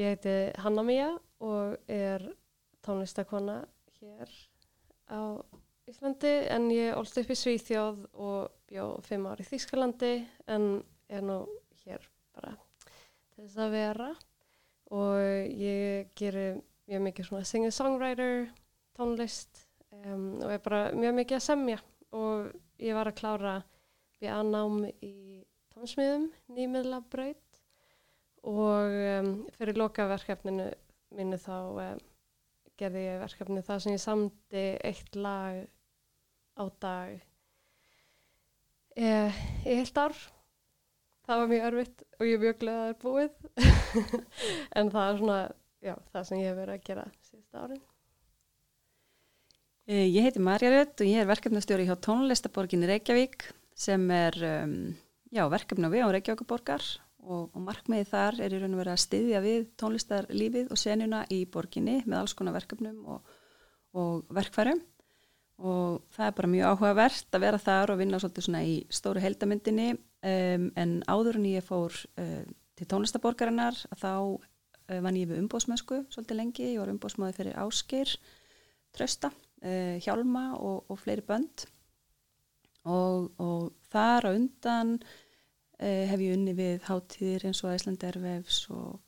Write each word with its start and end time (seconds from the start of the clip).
Ég 0.00 0.14
heiti 0.14 0.34
Hanna 0.62 0.80
Mía 0.80 1.08
og 1.44 1.74
er 1.92 2.22
tónlistakona 2.80 3.58
hér 3.98 4.30
á 5.12 5.36
Íslandi 5.90 6.30
en 6.54 6.70
ég 6.72 6.96
ólst 6.96 7.18
upp 7.20 7.32
í 7.34 7.36
Svíþjóð 7.36 8.06
og 8.14 8.54
bjó 8.70 8.86
fimm 9.04 9.26
ár 9.28 9.42
í 9.42 9.44
Þýskalandi 9.44 10.12
en 10.54 10.64
er 11.12 11.26
nú 11.26 11.36
hér 11.82 12.06
bara 12.32 12.54
til 13.34 13.44
þess 13.44 13.60
að 13.60 13.76
vera. 13.76 14.08
Og 14.88 15.20
ég 15.60 16.08
gerir 16.16 16.62
mjög 16.88 17.04
mikið 17.10 17.28
svona 17.28 17.50
singer-songwriter 17.50 18.48
tónlist 18.96 19.66
um, 20.00 20.40
og 20.40 20.48
er 20.54 20.64
bara 20.64 20.82
mjög 20.96 21.18
mikið 21.20 21.42
að 21.42 21.46
semja. 21.50 21.84
Og 22.16 22.48
ég 22.80 22.96
var 22.96 23.12
að 23.12 23.20
klára 23.20 23.54
BA-nám 24.16 24.80
í 25.04 25.44
tónsmiðum, 25.74 26.30
nýmiðlabraut 26.56 27.49
og 28.48 28.94
um, 28.94 29.32
fyrir 29.58 29.78
lokaverkefninu 29.80 30.70
mínu 31.18 31.38
þá 31.40 31.56
um, 31.58 32.00
gerði 32.80 33.04
ég 33.04 33.20
verkefni 33.20 33.64
það 33.66 33.82
sem 33.84 33.96
ég 33.96 34.02
samdi 34.02 34.64
eitt 34.88 35.16
lag 35.18 35.64
á 36.56 36.64
dag 36.80 37.16
e, 38.96 39.10
í 39.66 39.76
heilt 39.76 40.00
ár. 40.00 40.16
Það 41.28 41.42
var 41.42 41.50
mjög 41.50 41.66
örfitt 41.68 42.04
og 42.16 42.26
ég 42.26 42.36
er 42.36 42.44
mjög 42.44 42.58
glöð 42.62 42.78
að 42.78 42.82
það 42.82 42.92
er 42.92 43.00
búið. 43.04 43.32
En 44.80 44.90
það 44.92 45.10
er 45.10 45.20
svona 45.20 45.40
já, 45.84 45.94
það 46.12 46.26
sem 46.28 46.40
ég 46.40 46.48
hef 46.50 46.58
verið 46.58 46.74
að 46.74 46.86
gera 46.88 47.06
síðust 47.28 47.60
árin. 47.60 47.82
Eh, 49.90 50.06
Ég 50.08 50.26
heiti 50.26 50.42
Marja 50.42 50.72
Rött 50.72 51.02
og 51.02 51.10
ég 51.10 51.22
er 51.22 51.30
verkefnastjóri 51.30 51.86
hjá 51.88 51.96
tónlistaborginni 52.06 52.88
Reykjavík 52.90 53.48
sem 53.80 54.02
er 54.14 54.36
um, 54.46 54.74
já, 55.32 55.44
verkefni 55.52 55.88
á 55.88 55.92
við 55.92 56.04
á 56.06 56.14
Reykjavíkuborgar 56.16 56.84
og, 57.24 57.50
og 57.54 57.62
markmiði 57.64 58.06
þar 58.10 58.38
er 58.44 58.54
í 58.54 58.60
raun 58.60 58.76
og 58.76 58.80
verið 58.82 58.94
að 58.94 59.02
styðja 59.04 59.42
við 59.44 59.66
tónlistarlífið 59.80 60.70
og 60.72 60.80
senjuna 60.80 61.24
í 61.32 61.42
borginni 61.50 62.00
með 62.06 62.22
alls 62.22 62.34
konar 62.38 62.56
verkefnum 62.56 63.02
og, 63.14 63.34
og 63.98 64.36
verkfærum. 64.36 64.80
Og 65.60 66.06
það 66.14 66.26
er 66.26 66.36
bara 66.38 66.52
mjög 66.54 66.70
áhugavert 66.70 67.36
að 67.36 67.44
vera 67.44 67.60
þar 67.60 67.92
og 67.92 68.00
vinna 68.00 68.20
svolítið 68.22 68.46
svona 68.46 68.62
í 68.64 68.76
stóru 68.88 69.20
heldamyndinni 69.20 69.90
um, 69.92 70.70
en 70.80 70.94
áður 71.04 71.40
en 71.40 71.48
ég 71.50 71.66
fór 71.66 71.98
uh, 72.22 72.44
til 72.80 72.88
tónlistaborgarinnar 72.88 73.76
þá 74.00 74.12
uh, 74.16 75.00
vann 75.04 75.18
ég 75.20 75.28
við 75.28 75.42
umbóðsmennsku 75.42 76.06
svolítið 76.08 76.40
lengi, 76.40 76.70
ég 76.72 76.80
var 76.80 76.94
umbóðsmaður 76.94 77.36
fyrir 77.42 77.60
Ásgeir 77.60 78.14
Trösta, 78.96 79.28
uh, 79.60 80.00
Hjálma 80.00 80.46
og, 80.56 80.88
og 80.88 81.02
fleiri 81.02 81.26
bönd. 81.28 81.68
Og, 82.88 83.28
þar 83.92 84.24
á 84.24 84.30
undan 84.32 84.94
hef 85.80 86.20
ég 86.20 86.34
unni 86.36 86.52
við 86.56 86.82
hátíðir 86.84 87.46
eins 87.48 87.62
og 87.64 87.72
Æsland 87.72 88.02
Ervefs 88.04 88.66
og 88.74 88.98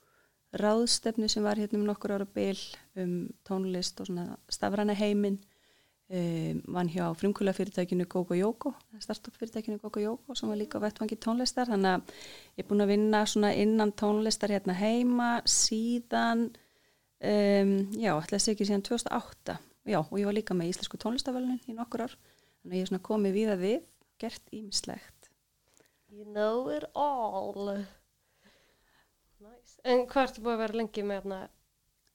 ráðstefnu 0.56 1.28
sem 1.28 1.44
var 1.44 1.60
hérna 1.60 1.80
um 1.80 1.86
nokkur 1.88 2.14
ára 2.16 2.28
bil 2.28 2.58
um 2.96 3.30
tónlist 3.48 4.00
og 4.00 4.08
svona 4.08 4.36
stafræna 4.52 4.96
heiminn. 4.96 5.40
Um, 6.12 6.58
vann 6.68 6.90
hjá 6.92 7.06
frumkvöla 7.16 7.54
fyrirtækinu 7.56 8.04
Gogo 8.04 8.34
Jóko, 8.36 8.74
startup 9.00 9.36
fyrirtækinu 9.38 9.78
Gogo 9.80 10.00
Jóko 10.00 10.34
sem 10.36 10.48
var 10.48 10.58
líka 10.60 10.80
vettvangi 10.82 11.16
tónlistar. 11.16 11.70
Þannig 11.72 11.88
að 11.88 12.12
ég 12.58 12.64
er 12.64 12.68
búin 12.68 12.84
að 12.84 12.92
vinna 12.92 13.22
svona 13.24 13.54
innan 13.56 13.94
tónlistar 13.96 14.52
hérna 14.52 14.76
heima 14.76 15.30
síðan 15.48 16.50
um, 16.50 17.72
já, 17.96 18.12
ætla 18.12 18.36
að 18.36 18.44
segja 18.44 18.58
ekki 18.58 18.68
síðan 18.68 18.84
2008 18.90 19.56
já, 19.88 19.98
og 20.02 20.14
ég 20.20 20.28
var 20.28 20.36
líka 20.36 20.58
með 20.58 20.74
íslensku 20.74 21.00
tónlistafölunin 21.00 21.64
í 21.64 21.78
nokkur 21.78 22.04
ár. 22.04 22.18
Þannig 22.60 22.74
að 22.74 22.76
ég 22.76 22.84
er 22.84 22.92
svona 22.92 23.08
komið 23.08 23.38
víða 23.38 23.58
við 23.62 23.80
gert 24.20 24.52
ímislegt 24.52 25.21
You 26.12 26.26
know 26.28 26.68
it 26.68 26.84
all 26.94 27.56
nice. 29.40 29.78
En 29.80 30.04
hvað 30.04 30.26
ertu 30.26 30.42
búið 30.44 30.54
að 30.54 30.62
vera 30.66 30.78
lengi 30.82 31.04
með 31.08 31.20
hérna? 31.22 31.38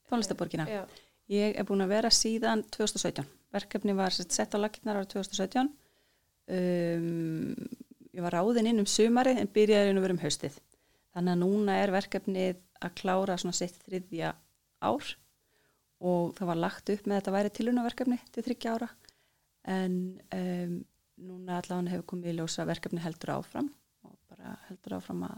tónlistaborgina 0.08 0.68
Já, 0.70 0.84
Ég 1.28 1.58
er 1.60 1.66
búin 1.68 1.82
að 1.84 1.96
vera 1.96 2.12
síðan 2.14 2.62
2017. 2.72 3.26
Verkefni 3.52 3.96
var 3.98 4.14
sett, 4.16 4.54
á 4.54 4.58
lakirnar 4.62 5.00
ára 5.02 5.10
2017. 5.10 5.72
Um, 6.48 7.56
ég 8.14 8.24
var 8.24 8.38
ráðin 8.38 8.70
inn 8.70 8.84
um 8.84 8.88
sumarið 8.88 9.42
en 9.42 9.50
byrjaði 9.52 9.92
inn 9.92 10.00
um 10.00 10.22
haustið. 10.22 10.60
Þannig 11.18 11.34
að 11.34 11.42
núna 11.42 11.80
er 11.82 11.92
verkefnið 11.96 12.62
að 12.80 12.96
klára 13.02 13.36
svona 13.42 13.58
sitt 13.58 13.82
þriðja 13.88 14.36
ár 14.86 15.10
og 15.98 16.38
það 16.38 16.52
var 16.52 16.62
lagt 16.62 16.94
upp 16.94 17.10
með 17.10 17.16
að 17.16 17.20
þetta 17.20 17.36
væri 17.36 17.54
tilunaverkefni 17.58 18.20
til 18.32 18.46
þryggja 18.46 18.78
ára. 18.78 18.90
En 19.68 20.00
um, 20.38 20.80
núna 21.18 21.60
allavega 21.60 21.96
hefur 21.96 22.10
komið 22.14 22.32
í 22.32 22.38
ljósa 22.38 22.68
verkefni 22.70 23.04
heldur 23.04 23.36
áfram 23.40 23.74
bara 24.38 24.56
heldur 24.68 24.98
áfram 25.00 25.26
að 25.28 25.38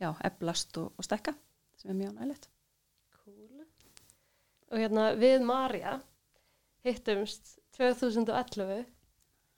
já, 0.00 0.10
eblast 0.26 0.78
og, 0.80 0.92
og 0.96 1.06
stekka 1.06 1.34
sem 1.80 1.92
er 1.92 1.98
mjög 2.00 2.16
nægilegt. 2.16 2.48
cool 3.20 3.64
Og 4.70 4.78
hérna 4.78 5.10
við 5.18 5.44
Marja 5.44 5.98
hittumst 6.86 7.58
2011 7.76 8.84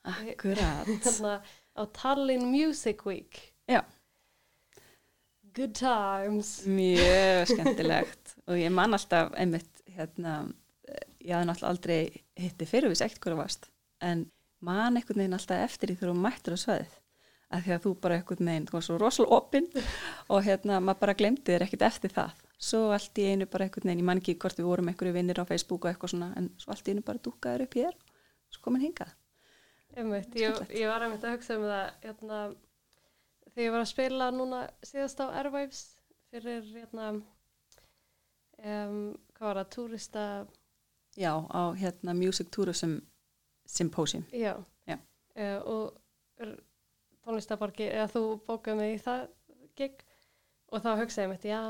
Akkurat. 0.02 0.86
hérna 1.06 1.34
á 1.78 1.82
Tallinn 1.94 2.48
Music 2.50 3.04
Week 3.06 3.54
Já. 3.70 3.82
Good 5.54 5.74
times 5.78 6.62
Mjög 6.66 7.46
skemmtilegt 7.52 8.36
og 8.46 8.58
ég 8.58 8.72
man 8.74 8.96
alltaf 8.96 9.32
einmitt 9.38 9.82
hérna, 9.92 10.48
eh, 10.88 11.04
ég 11.20 11.34
hafði 11.36 11.48
náttúrulega 11.50 11.72
aldrei 11.74 12.00
hitti 12.40 12.66
fyrir 12.66 12.92
við 12.92 13.02
segt 13.04 13.20
hverju 13.22 13.38
varst 13.38 13.68
en 14.02 14.26
man 14.64 14.96
einhvern 14.96 15.22
veginn 15.22 15.36
alltaf 15.36 15.62
eftir 15.66 15.92
því 15.92 16.00
þú 16.00 16.16
mættir 16.18 16.56
á 16.56 16.58
sveðið 16.64 16.98
að 17.52 17.66
því 17.66 17.74
að 17.74 17.82
þú 17.84 17.92
bara 18.04 18.18
einhvern 18.18 18.50
veginn, 18.50 18.66
þú 18.68 18.76
var 18.76 18.86
svo 18.86 18.96
rosalega 19.00 19.38
opinn 19.38 19.68
og 20.32 20.46
hérna 20.46 20.80
maður 20.80 21.00
bara 21.02 21.16
glemdi 21.18 21.44
þér 21.48 21.66
ekkert 21.66 21.86
eftir 21.88 22.14
það. 22.16 22.42
Svo 22.62 22.82
allt 22.94 23.18
í 23.18 23.26
einu 23.32 23.48
bara 23.50 23.66
einhvern 23.66 23.90
veginn, 23.90 24.02
ég 24.02 24.08
man 24.08 24.22
ekki 24.22 24.36
hvort 24.42 24.60
við 24.60 24.68
vorum 24.68 24.90
einhverju 24.92 25.16
vinnir 25.16 25.42
á 25.42 25.44
Facebook 25.48 25.84
og 25.84 25.92
eitthvað 25.92 26.14
svona 26.14 26.30
en 26.38 26.48
svo 26.62 26.72
allt 26.74 26.88
í 26.88 26.94
einu 26.94 27.04
bara 27.06 27.22
dúkaður 27.22 27.66
upp 27.66 27.76
hér 27.80 27.92
og 27.92 28.56
svo 28.56 28.64
komin 28.64 28.86
hingað. 28.86 29.12
Einmitt, 29.92 30.32
ég, 30.40 30.62
ég 30.72 30.88
var 30.88 31.04
einmitt 31.04 31.24
að 31.26 31.36
hugsa 31.36 31.58
um 31.58 31.66
það 31.68 32.06
hérna, 32.06 32.40
þegar 33.50 33.66
ég 33.66 33.74
var 33.74 33.84
að 33.84 33.90
spila 33.92 34.30
núna 34.32 34.62
síðast 34.88 35.20
á 35.20 35.26
Airwaves 35.28 35.82
fyrir 36.32 36.64
hérna 36.72 37.10
um, 38.62 39.12
hvað 39.36 39.48
var 39.50 39.60
það, 39.60 39.70
túrista 39.76 40.24
Já, 41.16 41.44
á 41.52 41.76
hérna 41.76 42.14
Music 42.16 42.48
Tourism 42.50 42.98
Symposium. 43.66 44.24
Já, 44.32 44.64
Já. 44.86 44.96
Eh, 45.34 45.58
og 45.60 45.98
tónlistaborgi 47.26 47.88
eða 47.90 48.08
þú 48.12 48.22
bókaði 48.46 48.78
mig 48.78 48.96
í 48.96 49.02
það 49.02 49.26
gig 49.78 50.02
og 50.72 50.80
þá 50.80 50.90
hugsaði 51.02 51.24
ég 51.26 51.32
mitt, 51.32 51.44
já, 51.50 51.60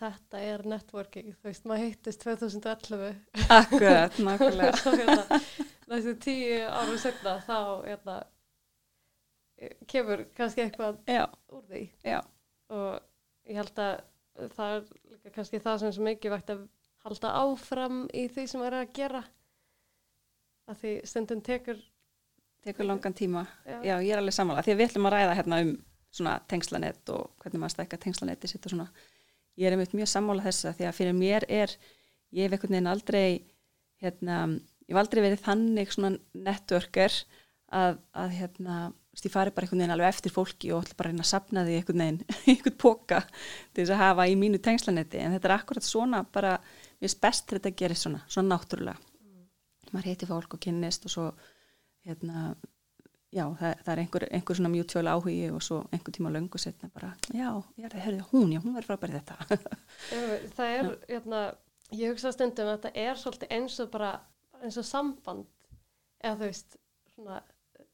þetta 0.00 0.40
er 0.42 0.64
networking, 0.66 1.28
þú 1.38 1.48
veist, 1.48 1.66
maður 1.68 1.84
hittist 1.84 2.24
2011 2.24 3.52
Akkurat, 3.54 4.18
nákvæmlega. 4.26 4.72
Svo 4.80 4.94
hérna, 4.98 5.38
þessi 5.86 6.14
tíu 6.24 6.56
árum 6.66 6.98
setna 6.98 7.36
þá 7.46 7.58
hérna, 7.86 8.16
kemur 9.90 10.24
kannski 10.38 10.64
eitthvað 10.64 10.98
Já, 11.06 11.24
úr 11.54 11.62
því. 11.70 11.84
Já, 12.02 12.18
og 12.74 12.98
ég 13.48 13.60
held 13.60 13.82
að 13.84 14.50
það 14.56 14.74
er 14.74 14.90
líka 15.12 15.34
kannski 15.36 15.62
það 15.62 15.80
sem 15.82 15.92
er 15.92 16.08
mikið 16.10 16.34
vægt 16.34 16.52
að 16.54 16.66
halda 17.06 17.34
áfram 17.44 18.02
í 18.10 18.26
því 18.32 18.46
sem 18.50 18.62
maður 18.62 18.80
er 18.80 18.86
að 18.88 18.94
gera. 18.98 19.22
Að 20.68 20.82
því 20.82 20.92
stundum 21.08 21.44
tekur 21.46 21.78
tekur 22.64 22.88
langan 22.88 23.14
tíma. 23.14 23.44
Já, 23.66 23.78
Já, 23.84 23.94
ég 24.02 24.12
er 24.12 24.22
alveg 24.22 24.36
sammála, 24.36 24.64
því 24.66 24.74
að 24.74 24.80
við 24.80 24.90
ætlum 24.90 25.08
að 25.08 25.14
ræða 25.16 25.36
hérna 25.38 25.60
um 25.64 25.72
svona 26.14 26.38
tengslanett 26.48 27.12
og 27.12 27.32
hvernig 27.42 27.62
maður 27.62 27.76
stækka 27.76 28.00
tengslanetti 28.02 28.50
sitt 28.50 28.66
og 28.66 28.74
svona. 28.74 28.88
Ég 29.58 29.68
er 29.68 29.76
einmitt 29.76 29.96
mjög 29.96 30.10
sammála 30.12 30.46
þessa 30.46 30.72
því 30.76 30.88
að 30.88 30.96
fyrir 30.96 31.18
mér 31.18 31.46
er, 31.48 31.74
ég 32.34 32.46
hef 32.46 32.54
einhvern 32.54 32.76
veginn 32.76 32.92
aldrei, 32.92 33.28
hérna, 34.02 34.38
ég 34.86 34.94
hef 34.94 35.02
aldrei 35.02 35.24
verið 35.24 35.44
þannig 35.44 35.92
svona 35.94 36.12
networker 36.48 37.18
að, 37.74 37.98
að 38.16 38.34
hérna, 38.38 38.78
ég 39.18 39.34
fari 39.34 39.52
bara 39.52 39.66
einhvern 39.66 39.82
veginn 39.82 39.94
alveg 39.96 40.14
eftir 40.14 40.34
fólki 40.34 40.72
og 40.72 40.86
ætla 40.86 40.98
bara 40.98 41.10
að 41.10 41.16
reyna 41.16 41.26
að 41.26 41.32
sapna 41.32 41.64
því 41.66 41.76
einhvern 41.80 42.04
veginn, 42.04 42.20
einhvern 42.54 42.78
póka 42.80 43.20
til 43.26 43.82
þess 43.82 43.94
að 43.96 44.02
hafa 44.04 44.28
í 44.30 44.38
mínu 44.40 44.62
tengslanetti, 44.64 45.20
en 45.20 45.36
þetta 45.36 45.50
er 45.50 45.56
akkurat 45.58 45.86
svona 45.86 46.22
bara, 46.32 46.56
mér 51.12 51.32
og 52.04 52.08
og 52.08 52.08
hérna, 52.08 52.54
já, 53.32 53.44
það, 53.58 53.74
það 53.84 53.92
er 53.92 54.00
einhver, 54.02 54.26
einhver 54.32 54.56
svona 54.56 54.70
mjútjóla 54.72 55.14
áhugi 55.16 55.50
og 55.52 55.62
svo 55.62 55.80
einhver 55.92 56.14
tíma 56.14 56.30
löngu 56.32 56.58
setna 56.58 56.88
bara, 56.94 57.12
já, 57.34 57.62
ég 57.76 57.92
hörðu, 57.92 58.24
hún, 58.32 58.52
já, 58.52 58.60
hún 58.60 58.74
verður 58.74 58.86
frábæri 58.86 59.18
þetta. 59.18 59.36
Það 60.56 60.72
er, 60.78 60.90
hérna, 61.08 61.42
ég 61.92 62.12
hugsa 62.12 62.32
stundum 62.32 62.68
að 62.68 62.78
þetta 62.78 63.04
er 63.04 63.20
svolítið 63.20 63.54
eins 63.58 63.80
og 63.80 63.90
bara 63.90 64.20
eins 64.62 64.78
og 64.78 64.84
samband 64.84 65.46
eða 66.22 66.34
þú 66.36 66.46
veist, 66.46 66.76
svona 67.14 67.42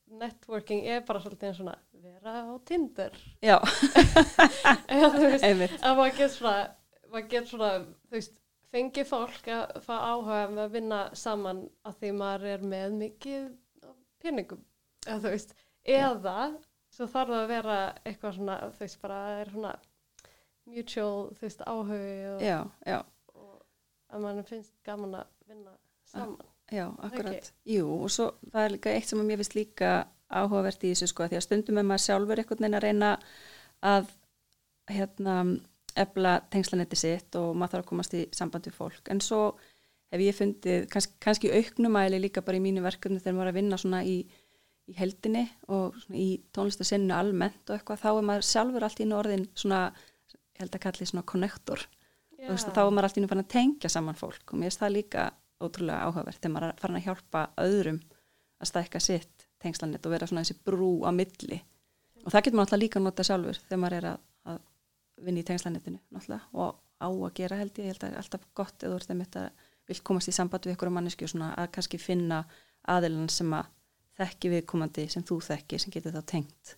networking 0.06 0.86
er 0.86 1.04
bara 1.06 1.20
svolítið 1.20 1.48
eins 1.48 1.60
svona 1.60 1.76
vera 2.04 2.44
á 2.44 2.54
Tinder. 2.64 3.18
Já, 3.42 3.58
eða 4.92 5.12
þú 5.16 5.26
veist, 5.26 5.78
að 5.82 5.98
maður 5.98 6.16
getur 6.20 6.34
svona 6.38 6.56
maður 7.10 7.28
getur 7.30 7.50
svona, 7.50 7.72
þú 8.08 8.18
veist 8.18 8.40
fengi 8.74 9.04
fólk 9.06 9.46
að 9.54 9.76
fá 9.84 9.94
áhuga 9.94 10.48
með 10.50 10.64
að 10.64 10.72
vinna 10.74 11.02
saman 11.14 11.68
að 11.86 12.00
því 12.00 12.14
maður 12.18 12.46
er 12.50 12.64
með 12.66 12.96
mikið 12.98 13.44
peningum 14.24 14.62
eða 15.06 15.18
þú 15.20 15.34
veist, 15.34 15.56
eða 15.84 16.38
svo 16.94 17.08
þarf 17.10 17.32
það 17.34 17.42
að 17.42 17.50
vera 17.52 17.76
eitthvað 18.04 18.38
svona, 18.38 18.56
þú 18.72 18.84
veist, 18.84 19.00
bara 19.02 19.20
er 19.40 19.52
svona 19.52 19.74
mutual, 20.64 21.28
þú 21.36 21.46
veist, 21.46 21.64
áhugi 21.68 22.16
og, 22.30 22.44
já, 22.44 22.58
já, 22.88 22.98
og 23.34 23.54
að 24.14 24.24
mann 24.24 24.44
finnst 24.48 24.74
gaman 24.86 25.18
að 25.20 25.50
vinna 25.50 25.76
saman. 26.08 26.50
já, 26.72 26.86
akkurat. 27.04 27.52
Jú, 27.68 27.86
og 27.98 28.10
svo 28.12 28.30
það 28.48 28.64
er 28.64 28.76
líka 28.76 28.94
eitt 28.94 29.10
sem 29.10 29.20
að 29.20 29.30
mér 29.30 29.42
finnst 29.42 29.58
líka 29.58 29.92
áhugavert 30.34 30.86
í 30.86 30.94
þessu 30.94 31.10
sko, 31.10 31.28
því 31.28 31.38
að 31.38 31.46
stundum 31.46 31.80
er 31.80 31.88
maður 31.88 32.06
sjálfur 32.06 32.40
einhvern 32.40 32.64
veginn 32.64 32.78
að 32.78 32.86
reyna 32.86 33.12
að 33.84 34.10
hérna 34.90 35.36
efla 35.94 36.38
tengslanetti 36.50 36.98
sitt 36.98 37.36
og 37.38 37.52
maður 37.54 37.76
þarf 37.76 37.84
að 37.84 37.90
komast 37.90 38.16
í 38.18 38.24
samband 38.34 38.66
við 38.66 38.78
fólk, 38.78 39.10
en 39.12 39.20
svo 39.22 39.42
hef 40.14 40.22
ég 40.24 40.38
fundið, 40.38 40.86
kannski, 40.92 41.18
kannski 41.22 41.52
auknumæli 41.58 42.20
líka 42.22 42.42
bara 42.46 42.60
í 42.60 42.64
mínu 42.64 42.84
verkefni 42.84 43.20
þegar 43.22 43.36
maður 43.38 43.50
er 43.50 43.52
að 43.52 43.58
vinna 43.58 43.78
svona 43.80 44.02
í, 44.06 44.16
í 44.90 44.96
heldinni 44.98 45.44
og 45.74 45.98
í 46.14 46.28
tónlistasinnu 46.54 47.14
almennt 47.16 47.70
og 47.70 47.78
eitthvað, 47.78 48.02
þá 48.04 48.10
er 48.12 48.28
maður 48.30 48.48
sjálfur 48.50 48.86
allt 48.86 49.00
í 49.00 49.06
einu 49.06 49.18
orðin 49.18 49.46
svona, 49.58 49.80
ég 50.34 50.64
held 50.64 50.78
að 50.78 50.84
kalli 50.86 51.08
svona 51.10 51.26
konnektor, 51.30 51.86
veist 52.44 52.70
að 52.70 52.76
þá 52.78 52.82
er 52.84 52.92
maður 52.92 53.08
allt 53.08 53.18
í 53.18 53.26
farin 53.26 53.44
að 53.44 53.54
tengja 53.56 53.92
saman 53.92 54.18
fólk 54.18 54.52
og 54.52 54.60
mér 54.60 54.70
finnst 54.70 54.84
það 54.84 54.96
líka 54.98 55.30
ótrúlega 55.64 56.08
áhugavert 56.08 56.40
þegar 56.40 56.54
maður 56.54 56.68
er 56.70 56.82
farin 56.82 56.98
að 57.00 57.06
hjálpa 57.08 57.44
öðrum 57.64 58.00
að 58.60 58.70
stækka 58.70 59.00
sitt 59.02 59.46
tengslanett 59.64 60.06
og 60.06 60.14
vera 60.14 60.28
svona 60.28 60.44
þessi 60.44 60.60
brú 60.66 60.90
á 61.08 61.10
milli. 61.14 61.60
Og 62.24 62.32
það 62.32 62.46
getur 62.46 62.58
maður 62.58 62.66
alltaf 62.66 62.82
líka 62.82 63.00
að 63.00 63.06
nota 63.06 63.26
sjálfur 63.26 63.60
þegar 63.64 63.80
maður 63.82 63.96
er 63.98 64.08
að, 64.10 64.24
að 64.52 64.60
vinna 65.24 65.40
í 65.40 65.46
tengslanettinu 65.48 66.00
og 66.52 66.80
á 67.00 67.08
að 67.08 67.34
gera 67.38 67.58
held 67.60 67.78
ég, 67.78 67.88
ég 67.88 67.94
held 67.94 68.06
að 68.08 68.18
alltaf 68.20 68.44
gott 68.56 68.84
eða 68.84 68.94
þú 68.94 69.00
ert 69.00 69.14
einmitt 69.14 69.38
að 69.84 69.92
vilt 69.92 70.04
komast 70.04 70.28
í 70.28 70.32
samband 70.36 70.64
við 70.66 70.74
ykkur 70.76 70.88
á 70.90 70.96
mannesku 70.96 71.26
og 71.26 71.32
svona 71.34 71.50
að 71.60 71.70
kannski 71.76 71.98
finna 72.00 72.44
aðilan 72.88 73.28
sem 73.32 73.52
að 73.52 73.68
þekki 74.18 74.50
viðkomandi 74.54 75.08
sem 75.10 75.22
þú 75.26 75.40
þekki 75.42 75.78
sem 75.82 75.92
getur 75.92 76.14
þá 76.14 76.22
tengt 76.34 76.76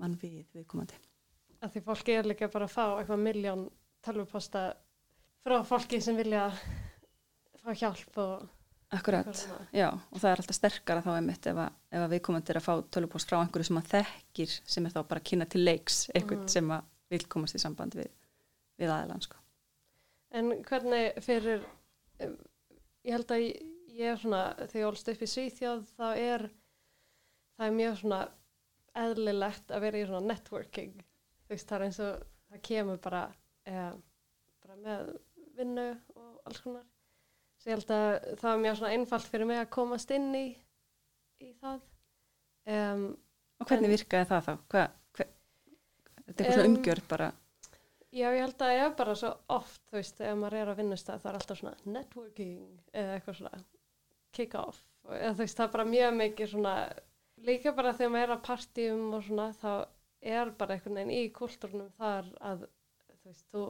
mann 0.00 0.16
við 0.20 0.44
viðkomandi 0.56 0.96
að 1.60 1.74
því 1.74 1.82
fólki 1.84 2.14
er 2.16 2.28
líka 2.28 2.48
bara 2.52 2.64
að 2.68 2.72
fá 2.72 2.84
eitthvað 3.00 3.20
miljón 3.24 3.66
tölvuposta 4.04 4.62
frá 5.44 5.58
fólki 5.68 6.00
sem 6.00 6.16
vilja 6.16 6.46
fá 7.60 7.70
hjálp 7.76 8.20
og 8.22 8.48
Akkurat, 8.90 9.28
eitthvað 9.28 9.76
já, 9.76 9.86
og 10.10 10.18
það 10.18 10.30
er 10.32 10.40
alltaf 10.42 10.56
sterkara 10.56 11.02
þá 11.04 11.10
einmitt 11.14 11.46
ef 11.46 11.58
að, 11.62 11.74
ef 11.94 12.00
að 12.02 12.14
viðkomandi 12.16 12.50
er 12.50 12.58
að 12.58 12.64
fá 12.64 12.72
tölupost 12.96 13.30
frá 13.30 13.36
einhverju 13.38 13.68
sem 13.68 13.78
að 13.78 13.90
þekkir 13.92 14.54
sem 14.74 14.88
er 14.88 14.94
þá 14.96 15.00
bara 15.12 15.20
að 15.22 15.28
kynna 15.30 15.46
til 15.52 15.60
leiks 15.62 15.98
einhvern 16.14 16.40
Mhm. 16.42 16.48
sem 16.56 16.72
að 16.74 16.88
vil 17.14 17.20
komast 17.30 17.54
í 17.54 17.60
samband 17.62 17.94
við, 17.94 18.08
við 18.80 18.90
aðelan 18.90 19.22
sko. 19.22 19.36
En 20.30 20.50
hvernig 20.62 21.16
fyrir, 21.24 21.64
um, 22.22 22.36
ég 23.06 23.16
held 23.16 23.32
að 23.34 23.40
ég, 23.44 24.04
er 24.12 24.20
svona, 24.20 24.42
þegar 24.60 24.80
ég 24.84 24.88
ólst 24.90 25.08
upp 25.10 25.22
í 25.26 25.28
Svíþjóð, 25.32 25.80
þá 25.96 26.04
er, 26.16 26.44
það 27.58 27.66
er 27.66 27.74
mjög 27.80 27.96
svona 28.02 28.20
eðlilegt 29.00 29.74
að 29.74 29.82
vera 29.86 29.98
í 30.00 30.06
svona 30.06 30.22
networking. 30.30 30.94
Þú 31.46 31.54
veist, 31.54 31.66
það 31.70 31.76
er 31.80 31.84
eins 31.88 31.98
og, 32.06 32.22
það 32.50 32.62
kemur 32.68 33.00
bara, 33.02 33.24
eh, 33.66 33.90
bara 34.62 34.78
með 34.84 35.10
vinnu 35.58 35.88
og 36.14 36.40
alls 36.46 36.62
konar. 36.64 36.86
Svo 37.60 37.70
ég 37.72 37.76
held 37.76 37.90
að 37.92 38.38
það 38.40 38.52
er 38.54 38.62
mjög 38.64 38.78
svona 38.80 38.92
einfalt 38.96 39.28
fyrir 39.28 39.46
mig 39.50 39.58
að 39.60 39.70
komast 39.74 40.10
inn 40.16 40.30
í, 40.38 40.46
í 41.44 41.50
það. 41.60 41.82
Um, 42.70 43.04
Og 43.60 43.68
hvernig 43.68 43.90
En- 43.90 43.92
virkaði 43.98 44.28
það 44.30 44.46
þá? 44.46 44.52
Hva, 44.72 44.82
hva, 45.18 45.24
þetta 45.26 46.30
er 46.30 46.46
eitthvað 46.46 46.54
svona 46.54 46.64
Em, 46.64 46.70
umgjörð 46.76 47.08
bara, 47.10 47.26
Já, 48.10 48.26
ég 48.34 48.40
held 48.42 48.56
að 48.56 48.62
það 48.64 48.80
er 48.84 48.94
bara 48.98 49.12
svo 49.18 49.28
oft, 49.54 49.82
þú 49.90 49.98
veist, 50.00 50.20
ef 50.26 50.38
maður 50.40 50.56
er 50.60 50.70
að 50.72 50.80
vinnustað, 50.80 51.20
það 51.22 51.30
er 51.30 51.36
alltaf 51.38 51.58
svona 51.60 51.92
networking 51.94 52.64
eða 52.90 53.12
eitthvað 53.18 53.36
svona 53.38 53.60
kick-off. 54.34 54.80
Eða, 55.10 55.30
þú 55.36 55.44
veist, 55.44 55.58
það 55.60 55.66
er 55.68 55.74
bara 55.76 55.86
mjög 55.90 56.16
mikið 56.18 56.50
svona, 56.54 56.72
líka 57.46 57.72
bara 57.76 57.92
þegar 57.98 58.12
maður 58.16 58.26
er 58.26 58.34
að 58.34 58.42
partíum 58.48 59.04
og 59.14 59.22
svona, 59.28 59.46
þá 59.60 59.70
er 60.34 60.50
bara 60.58 60.74
einhvern 60.76 60.98
veginn 61.00 61.14
í 61.16 61.30
kultúrnum 61.38 61.92
þar 62.00 62.32
að, 62.50 62.66
þú 63.20 63.30
veist, 63.30 63.46
þú 63.54 63.62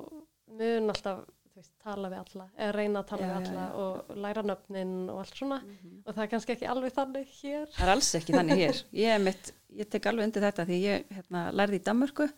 mun 0.61 0.95
alltaf, 0.95 1.21
þú 1.51 1.61
veist, 1.61 1.73
tala 1.85 2.11
við 2.15 2.21
alla, 2.25 2.47
eða 2.57 2.75
reyna 2.79 3.03
að 3.05 3.09
tala 3.13 3.29
Já, 3.29 3.31
við 3.31 3.35
já, 3.37 3.51
alla 3.53 3.65
já. 3.67 3.85
og 3.85 4.21
læra 4.25 4.45
nöfnin 4.49 4.95
og 5.13 5.21
allt 5.23 5.37
svona. 5.43 5.61
Og 6.07 6.15
það 6.15 6.23
er 6.25 6.31
kannski 6.33 6.57
ekki 6.57 6.71
alveg 6.73 6.97
þannig 6.97 7.35
hér. 7.43 7.69
það 7.77 7.85
er 7.87 7.93
alls 7.95 8.11
ekki 8.19 8.39
þannig 8.39 8.63
hér. 8.65 8.83
Ég, 9.05 9.21
mitt, 9.29 9.53
ég 9.83 9.93
tek 9.93 10.09
alveg 10.11 10.31
undir 10.31 10.49
þetta 10.49 10.67
því 10.73 10.81
ég 10.87 11.13
hérna, 11.19 11.45
lærði 11.55 11.81
í 11.81 11.85
Danmörku, 11.91 12.29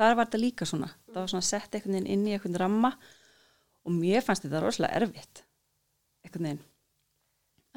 þar 0.00 0.16
var 0.16 0.28
þetta 0.28 0.40
líka 0.40 0.68
svona. 0.68 0.88
Það 1.10 1.20
var 1.20 1.30
svona 1.34 1.48
sett 1.50 1.76
einhvern 1.76 1.98
veginn 1.98 2.10
inn 2.14 2.26
í 2.28 2.34
einhvern 2.36 2.58
ramma 2.62 2.90
og 3.84 3.94
mér 3.96 4.24
fannst 4.24 4.46
þetta 4.46 4.64
rosalega 4.64 5.00
erfitt, 5.00 5.44
einhvern 6.24 6.48
veginn. 6.48 6.66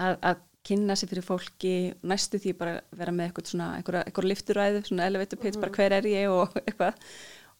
Að, 0.03 0.17
að 0.31 0.43
kynna 0.63 0.95
sér 0.97 1.11
fyrir 1.11 1.25
fólki, 1.27 1.73
næstu 2.07 2.39
því 2.39 2.53
bara 2.59 2.77
vera 2.95 3.13
með 3.15 3.29
eitthvað 3.29 3.51
svona, 3.51 3.69
einhverja 3.77 4.29
lifturæðu, 4.29 4.83
svona 4.87 5.09
elevator 5.09 5.41
pitch, 5.41 5.59
bara 5.59 5.75
hver 5.75 5.97
er 5.99 6.07
ég 6.07 6.31
og 6.31 6.55
eitthvað. 6.65 7.03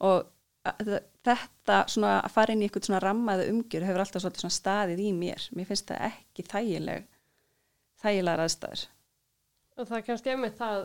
Og 0.07 0.23
að, 0.69 0.93
þetta 1.27 1.79
svona 1.91 2.15
að 2.21 2.33
fara 2.37 2.55
inn 2.55 2.63
í 2.63 2.69
eitthvað 2.69 2.87
svona 2.87 3.03
rammaðu 3.03 3.49
umgjör 3.51 3.87
hefur 3.89 4.05
alltaf 4.05 4.23
svona 4.23 4.55
staðið 4.55 5.03
í 5.03 5.11
mér. 5.17 5.49
Mér 5.57 5.69
finnst 5.69 5.91
það 5.91 6.07
ekki 6.09 6.47
þægileg, 6.47 7.07
þægilegar 8.03 8.45
aðstæður. 8.45 8.87
Og 9.73 9.89
það 9.89 9.99
er 9.99 10.07
kannski 10.07 10.33
einmitt 10.33 10.59
það, 10.59 10.83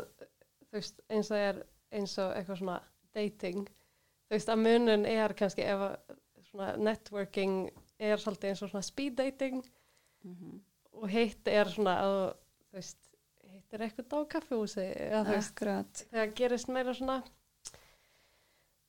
þú 0.69 0.79
veist, 0.81 1.03
eins 1.13 1.31
og 1.31 1.43
er 1.45 1.67
eins 1.95 2.15
og 2.21 2.35
eitthvað 2.37 2.61
svona 2.63 2.79
dating. 3.17 3.69
Þú 4.29 4.37
veist, 4.37 4.53
að 4.53 4.63
munun 4.65 5.07
er 5.09 5.35
kannski 5.37 5.65
ef 5.65 5.85
að 5.89 6.17
svona 6.49 6.71
networking 6.81 7.69
er 7.99 8.21
svolítið 8.21 8.53
eins 8.53 8.63
og 8.65 8.73
svona 8.73 8.87
speed 8.87 9.17
dating 9.19 9.63
og 10.99 11.09
hitt 11.13 11.49
er 11.51 11.71
svona 11.71 11.95
að, 12.03 12.17
þú 12.69 12.79
veist, 12.79 12.99
hitt 13.49 13.75
er 13.75 13.85
eitthvað 13.87 14.15
á 14.19 14.31
kaffehúsi 14.35 14.87
eða 14.87 15.25
þú 15.27 15.37
veist, 15.37 16.05
þegar 16.11 16.33
gerist 16.41 16.73
meira 16.73 16.95
svona 16.97 17.19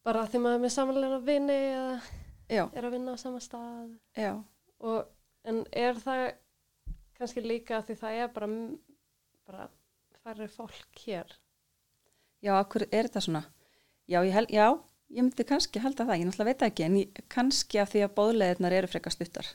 bara 0.08 0.26
því 0.28 0.42
maður 0.44 0.60
er 0.60 0.64
með 0.64 0.76
samanlega 0.76 1.20
vini 1.28 1.58
eða 1.70 1.96
Já, 2.50 2.64
er 2.74 2.88
að 2.88 2.96
vinna 2.96 3.14
á 3.14 3.18
sama 3.22 3.42
stað. 3.44 3.92
Og 4.82 5.50
en 5.50 5.62
er 5.76 6.00
það 6.02 6.24
kannski 7.20 7.44
líka 7.44 7.82
því 7.86 7.98
það 8.00 8.22
er 8.24 8.32
bara, 8.34 8.50
bara 9.46 9.68
færri 10.24 10.48
fólk 10.50 11.04
hér? 11.04 11.36
Já, 12.42 12.56
akkur 12.56 12.88
er 12.88 13.10
þetta 13.10 13.22
svona? 13.26 13.44
Já, 14.10 14.24
ég, 14.26 14.34
hel, 14.34 14.48
já, 14.50 14.68
ég 15.14 15.22
myndi 15.22 15.46
kannski 15.46 15.82
halda 15.84 16.08
það, 16.08 16.18
ég 16.18 16.30
náttúrulega 16.30 16.50
veit 16.50 16.64
ekki, 16.66 16.86
en 16.86 16.96
ég, 16.98 17.20
kannski 17.30 17.82
af 17.82 17.92
því 17.92 18.06
að 18.06 18.16
bóðleðirnar 18.18 18.76
eru 18.80 18.90
frekar 18.90 19.14
stuttar. 19.14 19.50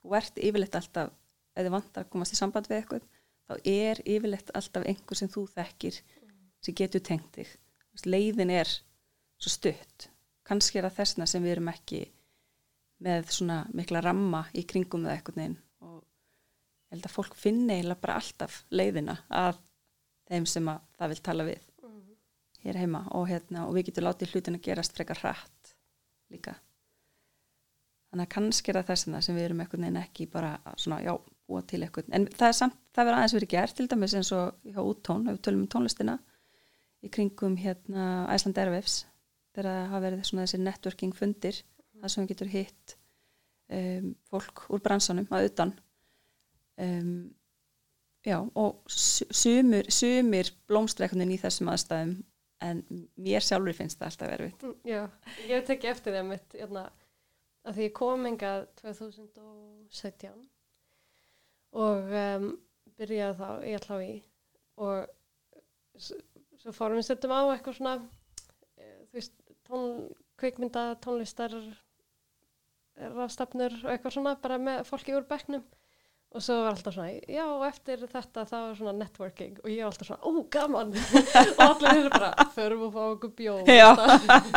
Þú 0.00 0.14
ert 0.16 0.38
yfirleitt 0.40 0.78
alltaf, 0.78 1.10
ef 1.52 1.66
þið 1.66 1.74
vantar 1.74 2.06
að 2.06 2.14
komast 2.14 2.32
í 2.32 2.38
samband 2.38 2.70
við 2.70 2.78
eitthvað, 2.78 3.04
þá 3.50 3.54
er 3.68 4.00
yfirleitt 4.14 4.52
alltaf 4.56 4.86
einhver 4.88 5.20
sem 5.20 5.30
þú 5.32 5.44
þekkir 5.52 5.98
sem 6.64 6.78
getur 6.78 7.04
tengt 7.04 7.36
þig. 7.36 7.52
Leiðin 8.08 8.54
er 8.54 8.70
svo 9.36 9.52
stutt. 9.52 10.08
Kannski 10.48 10.80
er 10.80 10.88
það 10.88 10.98
þessna 11.02 11.28
sem 11.28 11.44
við 11.44 11.56
erum 11.56 11.68
ekki 11.72 12.00
með 13.02 13.28
svona 13.34 13.58
mikla 13.76 14.00
ramma 14.04 14.46
í 14.56 14.64
kringum 14.68 15.04
það 15.04 15.16
eitthvað 15.16 15.38
neginn 15.40 15.58
og 15.82 15.98
ég 15.98 16.94
held 16.94 17.08
að 17.08 17.14
fólk 17.16 17.36
finni 17.38 17.76
eiginlega 17.76 18.02
bara 18.04 18.16
alltaf 18.20 18.62
leiðina 18.70 19.18
að 19.28 19.60
þeim 20.30 20.48
sem 20.48 20.70
að 20.70 20.82
það 20.98 21.12
vil 21.12 21.22
tala 21.28 21.46
við 21.50 21.71
hér 22.62 22.78
heima 22.82 23.04
og, 23.10 23.26
hérna, 23.30 23.66
og 23.66 23.76
við 23.76 23.88
getum 23.90 24.06
látið 24.06 24.34
hlutin 24.34 24.58
að 24.58 24.66
gerast 24.66 24.94
frekar 24.96 25.20
hratt 25.22 25.74
líka. 26.32 26.54
Þannig 28.12 28.26
að 28.28 28.32
kannski 28.34 28.70
er 28.70 28.78
það 28.80 28.90
þessina 28.92 29.20
sem 29.24 29.36
við 29.38 29.46
erum 29.46 29.60
einhvern 29.64 29.86
veginn 29.86 30.02
ekki 30.02 30.26
bara 30.32 30.52
að 30.68 30.80
svona, 30.84 30.98
já, 31.00 31.14
búa 31.48 31.62
til 31.68 31.80
eitthvað. 31.80 32.10
En 32.12 32.26
það 32.28 32.48
er 32.48 32.56
samt, 32.58 32.80
það 32.92 33.08
verður 33.08 33.18
aðeins 33.18 33.34
verið 33.38 33.52
gert 33.54 33.76
til 33.78 33.86
dæmis 33.88 34.14
eins 34.18 34.32
og 34.36 34.68
hjá 34.68 34.80
úttón, 34.82 35.26
ef 35.26 35.38
við 35.38 35.44
tölum 35.46 35.62
um 35.64 35.70
tónlistina 35.72 36.16
í 37.02 37.10
kringum 37.12 37.56
hérna 37.58 38.08
Æsland 38.30 38.60
Airwaves, 38.60 38.98
þegar 39.52 39.70
það 39.70 39.86
hafa 39.92 40.02
verið 40.06 40.26
svona 40.28 40.44
þessi 40.44 40.60
networking 40.62 41.16
fundir, 41.16 41.62
það 42.02 42.12
sem 42.14 42.28
getur 42.30 42.52
hitt 42.52 42.96
um, 43.72 44.12
fólk 44.30 44.66
úr 44.68 44.84
bransanum 44.84 45.32
að 45.32 45.48
utan. 45.48 45.72
Um, 46.82 47.32
já, 48.28 48.38
og 48.38 48.84
su- 48.92 49.28
sumir, 49.32 49.88
sumir 49.92 50.52
blómstreikunin 50.68 51.32
í 51.34 51.40
þessum 51.40 51.72
aðstæðum 51.72 52.14
en 52.62 52.82
mér 53.26 53.44
sjálfur 53.44 53.76
finnst 53.76 53.98
það 54.00 54.08
alltaf 54.10 54.34
erfitt. 54.36 54.66
Mm, 54.66 54.76
Já, 54.88 55.00
ég 55.46 55.54
hef 55.56 55.68
tekið 55.68 55.92
eftir 55.92 56.16
það 56.16 56.28
mitt 56.30 56.56
hérna, 56.58 56.84
að 57.66 57.78
því 57.78 57.86
ég 57.88 57.94
kom 57.98 58.26
hingað 58.28 58.66
2017 58.82 60.42
og 61.82 62.12
um, 62.22 62.48
byrjaði 62.98 63.38
þá 63.38 63.48
í 63.66 63.76
allá 63.78 63.98
í 64.04 64.12
og 64.82 66.02
svo 66.02 66.74
fórum 66.76 66.98
við 67.00 67.08
setjum 67.08 67.34
á 67.34 67.40
eitthvað 67.52 67.78
svona 67.78 67.94
eh, 68.76 68.98
þú 69.10 69.18
veist, 69.18 69.34
tón, 69.68 69.86
kvikmynda 70.40 70.84
tónlistar 71.04 71.54
rafstafnur 73.16 73.74
og 73.82 73.90
eitthvað 73.92 74.16
svona 74.16 74.34
bara 74.42 74.58
með 74.60 74.82
fólki 74.88 75.14
úr 75.16 75.26
bekknum 75.28 75.64
og 76.32 76.40
svo 76.40 76.56
var 76.62 76.72
alltaf 76.72 76.94
svona, 76.96 77.10
já, 77.28 77.44
eftir 77.66 78.04
þetta 78.08 78.44
það 78.48 78.62
var 78.64 78.76
svona 78.78 78.94
networking. 78.96 79.58
Og 79.60 79.68
ég 79.68 79.82
var 79.82 79.90
alltaf 79.90 80.08
svona, 80.08 80.24
ó, 80.24 80.30
gaman. 80.54 80.94
Og 81.58 81.62
allir 81.66 82.00
eru 82.00 82.12
bara, 82.14 82.46
förum 82.54 82.86
og 82.86 82.94
fá 82.94 83.02
okkur 83.04 83.34
bjóð 83.36 83.68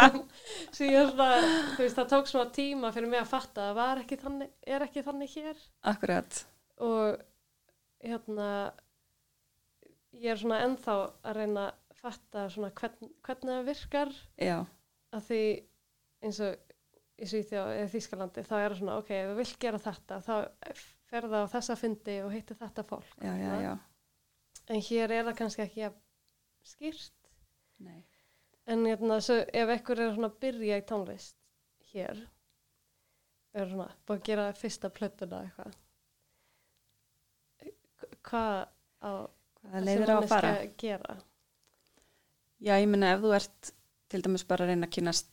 er 1.02 1.12
svona, 1.12 1.30
þú 1.76 1.84
veist, 1.84 2.00
það 2.00 2.10
tók 2.14 2.32
svona 2.32 2.54
tíma 2.56 2.94
fyrir 2.96 3.12
mig 3.12 3.24
að 3.24 3.32
fatta 3.34 3.70
að 3.70 3.80
var 3.82 4.04
ekki 4.06 4.20
þannig, 4.24 4.52
er 4.64 4.88
ekki 4.88 5.04
þannig 5.06 5.36
hér. 5.36 5.64
Akkurat. 5.92 6.44
og 6.84 7.20
hérna 8.04 8.50
ég 10.16 10.32
er 10.32 10.40
svona 10.40 10.62
ennþá 10.66 10.98
að 11.26 11.40
reyna 11.40 11.70
að 11.70 12.02
fatta 12.06 12.48
svona 12.54 12.72
hvern, 12.78 13.14
hvernig 13.26 13.52
það 13.52 13.70
virkar. 13.70 14.14
Já, 14.40 14.58
að 15.16 15.28
því 15.30 15.44
eins 16.26 16.42
og 16.46 16.76
í 17.16 17.30
Svíþjóð 17.32 17.72
eða 17.78 17.92
Þýskalandi 17.94 18.44
þá 18.44 18.56
er 18.60 18.68
það 18.70 18.78
svona, 18.82 19.00
ok, 19.02 19.12
ef 19.16 19.30
við 19.30 19.42
vilt 19.42 19.58
gera 19.64 19.82
þetta 19.82 20.22
þá 20.26 20.36
fer 21.10 21.28
það 21.30 21.46
á 21.46 21.54
þessa 21.54 21.78
fundi 21.80 22.18
og 22.26 22.34
hittir 22.34 22.60
þetta 22.60 22.86
fólk 22.88 23.16
já, 23.22 23.34
já, 23.40 23.54
já, 23.66 23.74
en 24.70 24.84
hér 24.90 25.16
er 25.20 25.26
það 25.30 25.40
kannski 25.42 25.66
ekki 25.66 25.90
skýrt. 26.66 27.32
Nei, 27.86 28.02
en 28.72 28.86
hérna, 28.88 29.20
svo, 29.22 29.42
ef 29.46 29.74
ekkur 29.78 30.02
er 30.02 30.16
að 30.18 30.38
byrja 30.42 30.80
í 30.82 30.86
tónlist 30.90 31.38
hér 31.92 32.24
er 33.56 33.70
svona 33.72 33.90
búið 34.06 34.20
að 34.20 34.26
gera 34.30 34.46
fyrsta 34.58 34.92
plötuna 34.94 35.44
eitthvað 35.46 35.76
hvað 38.26 38.66
á 39.06 39.12
það 39.62 39.88
leiðir 39.88 40.12
á 40.12 40.18
að 40.18 40.28
fara? 40.32 40.52
gera? 40.82 41.18
Já, 42.66 42.74
ég 42.80 42.90
meina 42.90 43.14
ef 43.14 43.24
þú 43.24 43.34
ert 43.38 43.72
til 44.12 44.22
dæmis 44.26 44.46
bara 44.48 44.66
að 44.66 44.74
reyna 44.74 44.90
að 44.90 44.96
kynast 44.98 45.32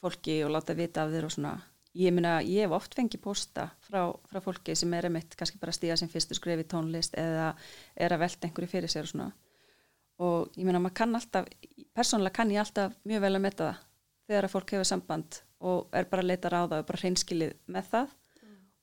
fólki 0.00 0.38
og 0.44 0.52
láta 0.54 0.76
vita 0.76 1.04
af 1.04 1.12
þér 1.14 1.28
og 1.28 1.34
svona 1.34 1.54
ég 1.96 2.14
meina 2.14 2.36
ég 2.44 2.66
hef 2.66 2.74
oft 2.76 2.94
fengið 2.96 3.22
posta 3.24 3.70
frá, 3.86 4.10
frá 4.28 4.40
fólki 4.44 4.76
sem 4.76 4.92
er 4.96 5.08
emitt 5.08 5.36
kannski 5.38 5.60
bara 5.62 5.72
að 5.74 5.78
stíga 5.78 5.96
sem 6.00 6.10
fyrstu 6.12 6.36
skrefi 6.36 6.66
tónlist 6.68 7.16
eða 7.18 7.50
er 7.94 8.14
að 8.14 8.22
velta 8.24 8.48
einhverju 8.48 8.72
fyrir 8.72 8.92
sér 8.92 9.08
og 9.08 9.12
svona. 9.12 9.30
Og 10.22 10.52
ég 10.56 10.68
meina 10.68 10.80
maður 10.80 10.98
kann 11.00 11.18
alltaf 11.18 11.48
persónulega 11.96 12.38
kann 12.38 12.52
ég 12.52 12.62
alltaf 12.62 12.94
mjög 13.08 13.24
vel 13.26 13.34
að 13.34 13.44
metta 13.46 13.70
það 13.70 13.82
þegar 14.26 14.48
að 14.48 14.54
fólk 14.54 14.76
hefur 14.76 14.90
samband 14.90 15.40
og 15.66 15.96
er 15.96 16.08
bara 16.10 16.24
að 16.24 16.30
leita 16.32 16.52
ráða 16.52 16.80
og 16.82 16.86
bara 16.88 17.02
hreinskilið 17.02 17.56
með 17.72 17.90
það 17.92 18.14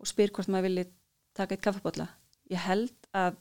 og 0.03 0.09
spyr 0.09 0.33
hvort 0.33 0.51
maður 0.51 0.69
vilji 0.69 0.85
taka 1.37 1.55
eitt 1.55 1.65
kaffebólla 1.65 2.07
ég 2.51 2.63
held 2.67 3.09
að 3.15 3.37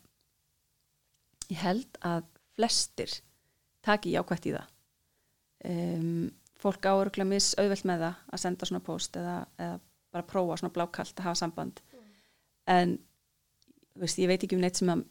ég 1.52 1.60
held 1.62 1.98
að 2.06 2.28
flestir 2.56 3.14
taki 3.82 4.12
jákvætt 4.14 4.48
í 4.48 4.54
það. 4.54 4.68
Um, 5.68 6.30
fólk 6.62 6.86
áuruglega 6.86 7.28
mis 7.28 7.52
auðvelt 7.58 7.86
með 7.88 8.04
það 8.06 8.20
að 8.32 8.42
senda 8.44 8.68
svona 8.68 8.84
post 8.86 9.16
eða, 9.18 9.38
eða 9.58 9.78
bara 10.12 10.28
prófa 10.28 10.58
svona 10.60 10.74
blákalt 10.74 11.18
að 11.18 11.28
hafa 11.28 11.40
samband. 11.40 11.80
En 12.70 12.98
þú 13.92 14.04
veist, 14.04 14.20
ég 14.22 14.30
veit 14.30 14.44
ekki 14.44 14.56
um 14.56 14.62
neitt 14.62 14.78
sem 14.78 14.92
að 14.92 15.04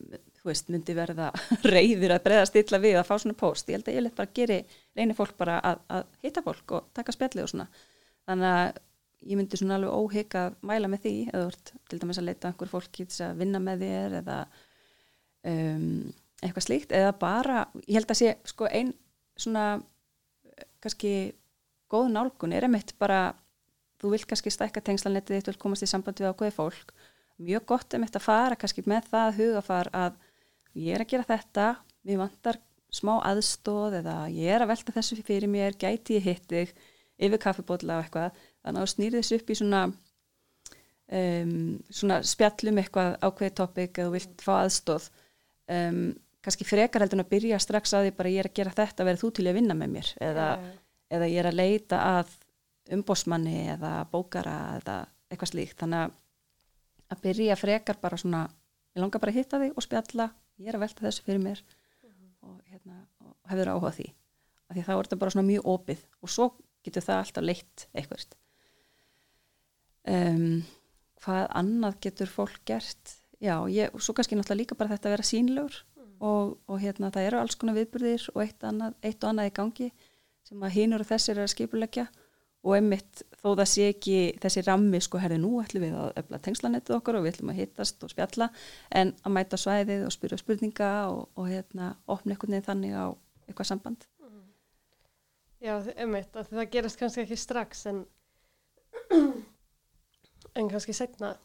veist, 0.45 0.69
myndi 0.73 0.95
verða 0.97 1.29
reyður 1.73 2.15
að 2.15 2.23
breyðast 2.25 2.57
illa 2.61 2.79
við 2.81 2.99
að 2.99 3.09
fá 3.09 3.15
svona 3.17 3.37
post. 3.37 3.69
Ég 3.69 3.77
held 3.77 3.89
að 3.89 3.97
ég 3.97 4.05
lett 4.05 4.17
bara 4.17 4.35
geri, 4.39 4.61
reynir 4.97 5.17
fólk 5.17 5.35
bara 5.39 5.59
að, 5.71 5.83
að 5.97 6.15
hitta 6.25 6.45
fólk 6.45 6.77
og 6.77 6.87
taka 6.97 7.15
spjallið 7.15 7.45
og 7.45 7.51
svona. 7.53 7.67
Þannig 8.29 8.55
að 8.55 8.81
ég 9.21 9.37
myndi 9.37 9.59
svona 9.59 9.77
alveg 9.77 9.93
óhygg 10.01 10.37
að 10.39 10.57
mæla 10.65 10.89
með 10.89 11.03
því 11.05 11.15
eða 11.29 11.51
ert 11.51 11.73
til 11.89 11.99
dæmis 12.01 12.19
að 12.21 12.27
leita 12.29 12.47
að 12.47 12.53
einhver 12.53 12.71
fólki 12.71 13.03
til 13.03 13.11
þess 13.11 13.25
að 13.27 13.43
vinna 13.43 13.61
með 13.61 13.85
þér 13.85 14.17
eða 14.21 14.37
um, 15.51 15.85
eitthvað 16.41 16.65
slíkt. 16.65 16.95
Eða 16.97 17.13
bara, 17.21 17.65
ég 17.85 17.99
held 17.99 18.13
að 18.13 18.21
sé 18.21 18.33
sko 18.49 18.69
ein 18.71 18.95
svona 19.37 19.65
eh, 19.77 20.65
kannski 20.81 21.13
góð 21.91 22.11
nálgun 22.13 22.55
er 22.55 22.67
einmitt 22.67 22.93
bara 23.01 23.21
þú 24.01 24.13
vilt 24.15 24.27
kannski 24.29 24.53
stækka 24.53 24.83
tengslanettið 24.85 25.43
þú 25.43 25.51
vilt 25.51 25.61
komast 25.61 25.85
í 25.85 25.89
sambandi 25.89 26.25
við 26.25 26.33
ákveði 26.33 26.55
fólk. 26.57 26.93
Mjög 27.41 27.65
gott 27.73 27.95
einmitt 27.95 28.17
að 28.17 28.27
fara 28.27 28.57
kannski 28.59 28.83
með 28.89 29.09
það 29.11 29.39
hugafar 29.39 29.89
að 29.97 30.19
ég 30.77 30.95
er 30.95 31.03
að 31.03 31.11
gera 31.13 31.27
þetta, 31.29 31.67
mér 32.07 32.21
vantar 32.21 32.61
smá 32.91 33.13
aðstóð 33.27 33.99
eða 34.01 34.15
ég 34.33 34.55
er 34.55 34.63
að 34.65 34.71
velta 34.73 34.95
þessu 34.95 35.19
fyrir 35.23 35.51
mér, 35.51 35.77
gæti 35.79 36.17
ég 36.17 36.27
hitt 36.27 36.47
þig 36.51 36.73
yfir 37.21 37.41
kaffibólla 37.41 37.99
og 37.99 38.05
eitthvað. 38.05 38.39
Þannig 38.61 38.81
að 38.81 38.87
þú 38.87 38.93
snýrið 38.95 39.21
þessu 39.21 39.39
upp 39.39 39.51
í 39.51 39.57
svona 39.59 39.83
um, 41.11 41.55
svona 41.91 42.19
spjallum 42.25 42.81
eitthvað 42.81 43.15
ákveði 43.21 43.55
topic 43.57 44.01
eða 44.01 44.13
vilt 44.15 44.43
fá 44.43 44.53
aðstóð 44.61 45.07
um, 45.71 46.03
kannski 46.41 46.67
frekar 46.67 47.03
heldur 47.03 47.19
en 47.19 47.25
að 47.25 47.33
byrja 47.35 47.59
strax 47.61 47.93
að 47.95 48.07
því 48.07 48.13
bara 48.17 48.33
ég 48.33 48.43
er 48.43 48.49
að 48.49 48.57
gera 48.57 48.75
þetta, 48.75 49.05
verður 49.07 49.23
þú 49.23 49.31
til 49.37 49.47
að 49.47 49.57
vinna 49.59 49.77
með 49.77 49.93
mér? 49.97 50.13
Eða, 50.29 50.47
Já, 50.57 50.71
eða 51.11 51.29
ég 51.29 51.41
er 51.43 51.51
að 51.51 51.59
leita 51.59 51.99
að 52.19 52.33
umbósmanni 52.95 53.67
eða 53.75 53.93
bókara 54.11 54.57
eða 54.79 54.97
eitthvað 55.31 55.53
slíkt. 55.53 55.77
Þannig 55.83 56.07
að 56.07 56.17
að 57.11 57.23
byrja 57.25 57.57
frekar 57.59 57.99
bara 58.01 58.19
svona 58.19 58.45
ég 58.95 59.03
langar 59.03 59.19
bara 59.19 59.33
að 59.33 59.41
hitta 59.41 59.59
þig 59.61 59.75
og 59.75 59.85
spjalla 59.85 60.29
ég 60.61 60.71
er 60.71 60.77
að 60.77 60.85
velta 60.85 61.05
þessu 61.05 61.25
fyrir 61.25 61.43
mér 61.43 61.61
og, 62.41 62.57
hérna, 62.71 63.01
og 63.25 63.51
hefur 63.51 63.71
áhuga 63.73 63.95
því. 63.97 64.07
Af 64.67 64.77
því 64.77 64.85
þá 64.87 64.93
er 64.93 65.07
þetta 65.07 65.21
bara 65.23 65.33
svona 65.35 65.49
mjög 65.49 65.71
opið 65.73 66.05
og 66.21 66.31
svo 66.31 66.47
getur 66.85 67.05
það 67.05 67.23
alltaf 67.23 67.45
leitt 67.45 67.87
eitthvað 67.91 68.27
um, 70.09 70.61
hvað 71.21 71.47
annað 71.61 71.99
getur 72.07 72.31
fólk 72.31 72.61
gert? 72.65 73.17
Já, 73.41 73.55
ég, 73.73 73.93
svo 73.97 74.15
kannski 74.17 74.37
náttúrulega 74.37 74.61
líka 74.61 74.77
bara 74.77 74.93
þetta 74.93 75.09
að 75.09 75.15
vera 75.15 75.27
sínlegur 75.27 75.77
og, 76.21 76.57
og 76.69 76.81
hérna 76.81 77.09
það 77.13 77.27
eru 77.27 77.41
alls 77.41 77.57
konar 77.57 77.77
viðburðir 77.77 78.27
og 78.35 78.43
eitt, 78.43 78.65
annað, 78.65 78.97
eitt 79.01 79.23
og 79.23 79.31
annað 79.31 79.49
í 79.49 79.53
gangi 79.57 79.89
sem 80.51 80.67
að 80.67 80.75
hinur 80.75 81.05
og 81.05 81.07
þessir 81.07 81.39
er 81.39 81.45
að 81.47 81.53
skipulegja 81.53 82.05
og 82.61 82.75
einmitt 82.75 83.23
þó 83.39 83.53
það 83.55 83.67
sé 83.71 83.85
ekki 83.89 84.15
þessi 84.43 84.63
rammi 84.67 84.99
sko 85.01 85.21
herði 85.21 85.39
nú 85.41 85.55
ætlum 85.63 85.85
við 85.85 85.95
að 85.97 86.17
öfla 86.21 86.39
tengslanettið 86.45 86.97
okkar 86.97 87.17
og 87.17 87.23
við 87.25 87.33
ætlum 87.33 87.53
að 87.53 87.61
hittast 87.61 88.03
og 88.05 88.11
spjalla 88.11 88.49
en 88.99 89.13
að 89.23 89.35
mæta 89.37 89.59
svæðið 89.61 90.03
og 90.05 90.13
spyrja 90.13 90.41
spurninga 90.41 90.91
og, 91.09 91.23
og 91.39 91.47
hérna 91.49 91.93
opna 92.05 92.35
einhvern 92.35 92.57
veginn 92.57 92.67
þannig 92.67 92.97
á 92.99 93.05
eitthvað 93.47 93.69
samband. 93.71 94.05
Já, 95.61 95.75
einmitt, 95.93 96.35
að 96.35 96.49
það 96.49 96.69
gerist 96.73 96.99
kannski 96.99 97.23
ekki 97.23 97.37
strax 97.37 97.85
en 97.89 98.03
en 100.57 100.69
kannski 100.69 100.95
setna 100.97 101.35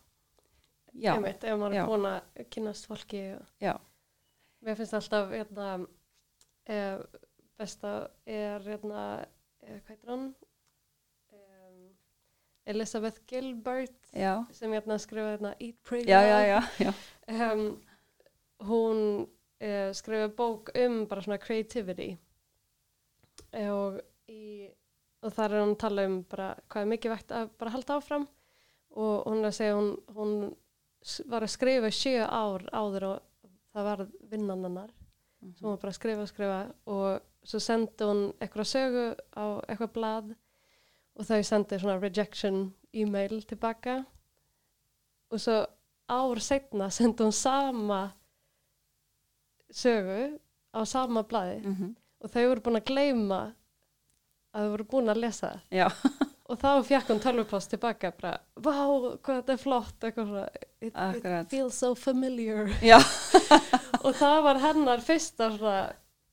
já, 0.96 1.12
einmitt, 1.14 1.44
ef 1.44 1.60
maður 1.60 1.76
já. 1.76 1.82
er 1.82 1.90
búin 1.90 2.08
að 2.10 2.46
kynast 2.54 2.88
fólki 2.88 3.22
og 3.36 3.62
já, 3.62 3.74
mér 4.64 4.78
finnst 4.78 4.96
alltaf 4.96 5.32
hérna, 5.34 5.68
eh, 6.68 6.96
besta 7.58 7.92
er 8.26 8.60
hérna, 8.66 9.02
eh, 9.62 9.78
hvað 9.80 9.92
heitir 9.94 10.10
hann? 10.12 10.26
Um, 11.32 11.78
Elizabeth 12.66 13.20
Gilbert 13.30 14.10
já, 14.12 14.44
sem 14.52 14.72
hérna 14.74 14.98
skrifa 14.98 15.36
hérna 15.36 15.54
Eat, 15.60 15.76
Pray, 15.86 16.04
Love. 16.04 17.02
um, 17.28 17.64
hún 18.68 19.02
uh, 19.60 19.92
skrifa 19.94 20.28
bók 20.36 20.70
um 20.76 21.06
bara 21.08 21.22
svona 21.24 21.38
creativity. 21.38 22.16
Og, 23.56 24.00
í, 24.28 24.66
og 25.22 25.32
þar 25.32 25.52
er 25.54 25.62
hún 25.64 25.74
að 25.76 25.80
tala 25.84 26.06
um 26.08 26.18
bara 26.28 26.50
hvað 26.68 26.82
er 26.82 26.90
mikið 26.92 27.14
vegt 27.14 27.34
að 27.36 27.50
bara 27.60 27.72
halda 27.76 27.98
áfram. 28.00 28.28
Og 28.96 29.26
hún 29.28 29.42
er 29.42 29.50
að 29.50 29.58
segja 29.58 29.76
hún, 29.76 29.90
hún 30.16 30.36
var 31.30 31.44
að 31.46 31.52
skrifa 31.52 31.90
sjö 31.92 32.24
ár 32.24 32.64
áður 32.72 33.08
og 33.10 33.48
það 33.76 33.88
var 33.90 34.06
vinnan 34.32 34.64
hennar. 34.66 34.92
Mhm. 35.44 35.54
svo 35.58 35.66
hún 35.68 35.74
var 35.76 35.82
bara 35.84 35.92
að 35.92 35.98
skrifa 36.00 36.22
og 36.24 36.30
skrifa 36.32 36.60
og 36.86 37.22
svo 37.46 37.60
sendi 37.62 38.06
hún 38.08 38.22
eitthvað 38.42 38.68
sögu 38.72 39.06
á 39.38 39.44
eitthvað 39.68 39.92
blað 39.94 40.32
og 41.16 41.28
þau 41.28 41.42
sendi 41.46 41.78
svona 41.80 42.00
rejection 42.02 42.60
e-mail 42.92 43.40
tilbaka. 43.48 44.00
Og 45.32 45.40
svo 45.42 45.60
ár 46.10 46.42
setna 46.42 46.90
sendi 46.98 47.24
hún 47.24 47.34
sama 47.34 48.00
sögu 49.70 50.38
á 50.74 50.80
sama 50.86 51.22
blaði. 51.22 51.60
Mhm. 51.64 51.94
og 52.24 52.30
þau 52.32 52.46
voru 52.48 52.62
búin 52.64 52.78
að 52.80 52.88
gleyma 52.88 53.40
að 54.56 54.62
þau 54.64 54.70
voru 54.72 54.84
búin 54.90 55.12
að 55.12 55.20
lesa 55.20 55.50
og 56.48 56.58
þá 56.58 56.70
fekk 56.86 57.10
hún 57.12 57.20
tölvupost 57.20 57.70
tilbaka 57.74 58.10
bara, 58.16 58.38
vá, 58.56 58.72
hvað 59.20 59.40
þetta 59.40 59.52
er 59.52 59.60
flott 59.60 60.06
eitthvað 60.06 60.30
svona, 60.30 60.46
it, 60.80 60.94
it 60.96 61.50
feels 61.50 61.78
so 61.78 61.94
familiar. 61.94 62.70
Og 64.06 64.14
það 64.14 64.36
var 64.46 64.60
hennar 64.62 65.02
fyrsta 65.02 65.50
svona, 65.56 65.80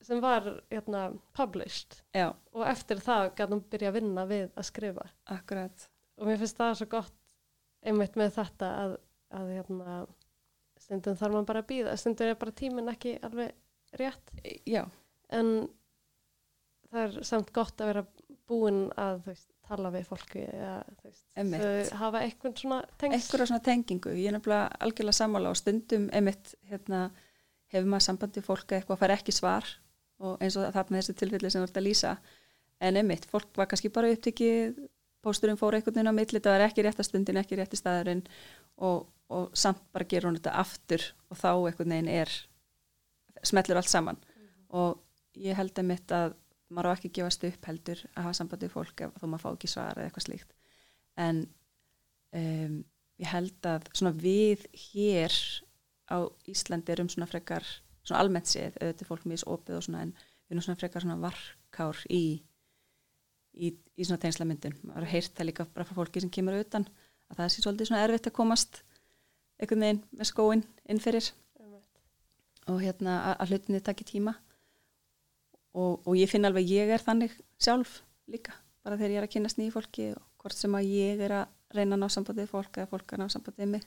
sem 0.04 0.20
var 0.22 0.46
hérna, 0.72 1.06
published. 1.36 2.00
Já, 2.16 2.30
og 2.54 2.66
eftir 2.68 3.00
það 3.04 3.30
gæti 3.38 3.52
hún 3.52 3.64
byrja 3.72 3.92
að 3.92 3.98
vinna 3.98 4.26
við 4.30 4.48
að 4.52 4.68
skrifa. 4.70 5.06
Akkurat. 5.34 5.86
Og 6.20 6.28
mér 6.28 6.40
finnst 6.42 6.60
það 6.60 6.74
svo 6.80 6.88
gott 6.92 7.16
einmitt 7.84 8.18
með 8.18 8.36
þetta 8.38 8.70
að, 8.82 8.98
að 9.34 9.54
hérna, 9.58 9.96
stundum 10.80 11.16
þarf 11.20 11.36
maður 11.36 11.48
bara 11.50 11.64
að 11.64 11.70
býða 11.72 11.96
stundum 12.00 12.30
er 12.30 12.38
bara 12.40 12.58
tíminn 12.60 12.92
ekki 12.92 13.16
alveg 13.24 13.98
rétt. 14.00 14.34
Já, 14.68 14.84
en 15.34 15.50
það 16.90 17.02
er 17.04 17.26
samt 17.26 17.52
gott 17.54 17.82
að 17.82 17.92
vera 17.92 18.06
búin 18.48 18.80
að 19.00 19.20
veist, 19.28 19.48
tala 19.64 19.90
við 19.94 20.08
fólki 20.10 20.42
eða 20.44 20.82
þau 21.00 22.00
hafa 22.00 22.20
eitthvað 22.26 22.58
svona 22.60 22.80
tengsl 23.00 23.16
einhverja 23.16 23.46
svona 23.50 23.64
tengingu, 23.64 24.12
ég 24.12 24.28
er 24.28 24.36
nefnilega 24.36 24.82
algjörlega 24.84 25.18
sammála 25.20 25.52
og 25.54 25.60
stundum 25.60 26.10
einmitt 26.12 26.52
hérna, 26.68 27.06
hefur 27.72 27.88
maður 27.88 28.06
sambandi 28.08 28.44
fólk 28.44 28.66
að 28.68 28.80
eitthvað 28.80 29.00
fær 29.00 29.14
ekki 29.16 29.34
svar 29.34 29.70
og 30.22 30.42
eins 30.42 30.56
og 30.58 30.68
það 30.74 30.90
með 30.90 31.00
þessi 31.00 31.16
tilfelli 31.20 31.50
sem 31.50 31.62
þú 31.62 31.68
ert 31.68 31.80
að 31.80 31.86
lýsa. 31.88 32.12
En 32.84 32.98
einmitt, 33.00 33.26
fólk 33.30 33.54
var 33.58 33.68
kannski 33.70 33.90
bara 33.94 34.10
upptikið 34.12 34.78
pósturinn 35.24 35.58
fór 35.58 35.76
einhvern 35.76 35.96
veginn 35.96 36.12
á 36.12 36.18
milli 36.18 36.40
það 36.42 36.56
var 36.56 36.66
ekki 36.66 36.84
rétta 36.84 37.06
stundin, 37.06 37.40
ekki 37.40 37.58
rétti 37.58 37.78
staðurinn 37.80 38.22
og, 38.84 39.06
og 39.32 39.54
samt 39.56 39.80
bara 39.94 40.06
gerur 40.08 40.30
hún 40.30 40.38
þetta 40.38 40.56
aftur 40.60 41.04
og 41.30 41.40
þá 41.40 41.50
einhvern 41.54 41.94
veginn 41.96 42.12
er 42.12 42.32
smellur 43.44 43.80
allt 43.80 43.92
saman. 43.92 44.20
Og 44.74 45.00
ég 45.40 45.56
held 45.56 45.78
einmitt 45.80 46.12
að 46.14 46.34
maður 46.74 46.90
á 46.90 46.94
ekki 46.96 47.12
gefast 47.18 47.44
upp 47.46 47.68
heldur 47.68 48.00
að 48.14 48.26
hafa 48.26 48.38
sambandi 48.40 48.68
við 48.68 48.74
fólk 48.74 49.04
þó 49.20 49.26
maður 49.26 49.44
fá 49.44 49.50
ekki 49.52 49.70
svar 49.70 49.98
eða 49.98 50.08
eitthvað 50.08 50.26
slíkt. 50.28 50.54
En 51.20 51.44
um, 52.34 52.78
ég 53.22 53.30
held 53.30 53.68
að 53.70 53.88
svona 53.92 54.14
við 54.18 54.64
hér 54.90 55.34
á 56.10 56.18
Íslandi 56.50 56.94
erum 56.94 57.10
svona 57.12 57.30
frekar 57.30 57.66
svona 58.04 58.20
almennt 58.22 58.50
séð, 58.50 58.76
auðvitað 58.80 59.10
fólk 59.10 59.28
mjög 59.28 59.46
opið 59.54 59.78
og 59.78 59.86
svona 59.86 60.02
en 60.04 60.12
við 60.14 60.54
erum 60.54 60.66
svona 60.66 60.80
frekar 60.80 61.04
svona 61.04 61.20
varkár 61.22 62.02
í 62.12 62.24
í, 63.54 63.70
í 63.72 64.06
svona 64.06 64.20
tengslamyndun. 64.22 64.76
Maður 64.82 65.06
har 65.06 65.12
heyrt 65.14 65.36
það 65.36 65.48
líka 65.50 65.66
bara 65.74 65.86
frá 65.88 65.96
fólki 65.98 66.22
sem 66.22 66.32
kemur 66.32 66.58
utan 66.58 66.86
að 67.30 67.40
það 67.40 67.52
sé 67.52 67.64
svolítið 67.64 67.90
svona 67.90 68.02
erfitt 68.06 68.28
að 68.30 68.36
komast 68.36 68.82
einhvern 69.60 69.86
veginn 69.86 70.02
með 70.18 70.30
skóin 70.30 70.64
inn 70.90 71.02
fyrir. 71.02 71.30
Og 72.70 72.80
hérna 72.80 73.18
að, 73.34 73.50
hlutinni 73.52 73.82
takki 73.84 74.06
tíma. 74.08 74.36
Og, 75.74 76.04
og 76.06 76.14
ég 76.16 76.30
finn 76.30 76.46
alveg 76.48 76.70
ég 76.70 76.92
er 76.94 77.02
þannig 77.02 77.34
sjálf 77.60 77.98
líka 78.30 78.54
bara 78.84 78.96
þegar 79.00 79.12
ég 79.12 79.20
er 79.20 79.26
að 79.26 79.32
kynast 79.34 79.58
nýju 79.58 79.74
fólki 79.74 80.06
og 80.14 80.22
hvort 80.40 80.56
sem 80.56 80.74
að 80.76 80.90
ég 80.92 81.20
er 81.24 81.34
að 81.40 81.74
reyna 81.74 81.96
að 81.96 82.02
ná 82.04 82.12
sambandið 82.12 82.50
fólk 82.52 82.78
eða 82.78 82.90
fólk 82.92 83.14
að 83.14 83.22
ná 83.22 83.32
sambandið 83.32 83.70
mig. 83.72 83.86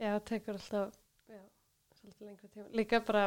Já, 0.00 0.08
það 0.16 0.24
tekur 0.30 0.58
alltaf 0.58 0.96
svolítið 2.04 2.28
lengri 2.28 2.48
tíma. 2.52 2.66
Líka 2.78 3.00
bara, 3.06 3.24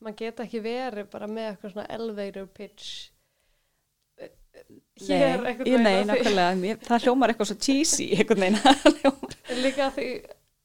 maður 0.00 0.16
geta 0.22 0.46
ekki 0.46 0.60
verið 0.64 1.10
bara 1.12 1.28
með 1.30 1.50
eitthvað 1.50 1.74
svona 1.74 1.86
elevator 1.96 2.46
pitch 2.56 3.10
eh, 4.18 4.30
hér 5.08 5.42
Nei, 5.44 5.52
ég- 5.68 5.82
nei, 5.84 6.04
nákvæmlega, 6.08 6.78
það 6.86 7.04
hljómar 7.06 7.32
eitthvað 7.34 7.50
svo 7.52 7.58
cheesy 7.66 8.08
veginn 8.22 8.56
En 9.50 9.60
líka 9.62 9.90
því 9.94 10.06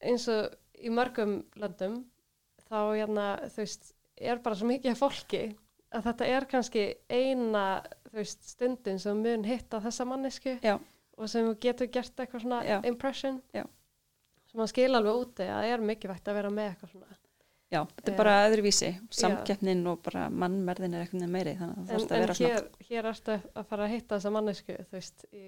eins 0.01 0.27
og 0.31 0.55
í 0.81 0.89
mörgum 0.93 1.41
löndum 1.61 1.99
þá 2.71 2.77
hérna, 2.95 3.25
þú 3.51 3.59
veist, 3.65 3.91
er 4.17 4.39
bara 4.41 4.55
svo 4.57 4.69
mikið 4.69 4.95
fólki 4.97 5.41
að 5.91 6.05
þetta 6.07 6.27
er 6.31 6.45
kannski 6.47 6.83
eina, 7.11 7.65
þú 8.07 8.21
veist, 8.21 8.47
stundin 8.53 8.99
sem 9.03 9.19
mun 9.21 9.43
hitta 9.45 9.81
þessa 9.83 10.05
mannesku 10.07 10.53
Já. 10.63 10.77
og 11.19 11.29
sem 11.29 11.49
getur 11.61 11.89
gert 11.91 12.15
eitthvað 12.23 12.45
svona 12.45 12.61
Já. 12.65 12.77
impression 12.87 13.41
Já. 13.53 13.65
sem 14.47 14.57
maður 14.61 14.71
skil 14.71 14.89
alveg 14.95 15.19
úti 15.25 15.43
að 15.45 15.51
það 15.59 15.73
er 15.75 15.85
mikið 15.91 16.13
vægt 16.15 16.31
að 16.31 16.39
vera 16.39 16.53
með 16.55 16.69
eitthvað 16.71 16.93
svona 16.95 17.19
Já, 17.71 17.85
þetta 17.95 18.11
er 18.11 18.15
bara 18.19 18.37
öðruvísi, 18.49 18.91
samkeppnin 19.15 19.85
og 19.87 20.01
bara 20.03 20.25
mannmerðin 20.27 20.97
er 20.97 21.05
eitthvað 21.05 21.29
meiri 21.31 21.53
þannig 21.55 21.77
að 21.77 21.85
það 21.85 21.93
en, 21.95 22.01
þarf 22.01 22.11
að 22.11 22.17
en 22.17 22.23
vera 22.25 22.35
svona 22.35 22.55
hér, 22.55 22.65
hér 22.89 23.11
ertu 23.13 23.35
að 23.39 23.69
fara 23.69 23.85
að 23.85 23.93
hitta 23.93 24.17
þessa 24.17 24.33
mannesku 24.35 24.75
þú 24.81 24.97
veist, 24.97 25.23
í 25.31 25.43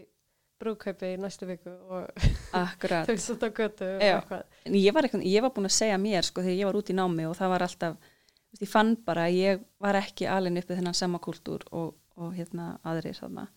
brúðkaupi 0.63 1.09
í 1.13 1.19
næstu 1.19 1.49
viku 1.49 1.73
og 1.91 2.23
þú 2.53 3.11
veist 3.11 3.43
á 3.43 3.49
götu 3.49 3.89
og 3.89 4.05
eitthvað. 4.07 4.45
En 4.69 4.77
ég 4.79 4.95
var, 4.95 5.07
eitthvað, 5.07 5.25
ég 5.27 5.45
var 5.45 5.53
búin 5.57 5.67
að 5.67 5.75
segja 5.75 5.99
mér 5.99 6.27
sko 6.27 6.45
þegar 6.45 6.59
ég 6.61 6.69
var 6.69 6.79
út 6.79 6.93
í 6.93 6.97
námi 6.97 7.27
og 7.27 7.35
það 7.41 7.53
var 7.53 7.67
alltaf, 7.67 8.09
veist, 8.53 8.63
ég 8.63 8.71
fann 8.71 8.95
bara 9.09 9.27
að 9.27 9.39
ég 9.41 9.67
var 9.83 9.99
ekki 9.99 10.29
alin 10.31 10.63
uppið 10.63 10.79
þennan 10.79 10.99
sama 11.03 11.21
kultúr 11.23 11.67
og, 11.75 11.93
og 12.15 12.33
hérna 12.37 12.77
aðrir 12.87 13.19
þarna. 13.19 13.49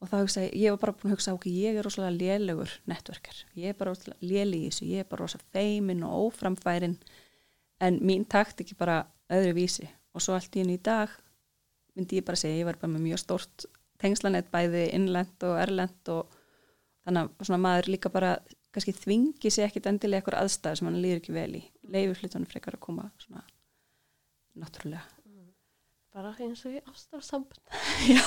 Og 0.00 0.08
þá 0.08 0.14
hugsa 0.22 0.46
ég, 0.46 0.54
ég 0.56 0.72
var 0.72 0.80
bara 0.86 0.96
búin 0.96 1.10
að 1.10 1.18
hugsa, 1.18 1.34
ok, 1.36 1.50
ég 1.52 1.76
er 1.76 1.84
rosalega 1.84 2.16
lélegur 2.16 2.78
netverkar. 2.88 3.42
Ég 3.60 3.74
er 3.74 3.76
bara 3.76 3.92
rosalega 3.92 4.24
léli 4.24 4.62
í 4.64 4.70
þessu, 4.70 4.86
ég 4.88 5.04
er 5.04 5.10
bara 5.10 5.26
rosalega 5.26 5.52
feimin 5.58 6.06
og 6.08 6.30
óframfærin 6.30 6.96
en 7.80 7.98
mín 8.04 8.26
takt 8.28 8.62
ekki 8.62 8.76
bara 8.78 9.02
öðru 9.32 9.56
vísi. 9.60 9.88
Og 10.14 10.24
svo 10.24 10.34
allt 10.36 10.56
í 10.56 10.62
henni 10.62 10.78
í 10.78 10.82
dag 10.84 11.12
myndi 11.96 12.20
ég 12.20 12.26
bara 12.26 12.38
segja, 12.38 12.60
ég 12.60 12.68
var 12.68 12.78
bara 12.80 12.92
með 12.92 13.06
mjög 13.08 13.22
stórt 13.22 13.66
tengslanett 14.00 14.50
bæði 14.52 14.86
innlent 14.96 15.44
og 15.46 15.58
erlent 15.60 16.10
og 16.12 16.34
þannig 17.04 17.26
að 17.26 17.46
svona 17.46 17.62
maður 17.62 17.90
líka 17.94 18.12
bara 18.12 18.34
kannski 18.70 18.94
þvingi 18.96 19.50
sér 19.50 19.68
ekkit 19.68 19.88
endilega 19.90 20.22
eitthvað 20.22 20.44
aðstæður 20.44 20.80
sem 20.80 20.90
hann 20.90 21.00
líður 21.02 21.22
ekki 21.22 21.34
vel 21.36 21.50
í. 21.58 21.62
Leifur 21.90 22.22
hlutunum 22.22 22.50
frekar 22.50 22.78
að 22.78 22.84
koma 22.86 23.08
svona 23.22 23.42
náttúrulega. 24.60 25.06
Bara 26.10 26.32
eins 26.42 26.64
og 26.66 26.74
í 26.74 26.80
ástafsambund 26.90 27.60
Já, 28.10 28.24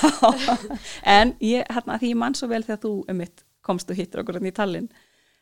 en 1.04 1.34
ég, 1.44 1.66
hérna, 1.68 1.98
því 2.00 2.14
ég 2.14 2.20
mann 2.20 2.38
svo 2.40 2.48
vel 2.48 2.62
þegar 2.64 2.80
þú 2.86 2.92
um 3.12 3.18
mitt 3.20 3.44
komst 3.64 3.90
og 3.92 4.00
hittir 4.00 4.22
okkur 4.22 4.38
hérna 4.38 4.54
í 4.54 4.56
Tallinn 4.56 4.88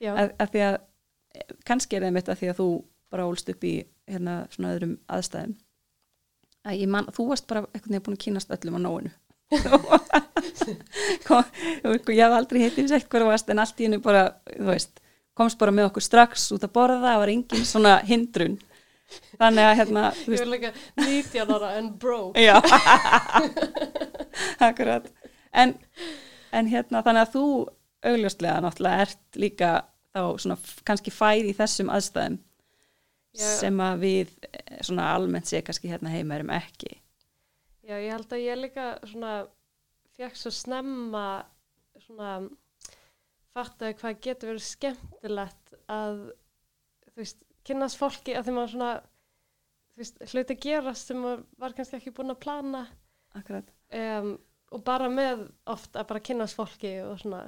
að, 0.10 0.32
að 0.41 0.56
því 0.56 0.63
að 0.65 0.78
eh, 0.80 1.52
kannski 1.69 2.00
er 2.00 2.08
það 2.08 2.15
mitt 2.15 2.32
að 2.34 2.39
því 2.39 2.50
að 2.50 2.62
þú 2.62 2.67
bara 3.12 3.28
ólst 3.28 3.50
upp 3.52 3.63
í 3.67 3.76
hérna 4.10 4.45
svona 4.54 4.74
öðrum 4.76 4.95
aðstæðum. 5.12 5.58
Að 6.62 6.80
ég 6.84 6.89
man, 6.93 7.08
þú 7.13 7.28
varst 7.32 7.47
bara 7.50 7.65
eitthvað 7.71 7.95
nefn 7.95 8.06
búin 8.06 8.17
að 8.17 8.24
kynast 8.26 8.54
öllum 8.54 8.78
á 8.78 8.82
nóinu. 8.86 9.12
Ég 11.21 12.19
hef 12.21 12.34
aldrei 12.34 12.62
yfir 12.67 12.88
segt 12.88 13.10
hver 13.12 13.26
varst 13.28 13.50
en 13.52 13.60
allt 13.60 13.80
í 13.82 13.88
hennu 13.88 14.00
bara, 14.04 14.24
veist 14.63 15.02
komst 15.38 15.60
bara 15.60 15.74
með 15.76 15.89
okkur 15.89 16.06
strax 16.06 16.45
út 16.56 16.63
að 16.63 16.74
borða 16.76 17.02
það 17.04 17.21
var 17.24 17.32
engin 17.34 17.67
svona 17.67 17.95
hindrun. 18.08 18.58
Þannig 19.41 19.67
að 19.67 19.78
hérna, 19.82 20.04
ég 20.24 20.39
vil 20.39 20.54
líka 20.54 20.71
19 21.02 21.52
ára 21.52 21.71
en 21.82 21.89
broke. 22.00 22.39
Já, 22.39 22.56
akkurat. 24.69 25.10
En, 25.52 25.74
en 26.56 26.69
hérna 26.71 27.02
þannig 27.04 27.26
að 27.26 27.34
þú 27.34 27.45
augljóslega 28.12 28.62
náttúrulega 28.63 29.08
ert 29.08 29.41
líka 29.41 29.71
þá 30.15 30.21
svona 30.43 30.58
kannski 30.88 31.12
fæð 31.13 31.52
í 31.52 31.58
þessum 31.58 31.91
aðstæðum 31.91 32.39
Já. 33.32 33.48
sem 33.62 33.78
að 33.80 34.02
við 34.04 34.32
eh, 34.50 34.82
svona 34.84 35.08
almennt 35.15 35.48
sé 35.48 35.62
kannski 35.63 35.91
hérna 35.91 36.12
heima 36.12 36.36
erum 36.36 36.52
ekki. 36.56 36.98
Já, 37.82 37.96
ég 37.96 38.12
held 38.12 38.34
að 38.36 38.44
ég 38.44 38.60
líka 38.60 38.88
svona 39.08 39.36
fekk 40.17 40.38
svo 40.38 40.52
snemma 40.54 41.26
svona 42.02 42.34
fattaði 43.56 43.98
hvað 44.00 44.20
getur 44.26 44.52
verið 44.52 44.65
skemmtilegt 44.65 45.74
að 45.91 46.20
þú 47.08 47.15
veist, 47.22 47.41
kynnast 47.67 48.00
fólki 48.00 48.36
að 48.38 48.48
þeim 48.50 48.60
að 48.62 48.70
svona 48.76 48.91
þú 49.02 50.04
veist, 50.04 50.22
hluti 50.32 50.58
gerast 50.65 51.12
sem 51.12 51.26
var 51.26 51.76
kannski 51.78 52.00
ekki 52.00 52.13
búin 52.15 52.34
að 52.34 52.41
plana 52.46 52.86
Akkurat. 53.38 53.67
um, 53.96 54.34
og 54.72 54.86
bara 54.88 55.10
með 55.12 55.48
oft 55.72 55.98
að 56.00 56.08
bara 56.12 56.24
kynnast 56.30 56.58
fólki 56.60 56.94
og 57.04 57.20
svona 57.24 57.44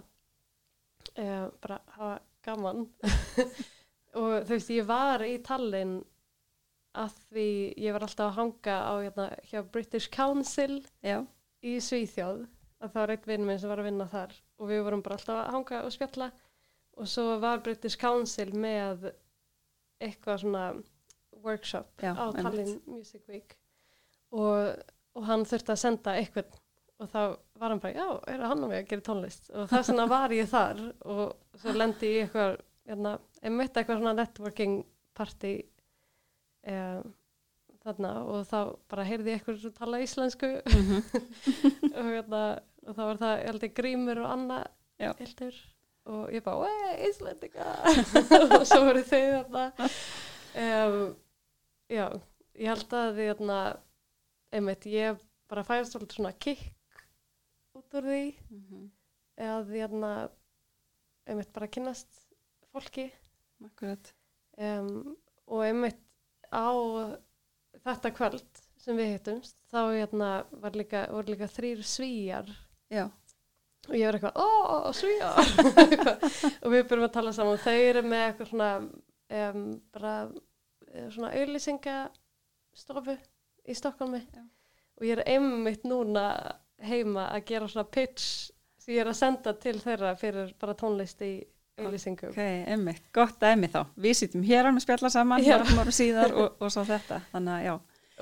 um, 1.15 1.47
bara 1.63 1.79
hafa 1.95 2.13
gaman 2.43 2.85
og 4.19 4.45
þú 4.47 4.55
veist, 4.55 4.73
ég 4.73 4.87
var 4.89 5.23
í 5.25 5.35
Tallinn 5.45 5.97
að 6.93 7.15
því 7.31 7.47
ég 7.81 7.95
var 7.95 8.05
alltaf 8.05 8.29
að 8.29 8.37
hanga 8.37 8.75
á 8.85 8.93
hérna, 9.01 9.27
hjá 9.49 9.59
British 9.73 10.11
Council 10.13 10.83
Já, 11.01 11.23
í 11.65 11.77
Svíþjóð. 11.81 12.45
Að 12.83 12.91
það 12.93 12.99
var 13.01 13.13
einn 13.15 13.27
vinn 13.31 13.45
minn 13.47 13.59
sem 13.61 13.71
var 13.71 13.81
að 13.81 13.89
vinna 13.89 14.07
þar 14.11 14.33
og 14.59 14.69
við 14.69 14.81
vorum 14.85 15.03
bara 15.05 15.17
alltaf 15.17 15.39
að 15.39 15.53
hanga 15.55 15.83
og 15.87 15.93
spjalla. 15.95 16.31
Og 16.99 17.09
svo 17.09 17.37
var 17.41 17.63
British 17.65 17.97
Council 17.97 18.51
með 18.53 19.07
eitthvað 20.03 20.43
svona 20.43 20.65
workshop 21.43 22.03
Já, 22.03 22.13
á. 22.13 22.25
Tallinn 22.37 22.75
Music 22.85 23.23
Week. 23.31 23.55
Og, 24.33 24.75
og 25.17 25.25
hann 25.29 25.47
þurfti 25.47 25.73
að 25.73 25.81
senda 25.81 26.17
eitthvað 26.19 26.59
og 27.01 27.09
þá 27.09 27.21
var 27.59 27.73
hann 27.73 27.81
bara, 27.83 27.93
já, 27.97 28.07
er 28.31 28.43
hann 28.47 28.63
á 28.63 28.67
mig 28.69 28.83
að 28.83 28.89
gera 28.91 29.05
tónlist? 29.07 29.49
Og 29.51 29.65
þess 29.71 29.89
vegna 29.91 30.05
var 30.11 30.33
ég 30.35 30.49
þar. 30.51 30.81
Og 31.09 31.59
svo 31.59 31.73
lendi 31.75 32.11
ég 32.13 32.27
eitthvað 32.27 32.59
hérna, 32.87 33.15
einmitt 33.43 33.75
eitthvað 33.75 33.99
svona 33.99 34.15
networking 34.17 34.79
party 35.17 35.57
um, 36.69 37.11
þarna 37.83 38.13
og 38.23 38.45
þá 38.47 38.59
bara 38.91 39.05
heyrði 39.07 39.33
ég 39.33 39.41
eitthvað 39.41 39.75
tala 39.77 39.99
íslensku. 40.03 40.49
Og, 41.93 42.07
hérna, 42.07 42.43
og 42.87 42.95
þá 42.95 43.01
var 43.03 43.19
það 43.21 43.33
ég 43.35 43.49
held 43.51 43.65
ég 43.67 43.73
grímur 43.77 44.21
og 44.23 44.31
Anna 44.33 44.63
Já. 45.01 45.11
Hildur 45.19 45.55
og 46.03 46.31
ég 46.35 46.43
bara, 46.43 46.65
wey, 46.65 46.95
íslendinga. 47.07 47.67
Og 48.59 48.65
svo 48.67 48.81
voru 48.83 49.03
þau 49.07 49.21
þarna. 49.21 49.89
Um, 50.63 50.97
já, 51.91 52.05
ég 52.59 52.71
held 52.73 52.95
að 52.99 53.11
því 53.17 53.27
hérna, 53.29 53.59
einmitt, 54.53 54.87
ég 54.91 55.21
bara 55.51 55.63
fæðist 55.67 55.95
svolítið 55.95 56.19
svona 56.19 56.33
kikk 56.43 56.65
út 57.79 57.97
úr 57.99 58.09
því. 58.09 58.23
Eða 59.39 59.59
því 59.69 59.83
hérna 59.85 60.13
einmitt 61.29 61.53
bara 61.55 61.71
kynnast 61.71 62.23
fólki 62.73 63.07
akkurat. 63.67 64.13
um, 64.57 65.15
og 65.47 65.65
einmitt 65.65 66.01
á 66.53 66.69
þetta 67.83 68.13
kvöld 68.15 68.61
sem 68.79 68.97
við 68.99 69.15
hittumst 69.15 69.57
þá 69.71 69.79
hérna 69.93 70.29
var 70.61 70.77
líka, 70.77 71.07
líka 71.27 71.49
þrýr 71.49 71.83
svíjar 71.87 72.51
Já, 72.93 73.07
og 73.89 73.95
ég 73.97 74.05
var 74.05 74.17
eitthvað, 74.19 74.35
ó, 74.37 74.91
svíjar 74.93 75.39
og 76.63 76.73
við 76.73 76.83
byrjum 76.89 77.07
að 77.07 77.13
tala 77.15 77.31
saman. 77.33 77.61
Þau 77.63 77.77
eru 77.77 78.03
með 78.05 78.25
eitthvað 78.27 78.51
svona 78.51 78.71
um, 79.33 79.63
bara 79.95 80.15
eh, 80.91 81.07
svona 81.13 81.31
auðlýsingastofu 81.39 83.15
í 83.63 83.77
Stokkólmi 83.77 84.21
og 84.99 85.07
ég 85.07 85.17
er 85.17 85.23
einmitt 85.33 85.87
núna 85.87 86.27
heima 86.83 87.29
að 87.31 87.47
gera 87.49 87.71
svona 87.71 87.89
pitch 87.89 88.51
sem 88.83 88.93
ég 88.93 89.01
er 89.01 89.09
að 89.09 89.19
senda 89.21 89.55
til 89.57 89.77
þeirra 89.81 90.13
fyrir 90.19 90.53
bara 90.59 90.77
tónlist 90.77 91.23
í 91.25 91.33
auðlýsingum 91.81 92.33
ok, 92.33 92.43
emmi, 92.75 92.93
gott 93.15 93.39
dæmi 93.41 93.69
þá. 93.73 93.81
Við 94.05 94.19
sýtum 94.19 94.45
hér 94.45 94.69
að 94.69 94.83
spjalla 94.83 95.09
saman, 95.13 95.43
mörgum 95.45 95.81
ára 95.81 95.95
síðar 95.95 96.35
og, 96.37 96.59
og 96.61 96.73
svo 96.73 96.85
þetta. 96.87 97.19
Þannig 97.31 97.55
að 97.55 97.65
já, 97.65 97.73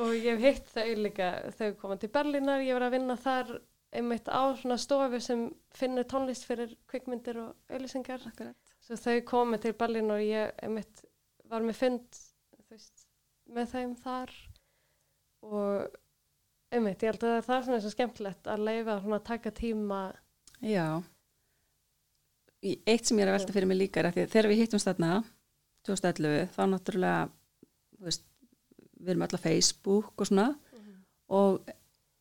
og 0.02 0.16
ég 0.16 0.40
hef 0.40 0.46
hitt 0.46 0.72
þau 0.72 1.04
líka 1.06 1.30
þau 1.58 1.68
koma 1.82 2.00
til 2.00 2.12
Berlínar, 2.14 2.64
ég 2.66 2.78
var 2.78 2.88
að 2.88 2.96
vinna 2.96 3.18
þar 3.20 3.54
einmitt 3.92 4.30
á 4.32 4.42
svona 4.56 4.78
stofu 4.80 5.20
sem 5.20 5.46
finnur 5.76 6.08
tónlist 6.08 6.48
fyrir 6.48 6.72
kvikmyndir 6.92 7.42
og 7.42 7.74
auðlýsingar 7.74 8.24
svo 8.24 8.98
þau 9.00 9.18
komu 9.28 9.60
til 9.60 9.74
Berlínar 9.76 10.22
og 10.22 10.28
ég 10.30 10.54
einmitt 10.64 11.04
var 11.52 11.66
með 11.66 11.82
fund 11.82 12.22
veist, 12.72 13.08
með 13.52 13.74
þeim 13.76 13.96
þar. 14.00 14.36
Og 15.42 15.98
einmitt, 16.72 17.04
ég 17.04 17.12
held 17.12 17.26
að 17.28 17.40
það 17.48 17.56
er 17.58 17.66
svona 17.68 17.82
svo 17.84 17.92
skemmtilegt 17.92 18.52
að 18.52 18.68
leifa 18.68 19.00
svona 19.02 19.20
að 19.20 19.28
taka 19.28 19.52
tíma 19.58 20.02
Já. 20.62 21.02
Eitt 22.62 23.08
sem 23.10 23.18
ég 23.18 23.26
er 23.26 23.32
að 23.32 23.40
velta 23.40 23.56
fyrir 23.56 23.70
mig 23.70 23.80
líka 23.80 24.02
er 24.02 24.12
að 24.12 24.20
að 24.22 24.34
þegar 24.36 24.50
við 24.52 24.60
hittumst 24.62 24.90
þarna 24.90 25.12
2011 25.88 26.52
þá 26.54 26.62
náttúrulega 26.70 27.22
veist, 28.06 28.26
við 29.02 29.16
erum 29.16 29.26
á 29.26 29.42
Facebook 29.42 30.22
og 30.22 30.30
svona. 30.30 30.48
Og 31.32 31.62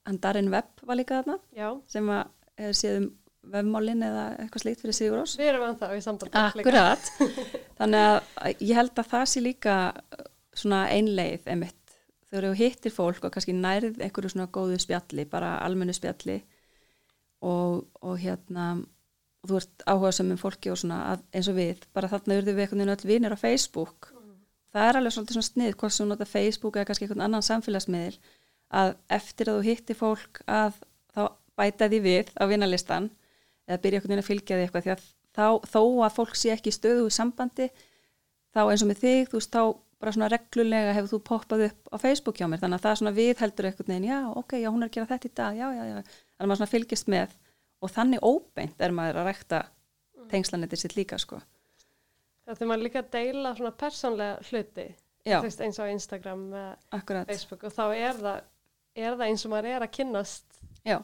hann 0.07 0.20
Darren 0.22 0.53
Webb 0.53 0.85
var 0.87 0.96
líka 0.96 1.20
þarna 1.20 1.37
Já, 1.57 1.68
sem 1.90 2.07
að 2.09 2.22
hefur 2.61 2.79
séð 2.79 3.00
um 3.00 3.09
vefmálin 3.50 4.05
eða 4.05 4.24
eitthvað 4.37 4.62
slíkt 4.64 4.83
fyrir 4.85 4.96
Sigur 4.96 5.22
Ós 5.22 5.35
við 5.40 5.50
erum 5.50 5.66
ennþá 5.70 5.90
í 5.96 6.03
samband 6.05 6.35
líka. 6.35 6.61
Akkurat, 6.61 7.11
þannig 7.79 8.07
að 8.07 8.64
ég 8.66 8.76
held 8.76 9.00
að 9.00 9.11
það 9.12 9.26
sé 9.33 9.42
líka 9.44 9.76
svona 10.57 10.81
einleið 10.92 11.48
emitt 11.55 11.76
þegar 12.31 12.46
þú 12.46 12.53
hittir 12.61 12.94
fólk 12.94 13.26
og 13.26 13.35
kannski 13.35 13.55
nærið 13.57 14.00
einhverju 14.05 14.35
svona 14.35 14.50
góðu 14.53 14.79
spjalli, 14.83 15.24
bara 15.31 15.57
almennu 15.64 15.94
spjalli 15.96 16.37
og, 17.40 17.87
og 18.05 18.20
hérna 18.20 18.74
og 18.76 18.87
þú 19.48 19.61
ert 19.61 19.85
áhuga 19.88 20.12
sem 20.12 20.33
um 20.33 20.40
fólki 20.40 20.72
og 20.72 20.79
svona 20.81 20.98
að, 21.12 21.22
eins 21.37 21.48
og 21.50 21.57
við, 21.57 21.85
bara 21.96 22.11
þarna 22.12 22.40
urðum 22.40 22.57
við 22.59 22.64
einhvern 22.64 22.83
veginn 22.83 22.94
öll 22.96 23.11
vinir 23.11 23.37
á 23.37 23.38
Facebook. 23.40 24.11
Það 24.70 24.88
er 24.88 24.98
alveg 24.98 25.14
svolítið 25.14 25.37
svona 25.37 25.48
snið 25.48 25.76
hvort 25.81 25.94
sem 25.94 26.05
þú 26.05 26.11
nota 26.12 26.29
Facebook 26.29 26.76
eða 26.76 26.88
kannski 26.90 27.07
einhvern 27.07 27.24
annan 27.26 27.46
samfélagsmiðil 27.46 28.18
að 28.81 28.92
eftir 29.11 29.50
að 29.50 29.57
þú 29.59 29.62
hittir 29.66 29.98
fólk 29.98 30.42
að 30.46 30.76
þá 31.11 31.22
bæta 31.59 31.88
því 31.90 32.00
við 32.05 32.26
á 32.38 32.44
vinalistan 32.46 33.11
eða 33.66 33.83
byrja 33.83 33.98
einhvern 33.98 34.12
veginn 34.12 34.22
að 34.22 34.31
fylgja 34.31 34.59
því 34.59 34.66
eitthvað 34.66 34.85
því 34.85 34.92
að 34.94 35.07
þá, 35.35 35.46
þó 35.72 35.83
að 36.07 36.16
fólk 36.18 36.37
sé 36.38 36.53
ekki 36.55 36.74
stöðu 36.74 37.09
í 37.09 37.14
sambandi 37.14 37.66
þá 38.55 38.61
eins 38.66 38.85
og 38.85 38.90
með 38.90 39.03
þig, 39.03 39.31
þú 39.31 39.40
veist, 39.40 39.55
þá 39.57 39.62
bara 40.00 40.14
svona 40.14 40.31
reglulega 40.33 40.94
hefur 40.96 41.11
þú 41.12 41.18
poppað 41.29 41.64
upp 41.66 41.90
á 41.92 41.96
Facebook 42.00 42.38
hjá 42.40 42.46
mér. 42.48 42.61
Þannig 42.62 42.79
að 42.79 42.85
það 42.87 42.94
og 47.80 47.92
þannig 47.92 48.24
óbeint 48.24 48.82
er 48.82 48.94
maður 48.94 49.22
að 49.22 49.30
rekta 49.30 49.60
tengslanetið 50.30 50.82
sitt 50.82 50.96
líka, 50.98 51.18
sko. 51.18 51.40
Það 52.46 52.62
er 52.64 52.70
maður 52.70 52.86
líka 52.86 53.02
að 53.02 53.10
deila 53.14 53.54
svona 53.56 53.72
persónlega 53.78 54.36
hluti, 54.50 54.86
veist, 55.26 55.62
eins 55.64 55.78
og 55.78 55.90
á 55.90 55.92
Instagram 55.94 56.44
eða 56.50 57.24
Facebook 57.28 57.66
og 57.68 57.74
þá 57.74 57.84
er 57.94 58.20
það, 58.20 58.38
er 58.96 59.16
það 59.16 59.26
eins 59.28 59.44
og 59.46 59.52
maður 59.52 59.70
er 59.70 59.84
að 59.86 59.92
kynnast 59.98 60.60
já, 60.86 60.96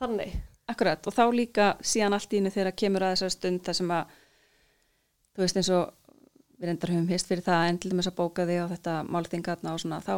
þannig. 0.00 0.36
akkurat 0.70 1.06
og 1.08 1.16
þá 1.16 1.24
líka 1.34 1.66
síðan 1.82 2.16
allt 2.16 2.32
í 2.32 2.40
innu 2.40 2.54
þegar 2.54 2.78
kemur 2.78 3.06
að 3.06 3.16
þessar 3.16 3.34
stund 3.34 3.64
þar 3.66 3.78
sem 3.80 3.92
að 3.98 4.16
þú 5.36 5.44
veist 5.44 5.60
eins 5.60 5.72
og 5.76 5.84
við 6.56 6.70
reyndar 6.70 6.94
höfum 6.94 7.12
hist 7.12 7.28
fyrir 7.28 7.44
það 7.44 7.68
en 7.68 7.78
til 7.82 7.92
dæmis 7.92 8.08
að 8.08 8.18
bóka 8.22 8.48
þig 8.48 8.62
á 8.64 8.72
þetta 8.72 8.96
málþingatna 9.12 9.74
og 9.74 9.82
svona 9.82 10.00
þá, 10.00 10.14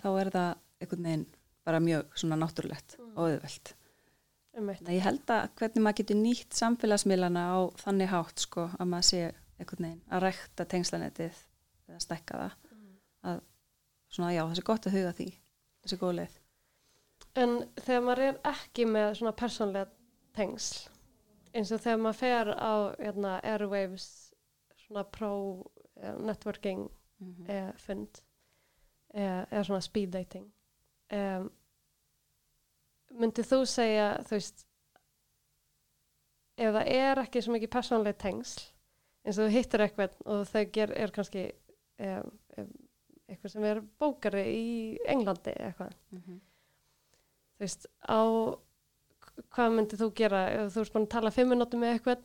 þá 0.00 0.08
er 0.22 0.32
það 0.32 0.50
einhvern 0.80 1.08
veginn 1.08 1.26
bara 1.66 1.82
mjög 1.82 2.18
svona 2.18 2.38
náttúrulegt 2.40 2.96
og 3.12 3.26
auðvelt. 3.26 3.74
Ég 4.52 5.00
held 5.00 5.30
að 5.32 5.46
hvernig 5.56 5.84
maður 5.84 5.98
getur 6.02 6.18
nýtt 6.20 6.56
samfélagsmiðlana 6.58 7.44
á 7.56 7.58
þannig 7.80 8.10
hátt 8.12 8.44
sko 8.44 8.66
að 8.76 8.90
maður 8.90 9.08
sé 9.08 9.20
einhvern 9.56 9.86
veginn 9.86 10.12
að 10.12 10.24
rekta 10.26 10.66
tengslanetið 10.68 11.38
eða 11.88 12.00
stekka 12.04 12.40
það 12.42 12.56
að 13.32 13.42
svona 14.12 14.32
já 14.34 14.42
þessi 14.44 14.66
gott 14.68 14.88
að 14.88 14.96
huga 14.98 15.12
því 15.16 15.28
þessi 15.82 16.00
góð 16.02 16.14
leið. 16.20 16.38
En 17.42 17.54
þegar 17.80 18.04
maður 18.04 18.24
er 18.26 18.40
ekki 18.52 18.86
með 18.92 19.08
svona 19.18 19.34
persónlega 19.40 19.88
tengsl, 20.36 20.82
eins 21.56 21.72
og 21.72 21.80
þegar 21.80 22.02
maður 22.04 22.20
fer 22.20 22.52
á 22.52 22.72
hérna, 22.98 23.38
Airwaves, 23.40 24.08
svona 24.84 25.06
pro 25.08 25.32
uh, 25.62 26.18
networking 26.20 26.90
Mm 27.22 27.34
-hmm. 27.38 27.68
uh, 27.68 27.74
fund, 27.76 28.08
uh, 29.14 29.42
eða 29.52 29.64
svona 29.64 29.80
speed 29.80 30.12
dating, 30.12 30.52
um, 31.12 31.50
myndið 33.20 33.48
þú 33.50 33.58
segja, 33.68 34.06
þú 34.28 34.36
veist, 34.38 34.64
ef 36.56 36.74
það 36.76 36.90
er 36.94 37.20
ekki 37.24 37.42
svo 37.42 37.52
mikið 37.56 37.70
persónlega 37.72 38.18
tengsl, 38.22 38.62
eins 39.24 39.38
og 39.38 39.46
þú 39.48 39.52
hittir 39.56 39.84
eitthvað 39.86 40.16
og 40.24 40.46
það 40.50 40.70
ger, 40.72 40.92
er 41.04 41.10
kannski 41.14 41.44
um, 41.98 42.30
eitthvað 43.28 43.52
sem 43.54 43.64
er 43.64 43.80
bókari 44.02 44.44
í 44.52 44.98
Englandi 45.08 45.54
eitthvað, 45.56 45.94
þú 47.56 47.64
veist, 47.64 47.86
á 48.08 48.20
hvað 49.54 49.74
myndið 49.76 50.02
þú 50.02 50.08
gera? 50.18 50.40
Ef 50.50 50.74
þú 50.74 50.80
ert 50.80 50.92
búin 50.92 51.06
að 51.06 51.12
tala 51.14 51.30
fimm 51.30 51.48
minúti 51.54 51.76
með 51.80 51.94
eitthvað 51.96 52.24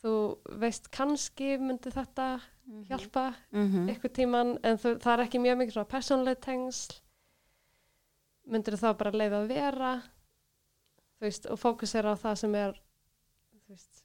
þú 0.00 0.14
veist 0.62 0.88
kannski 0.90 1.58
myndi 1.60 1.90
þetta 1.92 2.40
hjálpa 2.88 3.34
Mm 3.52 3.66
-hmm. 3.68 3.88
eitthvað 3.90 4.12
tíman 4.12 4.58
en 4.62 4.76
þú, 4.78 4.98
það 5.02 5.12
er 5.12 5.24
ekki 5.24 5.38
mjög 5.38 5.56
mikið 5.58 5.72
svona 5.72 5.92
persónlega 5.94 6.40
tengsl 6.40 7.00
myndir 8.50 8.76
þá 8.80 8.88
bara 8.98 9.12
leiða 9.14 9.42
að 9.44 9.48
vera 9.54 9.92
veist, 11.20 11.46
og 11.52 11.58
fókusera 11.60 12.14
á 12.14 12.16
það 12.20 12.38
sem 12.42 12.54
er 12.60 12.78
veist, 13.68 14.02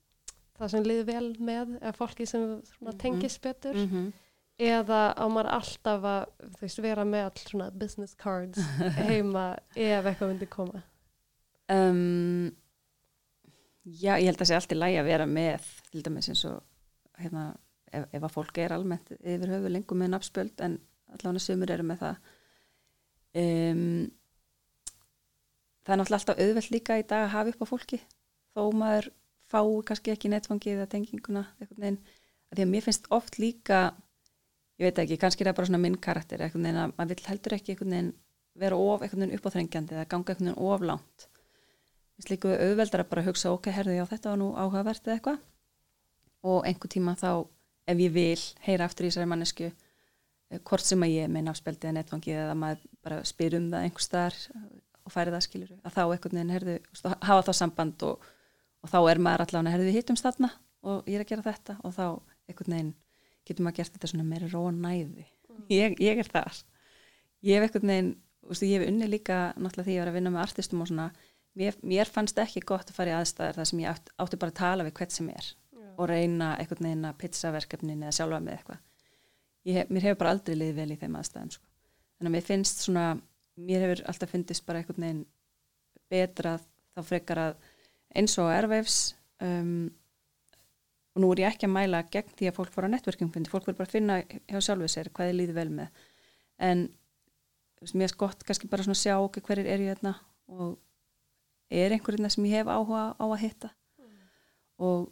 það 0.60 0.70
sem 0.74 0.84
liður 0.88 1.08
vel 1.10 1.30
með 1.40 1.74
eða 1.82 1.96
fólki 1.98 2.28
sem 2.28 2.46
svona, 2.70 2.92
Mhm. 2.94 3.00
tengist 3.02 3.42
betur 3.42 3.74
Mm 3.76 3.88
-hmm. 3.92 4.12
eða 4.60 5.00
á 5.18 5.26
maður 5.28 5.50
alltaf 5.52 6.04
að 6.04 6.26
veist, 6.62 6.82
vera 6.82 7.04
með 7.06 7.32
all 7.62 7.72
business 7.72 8.14
cards 8.16 8.60
heima 9.10 9.58
ef 9.76 10.06
eitthvað 10.06 10.30
myndi 10.34 10.46
koma 10.50 10.84
Um, 11.68 12.52
já, 13.86 14.14
ég 14.22 14.26
held 14.30 14.38
að 14.42 14.46
sé 14.52 14.56
allt 14.56 14.72
í 14.72 14.76
lægi 14.78 15.00
að 15.02 15.06
vera 15.10 15.26
með 15.26 15.64
til 15.92 16.04
dæmis 16.04 16.28
eins 16.30 16.46
og 16.46 16.62
hérna, 17.18 17.56
ef, 17.92 18.06
ef 18.14 18.22
að 18.22 18.32
fólk 18.36 18.58
er 18.62 18.72
almennt 18.76 19.10
yfir 19.24 19.50
höfu 19.50 19.70
lengur 19.72 19.98
með 19.98 20.10
nafnspöld 20.14 20.62
en 20.62 20.80
allavega 21.10 21.40
sumur 21.42 21.72
eru 21.72 21.84
með 21.84 21.98
það 22.04 22.18
um, 23.72 24.12
það 25.86 25.94
er 25.94 26.02
náttúrulega 26.02 26.20
alltaf 26.22 26.42
auðvelt 26.42 26.72
líka 26.74 26.98
í 27.00 27.06
dag 27.06 27.28
að 27.28 27.34
hafa 27.36 27.54
upp 27.54 27.64
á 27.64 27.72
fólki. 27.72 28.02
Þó 28.56 28.62
maður 28.74 29.12
fái 29.52 29.86
kannski 29.90 30.14
ekki 30.14 30.32
netfangið 30.34 30.80
eða 30.80 30.92
tenginguna 30.92 31.46
einhvern 31.60 31.84
veginn, 31.84 32.02
að 32.50 32.58
því 32.58 32.66
að 32.66 32.72
mér 32.74 32.86
finnst 32.86 33.10
oft 33.14 33.40
líka 33.42 33.80
ég 34.80 34.90
veit 34.90 35.02
ekki, 35.04 35.20
kannski 35.22 35.44
er 35.44 35.52
það 35.52 35.58
bara 35.60 35.70
svona 35.70 35.82
minn 35.84 35.98
karakter 36.02 36.44
einhvern 36.44 36.66
veginn 36.68 36.82
að 36.82 36.94
maður 36.98 37.14
vill 37.14 37.30
heldur 37.30 37.56
ekki 37.58 37.74
einhvern 37.74 37.96
veginn 37.96 38.12
vera 38.66 38.80
of 38.80 39.04
einhvern 39.04 39.26
veginn 39.26 39.40
uppáþrengjandi 39.40 39.96
eða 39.96 40.10
ganga 40.12 40.34
einhvern 40.34 40.52
veginn 40.52 40.74
of 40.74 40.86
langt. 40.90 41.28
Mér 41.28 42.24
finnst 42.24 42.32
líka 42.34 42.56
auðveldar 42.56 43.04
að 43.04 43.12
bara 43.12 43.26
hugsa 43.28 43.52
ok, 43.54 43.70
herði 43.76 44.00
já 44.00 44.06
þetta 44.10 44.32
var 44.32 44.42
nú 44.42 44.50
áhugavert 44.56 45.08
eða 45.08 45.18
eitthvað. 45.20 45.42
Og 46.46 46.68
einhver 46.68 46.92
tíma 46.92 47.16
þá 47.20 47.30
ef 47.92 48.02
ég 48.02 48.14
vil 48.16 48.46
heyra 48.66 48.88
aftur 48.90 49.06
í 49.06 49.12
þessari 49.12 49.30
mannesku 49.30 49.68
eh, 49.70 50.60
hvort 50.60 50.86
sem 50.86 51.04
að 51.06 51.16
ég 51.16 51.32
meina 51.32 51.54
afspeldi 51.54 51.90
eða 51.90 52.00
netfangið 52.00 52.42
eða 52.42 52.58
maður 52.60 52.86
bara 53.06 53.22
spyr 53.28 53.58
um 53.60 53.70
það 53.74 53.88
einhvers 53.88 54.10
staðar 54.10 54.40
og 55.06 55.14
færi 55.14 55.34
það 55.34 55.46
skilur 55.46 55.74
að 55.78 55.96
þá 55.96 56.02
einhvern 56.04 56.40
veginn 56.40 56.54
herði, 56.56 56.76
hafa 57.04 57.46
þá 57.46 57.54
samband 57.62 58.06
og, 58.08 58.26
og 58.82 58.92
þá 58.92 59.00
er 59.12 59.22
maður 59.22 59.46
allavega 59.46 59.76
herði 59.76 59.90
við 59.90 60.00
hittumst 60.00 60.26
þarna 60.26 60.52
og 60.86 61.10
ég 61.10 61.20
er 61.20 61.26
að 61.26 61.32
gera 61.32 61.46
þetta 61.46 61.78
og 61.82 61.96
þá 61.96 62.06
einhvern 62.50 62.78
veginn 62.78 62.94
getur 63.46 63.66
maður 63.66 63.80
gert 63.82 63.96
þetta 63.96 64.12
svona 64.12 64.28
meira 64.28 64.50
rónæði 64.50 65.28
ég, 65.72 65.98
ég 66.02 66.22
er 66.22 66.30
þar. 66.30 66.62
Ég 67.46 67.60
hef 67.60 67.68
einhvern 67.68 67.92
veginn, 67.92 68.12
veist, 68.50 68.66
ég 68.66 68.80
hef 68.80 68.90
unni 68.90 69.10
líka 69.10 69.40
náttúrulega 69.54 69.86
því 69.86 69.94
að 69.94 69.96
ég 69.96 70.04
var 70.04 70.12
að 70.12 70.18
vinna 70.18 70.34
með 70.34 70.46
artistum 70.46 70.82
og 70.82 70.90
svona 70.90 71.08
mér, 71.60 71.78
mér 71.86 72.12
fannst 72.12 72.42
ekki 72.42 72.64
gott 72.66 72.90
að 72.90 72.98
fara 72.98 73.14
í 73.14 73.16
aðstæðar 73.20 73.60
þar 73.60 73.70
sem 73.70 73.84
ég 73.84 73.92
átt, 73.92 74.12
átti 74.22 74.42
bara 74.42 74.54
að 74.54 74.60
tala 74.62 74.88
við 74.88 74.98
hvert 75.00 75.16
sem 75.16 75.30
er 75.34 75.52
og 75.96 76.10
reyna 76.12 76.56
einhvern 76.60 76.90
veginn 76.90 77.08
að 77.08 77.20
pizzaverkefnin 77.22 78.04
eða 78.04 78.18
sjálfa 78.18 78.42
með 78.44 78.58
eitthvað. 78.58 78.82
Hef, 79.66 79.88
mér 79.90 80.10
hefur 80.10 80.20
bara 80.22 80.34
aldrei 80.36 80.58
liðið 80.58 80.82
vel 80.82 80.92
í 80.94 81.00
þeim 81.02 81.16
aðstæðum 81.20 81.54
sko. 81.56 81.66
þannig 82.18 82.30
að 82.30 82.36
mér 82.36 82.48
finnst 82.50 82.84
svona 82.86 83.06
mér 83.56 83.86
hefur 83.86 84.04
alltaf 84.10 84.32
fyndist 84.32 84.66
bara 84.68 84.82
einhvern 84.82 85.06
veginn 85.06 85.26
betra 86.12 86.58
þá 86.96 87.04
frekar 87.06 87.42
að 87.42 87.70
eins 88.16 88.36
og 88.42 88.52
erveifs 88.54 89.00
um, 89.44 89.88
og 91.16 91.24
nú 91.24 91.32
er 91.32 91.46
ég 91.46 91.54
ekki 91.54 91.68
að 91.68 91.76
mæla 91.76 92.04
gegn 92.12 92.34
því 92.36 92.50
að 92.50 92.58
fólk 92.58 92.74
fór 92.76 92.88
á 92.88 92.94
networkingfundi, 92.94 93.52
fólk 93.52 93.68
verður 93.70 93.80
bara 93.80 93.90
að 93.90 93.96
finna 93.96 94.18
hjá 94.52 94.60
sjálfu 94.68 94.90
sér 94.92 95.10
hvað 95.16 95.30
þið 95.30 95.38
líður 95.40 95.58
vel 95.60 95.70
með. 95.78 96.02
En 96.60 96.82
mér 97.96 98.10
er 98.10 98.18
gott 98.20 98.44
kannski 98.48 98.68
bara 98.72 98.84
svona 98.84 98.98
að 98.98 99.04
sjá 99.04 99.16
okkur 99.20 99.46
hverjir 99.48 99.70
er 99.72 99.84
ég 99.86 99.96
þarna 99.96 100.16
og 100.52 100.76
er 101.72 101.96
einhverjum 101.96 102.30
sem 102.34 102.48
ég 102.50 102.60
hef 102.60 102.72
áhuga 102.72 103.06
á 103.16 103.26
að 103.26 103.42
hitta? 103.46 103.72
Og, 104.84 105.08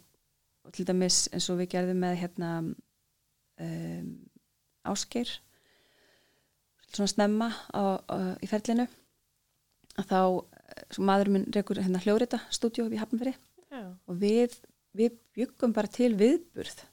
og 0.64 0.76
til 0.76 0.84
dæmis 0.88 1.24
eins 1.32 1.48
og 1.48 1.60
við 1.62 1.70
gerðum 1.72 2.04
með 2.04 2.18
hérna 2.20 2.50
um, 2.60 4.10
áskeir 4.84 5.32
svona 6.96 7.12
snemma 7.12 7.48
á, 7.72 8.00
á, 8.04 8.16
í 8.42 8.48
ferlinu 8.50 8.86
að 10.00 10.10
þá 10.10 10.20
svo 10.94 11.06
maður 11.06 11.30
minn 11.34 11.46
reykur 11.54 11.80
hérna 11.82 12.02
upp 12.88 12.96
í 12.96 13.00
Hafnfyrir 13.00 13.36
Já. 13.70 13.82
og 13.84 14.18
við, 14.20 14.56
við 14.96 15.16
byggum 15.36 15.74
bara 15.76 15.90
til 15.90 16.12
viðburð 16.18 16.84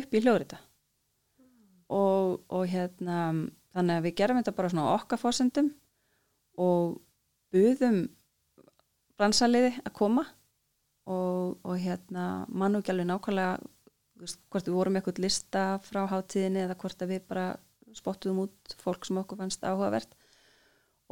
upp 0.00 0.14
í 0.14 0.22
hljóriða 0.22 0.58
og, 1.92 2.42
og 2.48 2.66
hérna 2.70 3.18
þannig 3.72 3.98
að 3.98 4.06
við 4.06 4.16
gerum 4.20 4.40
þetta 4.40 4.56
bara 4.56 4.72
svona 4.72 4.92
okkar 4.96 5.20
fórsendum 5.20 5.70
og 6.60 6.98
buðum 7.52 8.04
bransaliði 9.20 9.74
að 9.82 9.94
koma 9.96 10.24
og, 11.08 11.58
og 11.62 11.76
hérna 11.80 12.46
mann 12.48 12.76
og 12.76 12.82
ekki 12.82 12.94
alveg 12.94 13.10
nákvæmlega 13.10 13.58
hvort 14.22 14.68
við 14.68 14.76
vorum 14.76 14.96
eitthvað 14.98 15.22
lista 15.24 15.62
frá 15.82 16.04
hátíðinni 16.10 16.64
eða 16.64 16.78
hvort 16.78 17.02
að 17.02 17.14
við 17.14 17.24
bara 17.28 17.46
spottuðum 17.98 18.44
út 18.46 18.76
fólk 18.82 19.08
sem 19.08 19.18
okkur 19.20 19.40
fannst 19.42 19.64
áhugavert 19.64 20.14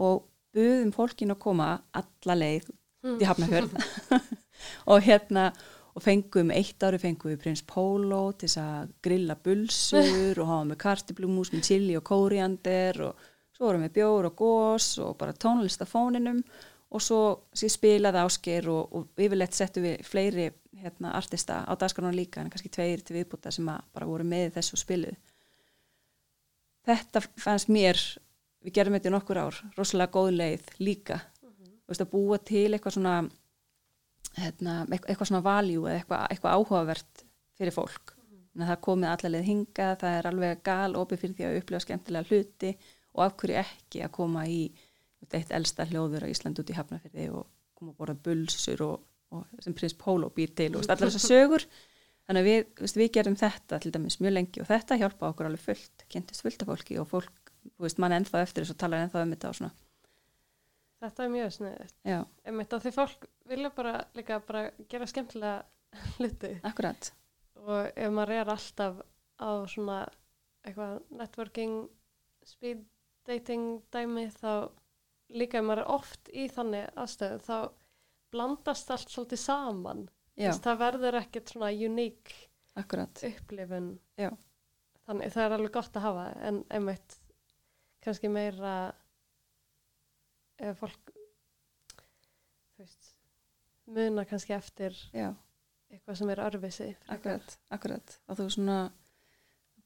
og 0.00 0.28
buðum 0.54 0.92
fólkin 0.94 1.34
að 1.34 1.42
koma 1.44 1.72
alla 1.96 2.38
leið 2.38 2.70
út 2.70 3.22
í 3.22 3.28
Hafnarfjörð. 3.28 3.76
Og 4.92 5.04
hérna 5.06 5.50
og 5.96 6.04
fengum, 6.04 6.52
eitt 6.54 6.82
ári 6.84 7.00
fengum 7.02 7.32
við 7.32 7.40
prins 7.42 7.62
Pólo 7.66 8.30
til 8.38 8.46
þess 8.46 8.60
að 8.62 8.90
grilla 9.02 9.36
bulsur 9.36 10.38
og 10.38 10.50
hafa 10.50 10.66
með 10.68 10.80
kartiblumús 10.84 11.50
með 11.54 11.64
chili 11.66 11.96
og 11.98 12.04
kóriander 12.06 13.00
og 13.08 13.30
svo 13.56 13.66
vorum 13.66 13.86
við 13.86 13.96
bjór 13.98 14.28
og 14.30 14.36
gós 14.38 14.92
og 15.02 15.16
bara 15.20 15.34
tónlist 15.34 15.82
á 15.82 15.86
fóninum 15.90 16.42
og 16.90 17.02
svo 17.02 17.20
spilaði 17.54 18.22
ásker 18.22 18.68
og, 18.70 18.94
og 18.94 19.20
yfirleitt 19.20 19.56
settum 19.56 19.86
við 19.86 20.06
fleiri 20.06 20.48
hérna, 20.80 21.12
artista 21.18 21.60
á 21.66 21.72
dagskrona 21.78 22.14
líka 22.14 22.42
en 22.42 22.50
kannski 22.52 22.70
tveir 22.72 23.02
til 23.02 23.18
viðbúta 23.18 23.52
sem 23.54 23.66
bara 23.66 24.08
voru 24.08 24.26
með 24.26 24.54
þessu 24.58 24.78
spilu 24.80 25.12
þetta 26.86 27.22
fannst 27.40 27.68
mér 27.72 28.00
við 28.64 28.76
gerum 28.76 28.96
þetta 28.96 29.10
í 29.10 29.14
nokkur 29.14 29.40
ár, 29.40 29.58
rosalega 29.76 30.12
góð 30.14 30.30
leið 30.36 30.72
líka, 30.78 31.20
mm 31.42 31.50
-hmm. 31.50 31.74
veist, 31.88 32.04
að 32.04 32.12
búa 32.12 32.38
til 32.38 32.68
eitthvað 32.72 32.96
svona 32.96 33.16
hérna, 34.36 34.86
eitthvað 34.90 35.26
svona 35.26 35.44
valjú 35.44 35.86
eða 35.86 35.98
eitthvað, 35.98 36.26
eitthvað 36.30 36.56
áhugavert 36.56 37.24
fyrir 37.58 37.72
fólk 37.72 38.14
mm 38.16 38.38
-hmm. 38.38 38.66
það 38.66 38.80
komið 38.86 39.08
allaveg 39.10 39.44
hinga, 39.44 39.96
það 39.96 40.18
er 40.18 40.26
alveg 40.26 40.62
gal 40.62 40.96
opið 40.96 41.20
fyrir 41.20 41.34
því 41.34 41.44
að 41.44 41.58
upplifa 41.58 41.80
skemmtilega 41.80 42.28
hluti 42.28 42.76
og 43.14 43.24
af 43.24 43.36
hverju 43.36 43.56
ekki 43.56 44.02
að 44.04 44.10
koma 44.10 44.46
í 44.46 44.62
eitt 45.32 45.50
elsta 45.50 45.84
hljóður 45.84 46.26
á 46.26 46.32
Ísland 46.32 46.58
út 46.58 46.70
í 46.70 46.76
Hafnafjörði 46.76 47.28
og 47.30 47.46
koma 47.74 47.92
að 47.92 47.98
borða 48.00 48.16
bulsur 48.24 48.82
og, 48.82 49.00
og 49.30 49.46
sem 49.60 49.74
prins 49.74 49.94
Pólo 49.94 50.30
býr 50.30 50.54
til 50.54 50.76
og 50.76 50.82
allar 50.82 51.10
þessar 51.10 51.26
sögur 51.28 51.66
þannig 52.30 52.44
að 52.44 52.46
við, 52.46 52.60
veist, 52.78 52.98
við 53.00 53.08
gerum 53.16 53.36
þetta 53.40 53.78
til 53.82 53.90
dæmis 53.90 54.20
mjög 54.22 54.34
lengi 54.36 54.60
og 54.62 54.68
þetta 54.68 54.98
hjálpa 55.00 55.30
okkur 55.32 55.48
alveg 55.48 55.62
fullt, 55.64 56.04
kentist 56.12 56.44
fullt 56.44 56.60
af 56.62 56.68
fólki 56.70 56.98
og 57.02 57.08
fólk, 57.10 57.50
veist, 57.82 57.98
mann 57.98 58.14
ennþá 58.14 58.44
eftir 58.44 58.62
þess 58.62 58.76
að 58.76 58.82
tala 58.84 59.00
ennþá 59.02 59.24
um 59.24 59.32
þetta 59.34 59.50
og 59.50 59.56
svona. 59.58 59.70
Þetta 61.00 61.24
er 61.24 61.32
mjög 61.32 61.50
sniðið 61.56 61.94
því 62.84 62.92
fólk 62.94 63.26
vilja 63.50 63.70
bara 63.74 63.94
líka 64.14 64.38
bara 64.46 64.62
gera 64.92 65.08
skemmtilega 65.10 66.04
hluti. 66.20 66.52
Akkurat. 66.70 67.10
Og 67.66 67.90
ef 67.90 68.14
maður 68.14 68.34
er 68.36 68.52
alltaf 68.54 69.02
á 69.40 69.50
svona 69.72 69.98
eitthvað 70.62 71.00
networking 71.18 71.74
speed 72.46 72.86
dating 73.26 73.80
dæmi 73.90 74.28
þá 74.36 74.70
líka 75.34 75.58
ef 75.58 75.66
maður 75.66 75.82
er 75.82 75.92
oft 75.96 76.30
í 76.30 76.46
þannig 76.52 76.94
aðstöðu 76.94 77.42
þá 77.48 77.56
blandast 78.30 78.94
allt 78.94 79.10
svolítið 79.10 79.42
saman 79.42 80.06
Þess, 80.48 80.62
það 80.64 80.80
verður 80.84 81.18
ekkert 81.20 81.52
svona 81.52 81.70
uník 81.74 82.32
upplifun. 82.80 83.90
Já. 84.16 84.30
þannig 85.08 85.32
það 85.34 85.44
er 85.44 85.54
alveg 85.56 85.74
gott 85.74 85.96
að 85.98 86.06
hafa 86.06 86.26
en 86.48 86.62
einmitt 86.70 87.16
kannski 88.04 88.30
meira 88.32 88.74
ef 90.60 90.78
fólk 90.80 91.12
veist, 92.80 93.12
muna 93.90 94.24
kannski 94.28 94.54
eftir 94.56 94.96
Já. 95.12 95.32
eitthvað 95.90 96.20
sem 96.20 96.32
er 96.32 96.42
örfisi 96.46 96.88
Akkurat, 97.08 97.58
akkurat. 97.74 98.16
Og 98.28 98.40
þú 98.40 98.48
svona 98.54 98.80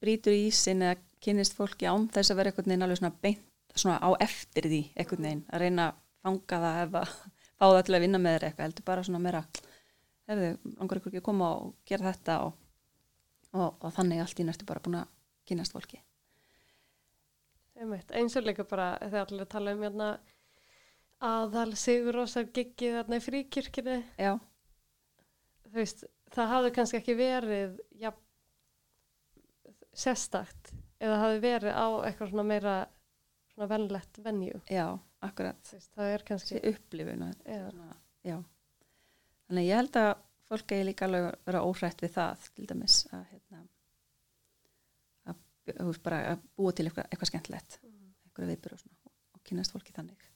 brítur 0.02 0.36
í 0.36 0.46
ísin 0.50 0.84
eða 0.84 1.00
kynist 1.24 1.56
fólki 1.56 1.88
án 1.88 2.08
þess 2.12 2.30
að 2.32 2.40
vera 2.40 2.52
eitthvað 2.52 2.70
neina 2.70 2.86
alveg 2.86 3.00
svona 3.00 3.16
beint 3.24 3.50
svona 3.74 3.98
á 3.98 4.10
eftir 4.22 4.68
því 4.70 4.82
einhvern 4.94 5.26
veginn 5.26 5.44
að 5.50 5.64
reyna 5.64 5.86
að 5.88 6.02
fanga 6.24 6.58
það 6.64 6.80
eða 6.84 7.04
fá 7.58 7.64
það 7.64 7.84
til 7.88 7.96
að 7.96 8.04
vinna 8.04 8.20
með 8.22 8.36
þér 8.36 8.46
eitthvað 8.48 8.68
heldur 8.68 8.86
bara 8.90 9.06
svona 9.08 9.22
meira 9.24 9.42
hefðu, 10.30 10.50
langar 10.78 11.00
ykkur 11.00 11.12
ekki 11.12 11.22
að 11.22 11.28
koma 11.28 11.50
og 11.58 11.74
gera 11.88 12.10
þetta 12.12 12.38
og, 12.46 12.58
og, 13.52 13.68
og 13.80 13.94
þannig 13.96 14.24
allt 14.24 14.40
í 14.40 14.48
næstu 14.48 14.68
bara 14.68 14.82
búin 14.84 15.00
að 15.02 15.10
kynast 15.48 15.76
fólki. 15.76 16.00
Eins 17.74 18.36
og 18.38 18.46
líka 18.46 18.64
bara 18.68 18.94
þegar 19.02 19.32
allir 19.32 19.50
tala 19.50 19.74
um 19.74 19.82
hérna 19.82 20.08
aðal 21.24 21.74
sigur 21.78 22.20
ósar 22.22 22.46
giggið 22.54 23.00
þarna 23.00 23.18
í 23.18 23.24
fríkirkina 23.24 23.96
Já. 24.20 24.32
Þú 25.64 25.74
veist, 25.80 26.04
það 26.34 26.52
hafði 26.52 26.72
kannski 26.76 27.00
ekki 27.00 27.16
verið 27.18 27.78
ja, 27.98 28.12
sérstakt 29.94 30.72
eða 31.02 31.20
hafði 31.22 31.40
verið 31.44 31.74
á 31.74 31.86
eitthvað 32.06 32.30
svona 32.30 32.46
meira 32.46 32.74
svona 33.54 33.70
vennlegt 33.70 34.20
vennju 34.22 34.60
Já, 34.70 34.86
akkurat. 35.24 35.60
Þess, 35.66 35.90
það 35.96 36.12
er 36.14 36.26
kannski 36.30 36.62
upplifun 36.70 37.26
svona, 37.42 37.88
já. 38.26 38.38
Þannig 39.54 39.68
að 39.68 39.70
ég 39.70 39.80
held 39.80 39.98
að 40.02 40.12
fólk 40.50 40.74
eigi 40.74 40.88
líka 40.88 41.06
alveg 41.06 41.30
vera 41.46 41.62
óhrætt 41.64 42.04
við 42.04 42.12
það 42.18 42.44
til 42.56 42.66
dæmis 42.68 42.98
að, 43.14 43.24
hérna, 43.30 43.62
að, 45.30 45.40
að, 45.78 46.12
að 46.18 46.44
búa 46.58 46.74
til 46.74 46.88
eitthvað, 46.88 47.08
eitthvað 47.08 47.30
skemmtilegt 47.30 47.78
mm. 47.80 48.12
eitthvað 48.26 48.50
viðbyrju 48.52 48.78
og, 48.90 49.12
og 49.38 49.44
kynast 49.46 49.76
fólki 49.76 49.94
þannig 49.96 50.26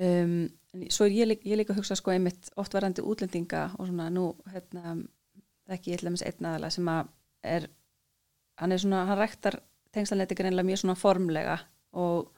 um, 0.00 0.40
en 0.74 0.86
svo 0.90 1.06
er 1.06 1.16
ég, 1.20 1.36
ég 1.44 1.60
líka 1.60 1.74
að 1.74 1.82
hugsa 1.82 1.98
sko 2.00 2.14
einmitt 2.14 2.50
oft 2.60 2.74
varandi 2.74 3.04
útlendinga 3.04 3.68
og 3.76 3.90
svona 3.90 4.08
nú 4.12 4.30
hérna, 4.50 4.96
ekki 5.70 5.92
ég 5.92 6.00
ætla 6.00 6.14
að 6.16 6.26
einn 6.30 6.50
aðala 6.50 6.72
sem 6.74 6.90
að 6.90 7.12
er 7.44 7.68
hann 8.58 8.74
er 8.74 8.80
svona, 8.82 9.04
hann 9.10 9.20
rektar 9.20 9.60
tengslanleiti 9.94 10.36
greinlega 10.38 10.66
mjög 10.66 10.82
svona 10.82 10.98
formlega 10.98 11.60
og 12.00 12.32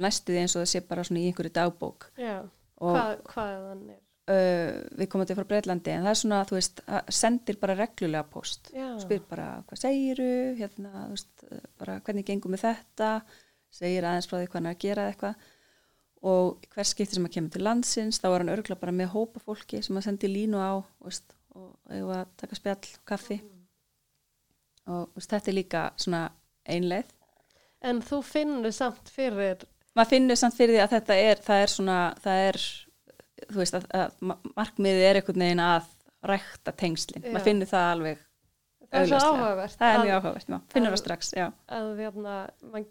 næstuði 0.00 0.42
eins 0.42 0.56
og 0.56 0.64
það 0.64 0.72
sé 0.72 0.82
bara 0.88 1.04
svona 1.04 1.22
í 1.22 1.30
einhverju 1.30 1.52
dagbók 1.56 2.10
Já, 2.20 2.40
hvað, 2.80 3.22
hvað 3.28 3.54
þann 3.68 3.86
er? 3.92 4.02
Uh, 4.26 4.82
við 4.98 5.06
komum 5.12 5.26
til 5.28 5.36
frá 5.38 5.46
Breitlandi 5.46 5.92
en 5.94 6.02
það 6.02 6.10
er 6.10 6.18
svona, 6.18 6.38
þú 6.48 6.56
veist, 6.56 6.80
sendir 7.14 7.58
bara 7.62 7.76
reglulega 7.78 8.26
post, 8.26 8.72
Já. 8.74 8.88
spyr 8.98 9.20
bara 9.30 9.44
hvað 9.68 9.78
segiru, 9.84 10.30
hérna, 10.58 11.04
þú 11.04 11.12
veist 11.12 11.44
bara 11.78 11.98
hvernig 12.08 12.26
gengum 12.26 12.56
við 12.56 12.64
þetta? 12.64 13.10
Segir 13.76 14.06
aðeins 14.08 14.26
frá 14.26 14.40
því 14.40 14.48
hvað 14.48 14.58
hann 14.58 14.66
er 14.66 14.74
að 14.74 14.82
gera 14.82 15.04
eitthvað. 15.12 15.46
Og 16.26 16.66
hvers 16.74 16.90
skipti 16.90 17.14
sem 17.14 17.28
að 17.28 17.36
kemur 17.36 17.54
til 17.54 17.62
landsins, 17.62 18.18
þá 18.18 18.26
var 18.32 18.42
hann 18.42 18.54
örgulega 18.56 18.82
bara 18.82 18.96
með 18.98 19.12
hópa 19.12 19.42
fólki 19.44 19.82
sem 19.84 20.00
að 20.00 20.08
sendi 20.08 20.32
línu 20.32 20.58
á 20.58 20.74
veist, 21.06 21.36
og 21.54 21.76
hefur 21.92 22.16
að 22.16 22.34
taka 22.42 22.58
spjall 22.58 22.80
og 22.82 23.06
kaffi. 23.12 23.38
Mm. 23.44 23.62
og 24.90 25.14
veist, 25.14 25.30
þetta 25.30 25.52
er 25.52 25.58
líka 25.60 25.84
svona 26.02 26.24
einleið 26.66 27.14
En 27.86 28.00
þú 28.02 28.20
finnur 28.24 28.74
samt 28.74 29.10
fyrir 29.12 29.62
maður 29.96 30.12
finnur 30.12 30.38
samt 30.40 30.56
fyrir 30.56 30.76
því 30.76 30.82
að 30.84 30.94
þetta 30.96 31.16
er 31.28 31.42
það 31.44 31.62
er 31.62 31.72
svona, 31.72 31.98
það 32.24 32.42
er 32.48 32.60
þú 33.50 33.60
veist 33.62 33.76
að, 33.78 33.88
að 33.96 34.16
markmiðið 34.56 35.08
er 35.08 35.20
einhvern 35.20 35.44
veginn 35.44 35.64
að 35.64 35.90
rækta 36.26 36.74
tengslinn 36.76 37.26
maður 37.28 37.46
finnur 37.46 37.70
það 37.70 37.90
alveg 37.94 38.22
það 38.86 39.00
er 39.00 39.10
svo 39.10 39.20
áhugavert 39.32 39.76
það 39.80 39.92
er 39.92 40.04
mjög 40.04 40.16
áhugavert, 40.16 40.48
já, 40.48 40.58
finnur 40.72 40.94
það 40.94 41.02
strax 41.02 41.34
já. 41.36 41.46
að 41.78 41.90
hérna 42.00 42.36
man, 42.72 42.88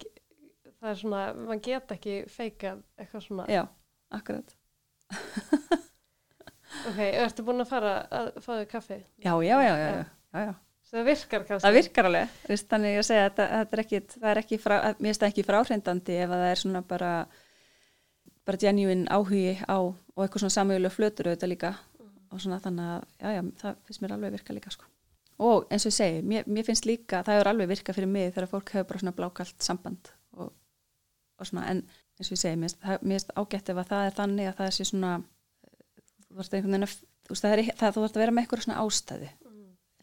það 0.86 0.92
er 0.92 1.02
svona, 1.02 1.24
mann 1.40 1.64
get 1.66 1.96
ekki 1.96 2.20
feika 2.32 2.76
eitthvað 3.00 3.26
svona. 3.30 3.48
Já, 3.52 3.66
akkurat. 4.14 4.56
Ok, 6.90 6.98
ertu 7.00 7.44
búin 7.46 7.64
að 7.64 7.70
fara 7.70 7.92
að 8.14 8.26
fá 8.44 8.50
þig 8.58 8.66
kaffi? 8.68 8.96
já, 9.24 9.32
já, 9.32 9.56
já, 9.64 9.74
já, 9.80 9.90
já, 9.96 10.42
já 10.44 10.50
það 10.96 11.08
virkar 11.10 11.46
kannski? 11.48 11.66
Það 11.66 11.78
virkar 11.80 12.10
alveg, 12.10 12.34
þannig 12.70 12.98
að 13.00 13.06
segja 13.08 13.26
að 13.26 13.32
þetta 13.40 13.78
er 13.78 13.82
ekki, 13.84 14.02
það 14.16 14.28
er 14.32 14.42
ekki, 14.42 14.60
frá, 14.62 14.76
mér 14.86 15.08
finnst 15.08 15.24
það 15.24 15.32
ekki 15.32 15.46
fráhrindandi 15.48 16.18
ef 16.22 16.34
það 16.34 16.46
er 16.50 16.62
svona 16.62 16.82
bara 16.90 17.12
bara 18.46 18.62
genuine 18.62 19.08
áhugi 19.12 19.58
á 19.66 19.78
og 19.78 20.24
eitthvað 20.24 20.46
svona 20.46 20.58
samjölu 20.58 20.92
flötur 20.94 21.30
auðvitað 21.30 21.52
líka 21.52 21.72
mm. 21.76 22.12
og 22.32 22.44
svona 22.44 22.60
þannig 22.64 22.92
að 22.96 23.08
já, 23.20 23.30
já, 23.38 23.42
það 23.62 23.80
finnst 23.88 24.04
mér 24.04 24.16
alveg 24.16 24.36
virka 24.38 24.58
líka 24.58 24.74
sko. 24.74 24.90
og 25.38 25.68
eins 25.70 25.86
og 25.86 25.92
ég 25.92 25.98
segi, 25.98 26.22
mér, 26.22 26.48
mér 26.48 26.68
finnst 26.68 26.90
líka 26.90 27.24
það 27.28 27.42
er 27.42 27.52
alveg 27.52 27.72
virka 27.74 27.96
fyrir 27.96 28.12
mig 28.12 28.34
þegar 28.34 28.52
fólk 28.52 28.74
hefur 28.76 28.90
bara 28.92 29.04
svona 29.04 29.16
blákalt 29.20 29.70
samband 29.70 30.12
og, 30.38 30.52
og 31.40 31.50
svona, 31.50 31.70
en 31.72 31.84
eins 32.20 32.30
og 32.30 32.38
ég 32.38 32.44
segi, 32.44 32.60
mér 32.62 32.76
finnst 33.02 33.34
ágætt 33.36 33.74
ef 33.74 33.82
að 33.82 33.90
það 33.94 34.10
er 34.10 34.20
þannig 34.20 34.52
að 34.52 34.60
það 34.62 34.72
er 34.72 34.92
svona 34.92 35.16
þú 36.36 36.40
veist, 37.34 37.44
það, 37.44 37.58
er, 37.58 37.66
það, 37.74 37.96
þú 37.96 38.06
vart 38.06 38.18
að 38.18 38.24
vera 38.24 38.36
með 38.36 38.46
eitthvað 38.46 38.66
svona 38.68 38.82
ástæði 38.86 39.32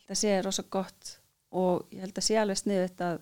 það 0.09 0.21
sé 0.21 0.39
rosa 0.45 0.65
gott 0.69 1.17
og 1.53 1.93
ég 1.93 2.03
held 2.05 2.19
að 2.19 2.27
sé 2.27 2.39
alveg 2.41 2.61
sniðið 2.61 3.05
að, 3.07 3.21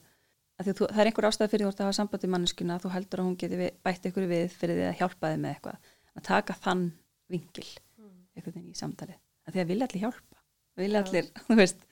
að 0.61 0.70
þú, 0.70 0.88
það 0.90 1.03
er 1.03 1.11
einhver 1.11 1.29
ástæði 1.29 1.53
fyrir 1.55 1.66
þú 1.66 1.70
að 1.73 1.83
hafa 1.87 1.96
samband 1.96 2.25
í 2.27 2.31
manneskuna 2.35 2.77
að 2.77 2.85
þú 2.85 2.92
heldur 2.94 3.23
að 3.23 3.29
hún 3.29 3.37
geti 3.40 3.68
bætt 3.87 4.09
ykkur 4.11 4.27
við 4.31 4.57
fyrir 4.57 4.81
því 4.81 4.87
að 4.88 4.99
hjálpa 5.01 5.31
þið 5.31 5.42
með 5.44 5.55
eitthvað. 5.55 5.92
Að 6.11 6.27
taka 6.27 6.57
þann 6.61 6.87
vingil 7.31 7.68
mm. 8.01 8.16
veginn 8.44 8.73
í 8.73 8.79
samtali 8.79 9.16
að 9.46 9.55
því 9.55 9.62
að 9.62 9.70
vilja 9.73 9.88
allir 9.88 10.05
hjálpa. 10.05 10.42
Vilja 10.81 11.05
allir, 11.05 11.31
þú 11.46 11.57
veist 11.61 11.87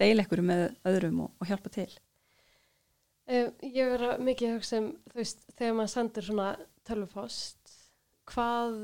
deila 0.00 0.26
ykkur 0.26 0.42
með 0.44 0.64
öðrum 0.90 1.22
og, 1.24 1.32
og 1.40 1.50
hjálpa 1.50 1.72
til. 1.74 1.88
Um, 3.24 3.52
Ég 3.64 3.94
verða 3.94 4.18
mikið 4.20 4.50
að 4.50 4.58
hugsa 4.58 4.80
um 4.82 4.90
þú 5.08 5.20
veist, 5.22 5.46
þegar 5.56 5.78
maður 5.78 5.94
sendir 5.94 6.26
svona 6.26 6.48
tölvupost 6.84 7.76
hvað 8.28 8.74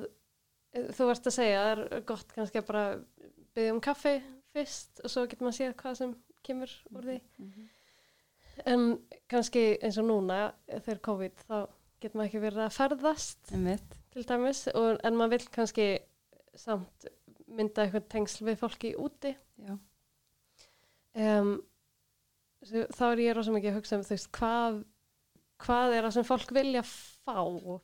þú 0.70 1.08
verðst 1.08 1.28
að 1.28 1.36
segja, 1.36 1.60
það 1.66 1.72
er 1.72 2.04
gott 2.08 2.32
kannski 2.36 2.60
að 2.60 2.68
bara 2.70 2.84
byggja 3.56 3.74
um 3.74 3.82
kaffi 3.84 4.14
fyrst 4.54 5.02
og 5.04 5.12
svo 5.12 5.26
getur 5.26 5.46
maður 5.46 5.56
að 5.56 5.60
séð 5.60 5.76
hvað 5.82 5.98
sem 5.98 6.16
kemur 6.46 6.74
úr 6.94 7.08
því. 7.10 7.18
Mm 7.20 7.50
-hmm. 7.50 7.68
En 8.68 8.98
kannski 9.30 9.64
eins 9.80 9.98
og 10.00 10.08
núna 10.08 10.40
þegar 10.68 11.00
COVID 11.06 11.44
þá 11.46 11.56
getur 12.00 12.18
maður 12.18 12.28
ekki 12.28 12.42
verið 12.42 12.62
að 12.64 12.76
ferðast 12.76 13.50
til 14.10 14.24
dæmis 14.26 14.62
og, 14.72 15.00
en 15.04 15.18
maður 15.18 15.36
vil 15.36 15.50
kannski 15.54 15.88
samt 16.58 17.08
mynda 17.50 17.84
eitthvað 17.84 18.08
tengsl 18.12 18.46
við 18.46 18.60
fólki 18.60 18.92
úti. 18.98 19.34
Um, 21.18 21.52
þá 22.64 23.04
er 23.10 23.22
ég 23.24 23.36
rosa 23.36 23.54
mikið 23.54 23.72
að 23.72 23.78
hugsa 23.80 23.98
um 23.98 24.06
þú 24.06 24.14
veist 24.14 24.30
hvað, 24.36 24.80
hvað 25.64 25.96
er 25.96 26.06
það 26.06 26.16
sem 26.16 26.28
fólk 26.28 26.54
vilja 26.54 26.82
fá 26.86 27.38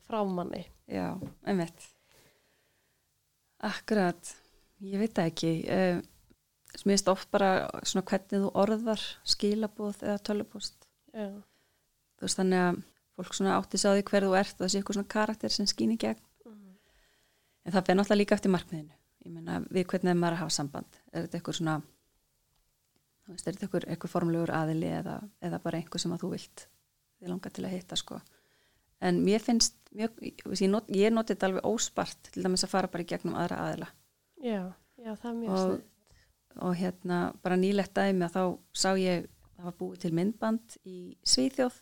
frá 0.07 0.19
manni? 0.27 0.63
Já, 0.87 1.09
einmitt. 1.47 1.89
Akkurat, 3.67 4.35
ég 4.85 5.01
veit 5.01 5.19
ekki. 5.23 5.53
Um 5.67 6.05
sem 6.77 6.91
ég 6.91 6.97
veist 6.97 7.09
oft 7.11 7.31
bara 7.33 7.49
svona 7.83 8.05
hvernig 8.05 8.43
þú 8.45 8.51
orðar 8.63 9.01
skilabóð 9.25 10.03
eða 10.05 10.21
tölupóst 10.29 10.87
þú 11.17 12.27
veist 12.27 12.37
þannig 12.39 12.63
að 12.67 12.79
fólk 13.17 13.33
svona 13.33 13.55
átti 13.57 13.79
sá 13.81 13.89
því 13.95 14.03
hver 14.11 14.25
þú 14.27 14.33
ert 14.37 14.61
og 14.61 14.69
sé 14.69 14.77
eitthvað 14.79 14.97
svona 14.99 15.09
karakter 15.15 15.49
sem 15.53 15.65
skýn 15.69 15.95
í 15.95 15.97
gegn. 15.97 16.19
En 17.65 17.73
það 17.73 17.85
fer 17.87 17.97
náttúrulega 17.97 18.19
líka 18.21 18.35
eftir 18.37 18.51
markmiðinu. 18.53 18.93
Ég 19.25 19.31
meina 19.33 19.55
við 19.73 19.87
hvernig 19.89 20.11
er 20.13 20.19
maður 20.21 20.35
að 20.37 20.41
hafa 20.43 20.53
samband. 20.55 20.99
Er 21.11 21.25
þetta 21.25 21.39
eitthvað 21.39 21.57
svona 21.57 21.73
þú 23.25 23.33
veist, 23.33 23.47
er 23.49 23.57
þetta 23.57 23.65
eitthvað, 23.67 23.87
eitthvað 23.91 24.13
formlegur 24.13 24.53
aðili 24.55 24.91
eða, 25.01 25.15
eða 25.43 25.59
bara 25.65 25.81
einhver 25.81 25.99
sem 26.03 26.13
að 26.15 26.21
þú 26.23 26.29
vilt 26.35 26.63
þið 27.17 27.31
langar 27.33 27.55
til 27.57 27.65
að 27.67 27.73
hitta 27.75 27.97
sko. 27.99 28.21
En 29.03 29.19
mér 29.25 29.43
finnst, 29.43 29.75
mjög, 29.97 30.21
ég, 30.23 30.63
not, 30.71 30.87
ég 30.93 31.11
noti 31.13 31.33
þetta 31.35 31.49
alveg 31.49 31.67
óspart 31.69 32.31
til 32.31 32.45
dæmis 32.45 32.63
að 32.65 32.71
fara 32.71 32.89
bara 32.93 33.03
í 33.03 33.09
gegnum 33.09 33.35
aðra 33.37 33.59
aðila. 33.65 33.89
Já, 34.45 34.61
já, 35.01 35.11
það 35.17 35.27
er 35.33 35.37
mjög 35.41 35.57
Og- 35.57 35.65
snið. 35.67 35.83
Og 36.63 36.77
hérna 36.79 37.19
bara 37.43 37.57
nýlegt 37.59 37.93
dæmi 37.97 38.27
að 38.27 38.37
þá 38.37 38.43
sá 38.73 38.89
ég 38.99 39.27
það 39.57 39.67
var 39.69 39.75
búið 39.79 39.99
til 40.03 40.13
myndband 40.17 40.77
í 40.85 40.97
Svíþjóð 41.27 41.81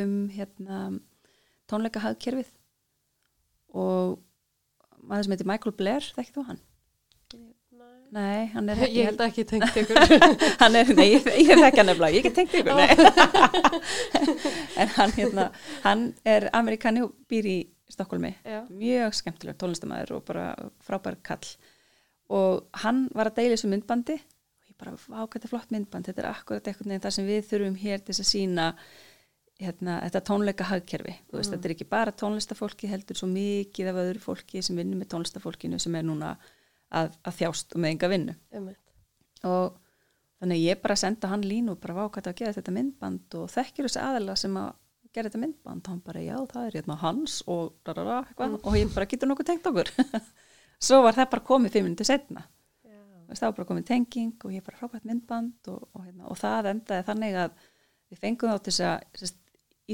um 0.00 0.14
hérna 0.34 0.78
tónleika 1.70 2.02
hagkerfið 2.04 2.50
og 3.74 4.20
maður 5.04 5.26
sem 5.26 5.34
heitir 5.34 5.48
Michael 5.48 5.76
Blair, 5.76 6.06
þekkir 6.16 6.36
þú 6.36 6.46
hann? 6.50 6.62
Nei. 8.14 8.46
Hann 8.52 8.70
er 8.70 8.82
Ég 8.94 9.08
held 9.08 9.22
ekki 9.24 9.44
tengt 9.48 9.74
ykkur. 9.80 9.98
hann 10.60 10.78
er, 10.78 10.90
nei, 10.94 11.08
ég, 11.16 11.24
þekki 11.24 11.80
hann 11.80 11.90
nefnilega, 11.90 12.14
ég 12.14 12.26
get 12.28 12.36
tengt 12.38 12.54
ykkur 12.54 12.76
nei. 12.78 12.92
en 14.80 14.92
hann 14.98 15.14
hérna 15.16 15.48
hann 15.82 16.04
er 16.28 16.48
amerikani 16.54 17.04
og 17.06 17.14
býr 17.30 17.50
í 17.50 17.60
Stokkólmi, 17.94 18.30
mjög 18.72 19.12
skemmtilega 19.18 19.58
tónlistamæður 19.60 20.14
og 20.16 20.22
bara 20.26 20.44
frábær 20.82 21.18
kall 21.22 21.44
og 22.32 22.68
hann 22.84 23.08
var 23.14 23.30
að 23.30 23.40
deila 23.40 23.56
þessu 23.56 23.70
myndbandi. 23.72 24.18
Og 24.62 24.68
ég 24.70 24.76
bara, 24.80 24.94
vá, 24.96 25.18
hvað 25.24 25.34
þetta 25.34 25.48
er 25.48 25.52
flott 25.52 25.74
myndband. 25.74 26.06
Þetta 26.08 26.22
er 26.24 26.30
akkurat 26.30 26.70
eitthvað 26.70 26.90
neginn 26.90 27.04
það 27.04 27.16
sem 27.18 27.26
við 27.28 27.42
þurfum 27.50 27.76
hér 27.82 28.04
til 28.04 28.14
að 28.14 28.30
sína 28.30 28.68
hérna, 29.60 30.00
þetta 30.02 30.20
tónleika 30.26 30.64
hagkerfi, 30.66 31.12
þú 31.30 31.38
veist, 31.38 31.50
Mm. 31.50 31.54
þetta 31.54 31.68
er 31.68 31.74
ekki 31.76 31.88
bara 31.88 32.12
tónlistafólki, 32.12 32.88
heldur 32.90 33.16
svo 33.16 33.28
mikið 33.30 33.90
af 33.92 34.00
öðru 34.02 34.20
fólki 34.24 34.62
sem 34.62 34.76
vinnur 34.76 34.98
með 34.98 35.12
tónlistafólkinu 35.14 35.78
sem 35.80 35.94
er 35.94 36.02
núna 36.02 36.36
að, 36.90 37.14
að 37.24 37.36
þjást 37.38 37.74
og 37.76 37.80
með 37.80 37.90
enga 37.94 38.08
vinnu. 38.10 38.34
Einmitt. 38.52 38.78
og 39.44 39.76
þannig 40.40 40.60
ég 40.64 40.80
bara 40.82 40.96
senda 40.96 41.28
hann 41.28 41.42
línu 41.46 41.70
og 41.72 41.80
bara 41.80 41.94
vá 41.94 42.08
hvað 42.08 42.24
það 42.24 42.32
að 42.32 42.38
gera 42.40 42.52
þetta 42.56 42.72
myndband 42.74 43.34
og 43.38 43.50
þekkir 43.52 43.86
þessi 43.86 44.00
aðila 44.02 44.36
sem 44.36 44.56
að 44.56 44.72
gera 45.14 45.28
þetta 45.30 45.40
myndband? 45.44 45.86
Hann 45.86 46.00
bara 46.04 46.20
já 46.24 46.36
það 46.50 46.66
er 46.66 46.76
hérna 46.80 46.96
hans 47.00 47.42
og, 47.46 47.74
rarara, 47.86 48.24
mm. 48.34 48.58
og 48.64 48.76
ég 48.76 48.94
bara 48.94 49.06
getur 49.06 49.30
nokkuð 49.30 49.46
tengt 49.52 49.66
okkur 49.70 49.90
svo 50.84 51.00
var 51.04 51.16
það 51.16 51.30
bara 51.34 51.48
komið 51.52 51.76
fimm 51.76 51.88
minnir 51.88 52.08
setna 52.08 52.44
það 53.32 53.46
var 53.48 53.56
bara 53.58 53.68
komið 53.70 53.86
tenging 53.88 54.44
og 54.44 54.52
ég 54.54 54.64
bara 54.64 54.78
frábært 54.78 55.06
myndband 55.08 55.70
og, 55.72 55.86
og, 55.92 56.02
hérna, 56.04 56.28
og 56.30 56.38
það 56.38 56.70
endaði 56.74 57.06
þannig 57.08 57.38
að 57.44 57.54
við 58.12 58.20
fengum 58.20 58.52
þá 58.52 58.58
til 58.66 58.74
þess 58.74 58.84
að 58.90 59.40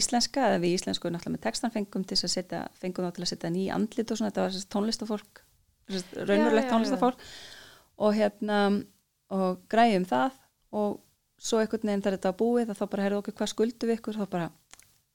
íslenska 0.01 0.47
eða 0.47 0.61
við 0.63 0.77
íslensku 0.77 1.11
náttúrulega 1.11 1.37
með 1.37 1.45
textan 1.47 1.75
fengum 1.75 2.05
til 2.07 2.19
að 2.19 2.33
setja, 2.35 2.63
fengum 2.79 3.07
þá 3.07 3.15
til 3.17 3.25
að 3.25 3.31
setja 3.33 3.53
ný 3.55 3.67
andlit 3.75 4.13
og 4.13 4.21
svona, 4.21 4.31
þetta 4.31 4.45
var 4.45 4.55
sérst, 4.55 4.71
tónlistafólk 4.75 5.43
sérst, 5.91 6.17
raunverulegt 6.29 6.71
tónlistafólk. 6.71 7.25
og 7.99 8.19
hérna 8.19 8.61
og 9.35 9.65
græjum 9.71 10.07
það 10.11 10.37
og 10.77 11.01
svo 11.41 11.63
einhvern 11.63 11.89
veginn 11.89 12.05
þegar 12.05 12.19
þetta 12.19 12.33
var 12.33 12.41
búið 12.43 12.75
þá 12.77 12.85
bara 12.93 13.07
heyrðu 13.07 13.23
okkur 13.23 13.39
hvað 13.41 13.53
skuldum 13.55 13.91
við 13.91 13.99
ykkur? 13.99 14.21
Þá 14.21 14.31
bara 14.31 14.51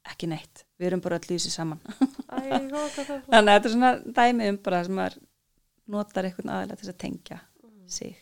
ekki 0.05 0.29
neitt, 0.29 0.65
við 0.79 0.89
erum 0.89 1.03
bara 1.03 1.19
öll 1.19 1.29
í 1.29 1.37
þessu 1.37 1.51
saman. 1.53 1.79
Æ, 1.85 2.67
góð, 2.69 2.83
er 2.85 3.05
flott. 3.07 3.27
þannig 3.29 3.51
að 3.51 3.55
þetta 3.55 3.69
er 3.69 3.73
svona 3.73 3.91
dæmi 4.19 4.49
um 4.51 4.59
bara 4.65 4.81
sem 4.85 4.97
maður 4.97 5.17
notar 5.91 6.27
einhvern 6.27 6.53
aðeins 6.53 6.81
til 6.81 6.93
að 6.93 7.01
tengja 7.03 7.39
sig 7.85 8.15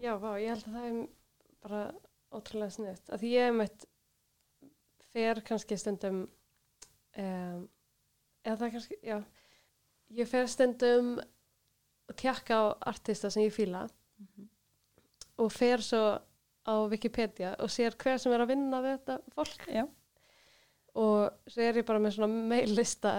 Já, 0.00 0.14
vá, 0.16 0.30
ég 0.40 0.48
held 0.54 0.64
að 0.64 0.76
það 0.76 0.84
er 0.88 1.00
bara 1.60 1.80
ótrúlega 2.32 2.72
sniðt. 2.72 3.10
Að 3.12 3.24
ég 3.28 3.42
hef 3.44 3.56
meitt 3.58 3.82
fer 5.10 5.40
kannski 5.44 5.76
stundum 5.76 6.22
um, 7.20 7.66
eða 8.46 8.56
það 8.62 8.72
kannski, 8.76 8.98
já 9.04 9.18
ég 10.16 10.30
fer 10.30 10.48
stundum 10.50 11.12
að 11.20 12.16
tjekka 12.22 12.58
á 12.58 12.64
artista 12.90 13.30
sem 13.30 13.44
ég 13.44 13.54
fíla 13.54 13.84
og 15.40 15.52
fer 15.54 15.82
svo 15.84 16.02
á 16.66 16.74
Wikipedia 16.90 17.54
og 17.62 17.70
sér 17.72 17.96
hver 18.00 18.20
sem 18.20 18.34
er 18.34 18.44
að 18.44 18.52
vinna 18.52 18.82
við 18.84 18.96
þetta 18.98 19.36
fólk 19.36 19.66
Já. 19.70 19.84
og 20.98 21.50
svo 21.50 21.64
er 21.64 21.80
ég 21.80 21.86
bara 21.88 22.02
með 22.02 22.16
svona 22.16 22.48
mail-lista 22.50 23.14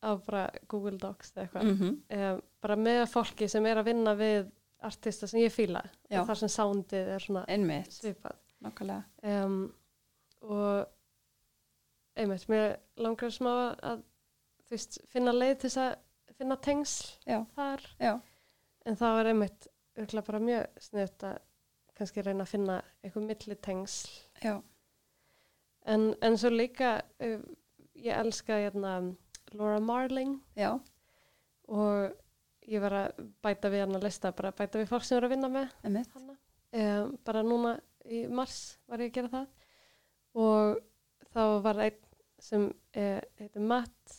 á 0.00 0.10
bara 0.26 0.46
Google 0.68 0.98
Docs 1.00 1.34
eða 1.34 1.44
eitthvað. 1.44 1.68
Mm 1.68 1.74
um, 2.18 2.40
bara 2.60 2.76
með 2.76 3.02
fólki 3.08 3.48
sem 3.48 3.66
er 3.66 3.80
að 3.80 3.88
vinna 3.88 4.14
við 4.14 4.50
artista 4.84 5.26
sem 5.26 5.40
ég 5.40 5.52
fíla 5.52 5.80
Já. 6.10 6.20
og 6.20 6.26
þar 6.28 6.38
sem 6.40 6.48
soundið 6.48 7.08
er 7.14 7.24
svona 7.24 7.44
einmitt, 7.48 7.92
svipað. 7.92 8.36
Um, 9.22 9.72
og 10.40 10.86
einmitt, 12.16 12.48
mér 12.48 12.76
langar 12.96 13.32
smá 13.32 13.76
að 13.82 14.02
veist, 14.70 15.00
finna 15.08 15.32
leið 15.32 15.54
til 15.58 15.70
þess 15.70 15.82
að 15.84 16.36
finna 16.36 16.56
tengsl 16.56 17.16
Já. 17.28 17.44
þar. 17.56 17.86
Já, 18.00 18.20
en 18.84 18.96
það 18.96 19.16
var 19.16 19.30
einmitt 19.32 19.70
bara 20.26 20.40
mjög 20.40 20.66
sniðt 20.80 21.24
að 21.28 21.38
kannski 22.00 22.24
reyna 22.24 22.46
að 22.46 22.52
finna 22.54 22.76
eitthvað 23.04 23.26
milli 23.28 23.56
tengsl 23.60 24.12
já, 24.40 24.54
en, 25.84 26.06
en 26.24 26.38
svo 26.40 26.52
líka 26.54 26.94
uh, 27.20 27.42
ég 28.00 28.16
elska 28.16 28.56
hérna, 28.62 28.94
Laura 29.54 29.80
Marling. 29.80 30.36
Já, 30.58 30.72
og 31.68 32.12
ég 32.70 32.82
var 32.82 32.94
að 33.00 33.24
bæta 33.42 33.70
við 33.72 33.84
hann 33.84 33.96
að 33.98 34.04
lista 34.06 34.32
bara 34.36 34.52
bæta 34.54 34.78
við 34.78 34.90
fólk 34.92 35.06
sem 35.06 35.18
er 35.18 35.26
að 35.26 35.34
vinna 35.34 35.50
með 35.52 35.68
hana. 36.16 36.36
Um, 36.70 37.16
bara 37.26 37.42
núna 37.42 37.74
í 38.06 38.24
mars 38.30 38.78
var 38.86 39.02
ég 39.02 39.10
að 39.10 39.16
gera 39.18 39.32
það. 39.32 39.46
Og 40.38 40.78
þá 41.34 41.42
var 41.64 41.80
einn 41.86 41.98
sem 42.40 42.68
uh, 42.70 43.20
heitir 43.40 43.64
Matt 43.66 44.14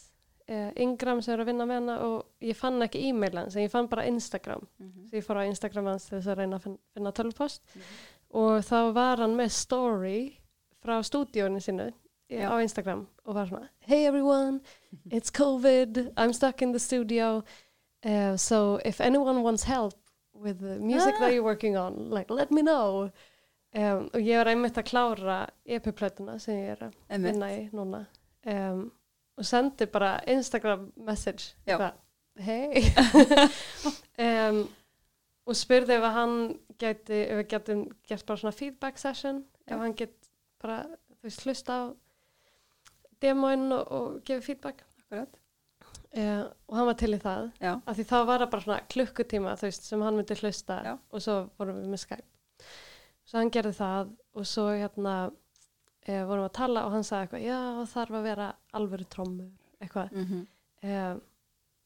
uh, 0.51 0.71
Ingram 0.83 1.21
sem 1.23 1.33
er 1.33 1.43
að 1.45 1.51
vinna 1.53 1.65
með 1.69 1.79
hana 1.79 1.95
og 2.05 2.43
ég 2.43 2.57
fann 2.59 2.83
ekki 2.83 3.05
e-mail 3.07 3.39
hans 3.39 3.55
ég 3.57 3.71
fann 3.71 3.89
bara 3.91 4.05
Instagram. 4.09 4.67
Mhm. 4.79 5.07
svo 5.07 5.17
ég 5.17 5.25
fór 5.25 5.41
á 5.41 5.47
Instagram 5.47 5.91
hans 5.93 6.09
til 6.09 6.17
þess 6.19 6.33
að 6.33 6.41
reyna 6.43 6.59
að 6.59 6.67
finna, 6.67 6.81
finna 6.93 7.15
tölvupost. 7.15 7.77
Og 8.31 8.61
þá 8.63 8.77
var 8.95 9.23
hann 9.23 9.35
með 9.35 9.51
story 9.55 10.19
frá 10.81 10.99
stúdíónu 11.03 11.59
sínu. 11.63 11.91
Á 12.31 12.61
Instagram 12.63 13.07
og 13.25 13.35
var 13.35 13.45
svona 13.45 13.67
Hey 13.79 14.05
everyone, 14.07 14.59
it's 15.11 15.31
COVID 15.31 16.13
I'm 16.17 16.33
stuck 16.33 16.61
in 16.61 16.71
the 16.71 16.79
studio. 16.79 17.43
Uh, 18.05 18.35
so 18.37 18.79
if 18.85 19.01
anyone 19.01 19.43
wants 19.43 19.63
help 19.63 19.93
with 20.35 20.59
the 20.59 20.79
music 20.79 21.13
Ah. 21.15 21.19
that 21.19 21.33
you're 21.33 21.43
working 21.43 21.77
on 21.77 22.09
like 22.09 22.33
let 22.33 22.51
me 22.51 22.61
know. 22.61 23.09
Um, 23.75 24.09
og 24.13 24.19
ég 24.21 24.37
var 24.37 24.47
einmitt 24.51 24.77
að 24.77 24.89
klára 24.89 25.47
EP-plötuna 25.65 26.39
sem 26.39 26.55
ég 26.55 26.71
er 26.73 26.89
að 26.89 27.21
vinna 27.23 27.47
í 27.55 27.69
núna. 27.71 28.05
Um, 28.45 28.91
og 29.37 29.45
sendi 29.45 29.85
bara 29.85 30.19
Instagram 30.27 30.91
message 30.97 31.53
eitthvað, 31.67 31.93
hey. 32.39 32.81
Um, 34.21 34.67
og 35.47 35.55
spurði 35.57 35.95
ef 35.97 36.03
hann 36.13 36.35
gæti, 36.79 37.15
ef 37.31 37.37
við 37.39 37.47
getum 37.53 37.79
gert 38.07 38.25
bara 38.27 38.37
svona 38.37 38.53
feedback 38.53 38.97
session 39.01 39.43
ef 39.67 39.79
hann 39.81 39.95
get 39.97 40.13
bara, 40.61 40.83
þú 41.21 41.29
veist, 41.29 41.45
hlusta 41.47 41.71
á 41.73 41.81
demóin 43.21 43.71
og, 43.75 43.91
og 43.91 44.17
gefa 44.27 44.45
feedback. 44.45 44.83
Akkurat. 45.03 45.41
Uh, 46.11 46.43
og 46.67 46.75
hann 46.75 46.87
var 46.89 46.97
til 46.99 47.15
í 47.15 47.21
það. 47.21 47.45
Já, 47.63 47.71
af 47.87 47.95
því 47.95 48.05
þá 48.09 48.17
var 48.27 48.41
það 48.43 48.49
bara 48.51 48.63
svona 48.65 48.79
klukkutíma 48.91 49.53
veist, 49.61 49.85
sem 49.87 50.01
hann 50.03 50.17
myndi 50.19 50.35
hlusta 50.41 50.79
Já. 50.83 50.95
og 50.99 51.23
svo 51.23 51.35
vorum 51.59 51.77
við 51.79 51.93
með 51.93 52.01
Skype. 52.03 52.27
Svo 53.23 53.39
hann 53.39 53.51
gerði 53.55 53.71
það 53.77 54.09
og 54.35 54.47
svo 54.49 54.65
hérna 54.73 55.13
e, 56.03 56.17
vorum 56.27 56.43
við 56.43 56.49
að 56.49 56.57
tala 56.57 56.83
og 56.83 56.95
hann 56.97 57.07
sagði 57.07 57.23
eitthvað 57.29 57.45
já 57.45 57.91
þarf 57.93 58.17
að 58.19 58.27
vera 58.27 58.47
alvöru 58.75 59.07
trommur 59.15 59.47
eitthvað. 59.79 60.11
Mm 60.11 60.25
-hmm. 60.27 60.43
e, 60.83 60.97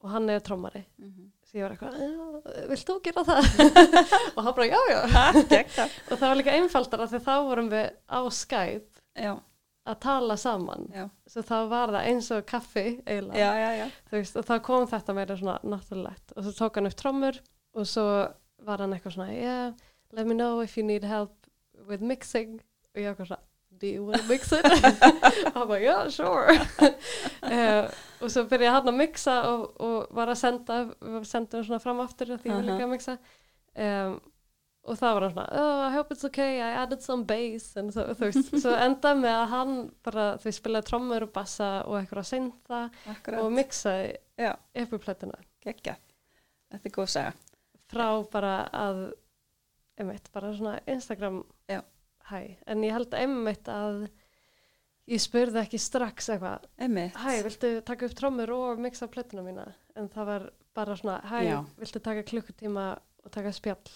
og 0.01 0.09
hann 0.15 0.29
er 0.29 0.39
trommari. 0.39 0.83
Mm 0.97 1.11
-hmm. 1.11 1.29
svo 1.45 1.59
ég 1.59 1.63
var 1.63 1.71
eitthvað, 1.71 1.93
"Já, 2.01 2.67
vilt 2.69 2.89
þú 2.89 3.01
gera 3.03 3.23
það? 3.23 3.43
Og 4.35 4.43
hann 4.43 4.55
bara 4.55 4.65
já 4.65 4.79
já. 4.89 5.01
Og 6.11 6.17
það 6.17 6.29
var 6.29 6.35
líka 6.35 6.51
einfaldara 6.57 7.07
þegar 7.07 7.25
þá 7.25 7.43
vorum 7.45 7.69
við 7.69 7.91
á 8.09 8.19
Skype 8.31 9.01
já, 9.15 9.39
að 9.85 9.97
tala 10.01 10.37
saman. 10.39 10.87
Já, 10.93 11.05
svo 11.29 11.43
þá 11.45 11.55
var 11.71 11.93
það 11.93 12.07
eins 12.11 12.29
og 12.33 12.45
kaffi 12.49 12.85
eiginlega. 13.05 13.49
Já, 13.77 13.89
veist, 14.11 14.37
og 14.39 14.47
þá 14.47 14.55
kom 14.65 14.87
þetta 14.89 15.17
meira 15.17 15.37
svona 15.39 15.57
náttúrulegt. 15.63 16.35
Og 16.35 16.47
svo 16.47 16.53
tók 16.57 16.79
hann 16.79 16.89
upp 16.89 16.97
trommur 16.99 17.41
og 17.75 17.89
svo 17.89 18.05
var 18.65 18.81
hann 18.81 18.95
eitthvað 18.95 19.17
svona 19.17 19.33
yeah, 19.35 19.73
let 20.15 20.27
me 20.27 20.37
know 20.37 20.61
if 20.63 20.77
you 20.77 20.85
need 20.85 21.05
help 21.05 21.49
with 21.89 22.01
mixing. 22.01 22.59
Og 22.95 23.03
ég 23.03 23.11
eitthvað 23.11 23.33
svona 23.33 23.43
do 23.79 23.87
you 23.87 24.05
want 24.05 24.21
to 24.21 24.27
mix 24.29 24.51
it? 24.55 24.65
og 24.65 25.53
hann 25.53 25.67
bara, 25.67 25.79
yeah, 25.83 26.09
sure. 26.09 26.55
Uh, 27.43 27.89
og 28.23 28.31
svo 28.31 28.45
byrjaði 28.49 28.71
hann 28.77 28.91
að 28.91 28.99
mixa 29.01 29.35
og, 29.49 29.65
og 29.83 30.15
var 30.15 30.31
að 30.31 30.39
senda 30.39 30.77
við 31.01 31.27
sendum 31.29 31.65
svona 31.67 31.81
fram 31.83 31.99
aftur 32.03 32.31
því 32.37 32.53
ég 32.53 32.55
vil 32.55 32.63
Aha. 32.63 32.69
líka 32.71 32.87
að 32.87 32.93
mixa. 32.93 33.17
Um, 33.75 34.15
og 34.85 34.99
það 34.99 35.15
var 35.17 35.27
svona 35.33 35.45
oh, 35.61 35.81
I 35.87 35.91
hope 35.95 36.13
it's 36.13 36.27
okay, 36.27 36.59
I 36.61 36.71
added 36.83 37.01
some 37.01 37.25
bass. 37.25 37.71
En 37.79 37.91
svo, 37.93 38.05
þú 38.13 38.29
veist, 38.29 38.51
svo 38.61 38.73
endaði 38.85 39.23
með 39.23 39.37
að 39.39 39.47
hann 39.55 39.75
bara, 40.05 40.25
veist, 40.43 40.61
spilaði 40.61 40.89
trommur 40.91 41.27
og 41.27 41.33
bassa 41.35 41.69
og 41.85 41.99
eitthvað 41.99 42.23
að 42.23 42.31
synda 42.31 42.81
og 43.41 43.53
mixaði 43.55 44.11
já, 44.37 44.51
epiplætuna 44.77 45.39
geggja 45.65 45.95
þetta 46.75 46.89
er 46.89 46.95
góð 46.95 47.09
saga. 47.13 47.33
Frá 47.91 48.07
bara 48.33 48.53
að 48.75 49.01
einmitt, 50.01 50.29
bara 50.33 50.51
svona 50.55 50.79
Instagram 50.91 51.43
Já. 51.69 51.81
hæ, 52.29 52.57
en 52.67 52.83
ég 52.83 52.95
held 52.95 53.13
einmitt 53.15 53.69
að 53.71 54.07
ég 55.11 55.21
spurði 55.21 55.61
ekki 55.61 55.79
strax 55.79 56.31
eitthvað 56.33 56.65
einmitt. 56.81 57.15
hæ, 57.21 57.43
viltu 57.45 57.73
taka 57.85 58.09
upp 58.09 58.17
trómur 58.17 58.53
og 58.55 58.81
mixa 58.83 59.07
plötuna 59.11 59.45
mína? 59.45 59.67
En 59.95 60.09
það 60.11 60.31
var 60.31 60.47
bara 60.75 60.97
svona 60.99 61.19
hæ, 61.29 61.37
Já. 61.45 61.57
viltu 61.79 62.01
taka 62.03 62.25
klukkutíma 62.27 62.87
og 63.23 63.31
taka 63.31 63.53
spjall? 63.55 63.93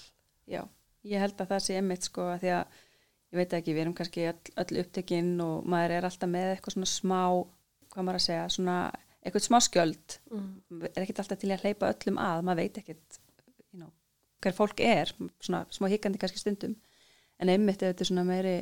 Já, 0.49 0.63
ég 1.07 1.23
held 1.23 1.39
að 1.39 1.51
það 1.53 1.65
sé 1.65 1.77
einmitt 1.79 2.07
sko 2.07 2.25
að 2.33 2.41
því 2.43 2.51
að 2.55 2.79
ég 3.29 3.39
veit 3.39 3.53
ekki, 3.59 3.75
við 3.75 3.83
erum 3.83 3.95
kannski 3.97 4.25
öll, 4.31 4.53
öll 4.63 4.81
upptekinn 4.81 5.35
og 5.45 5.69
maður 5.69 5.95
er 5.97 6.09
alltaf 6.09 6.31
með 6.31 6.55
eitthvað 6.55 6.75
svona 6.75 6.89
smá, 6.89 7.21
hvað 7.93 8.07
maður 8.07 8.19
að 8.19 8.25
segja, 8.25 8.49
svona 8.55 8.77
eitthvað 9.19 9.45
smá 9.45 9.59
skjöld, 9.61 10.17
mm. 10.31 10.49
er 10.89 11.03
ekkert 11.03 11.23
alltaf 11.23 11.39
til 11.41 11.51
að 11.53 11.65
hleypa 11.65 11.93
öllum 11.93 12.19
að, 12.23 12.43
maður 12.47 12.61
veit 12.63 12.81
ekkert 12.81 13.19
you 13.69 13.81
know, 13.81 13.91
hver 14.43 14.57
fólk 14.57 14.83
er, 14.83 15.13
svona 15.43 15.63
smá 15.75 15.89
higgandi 15.91 16.21
kannski 16.21 16.41
stundum, 16.41 16.75
en 17.39 17.53
einmitt 17.53 17.83
ef 17.83 17.93
þetta 17.93 18.05
er 18.05 18.11
svona 18.11 18.27
meiri 18.27 18.57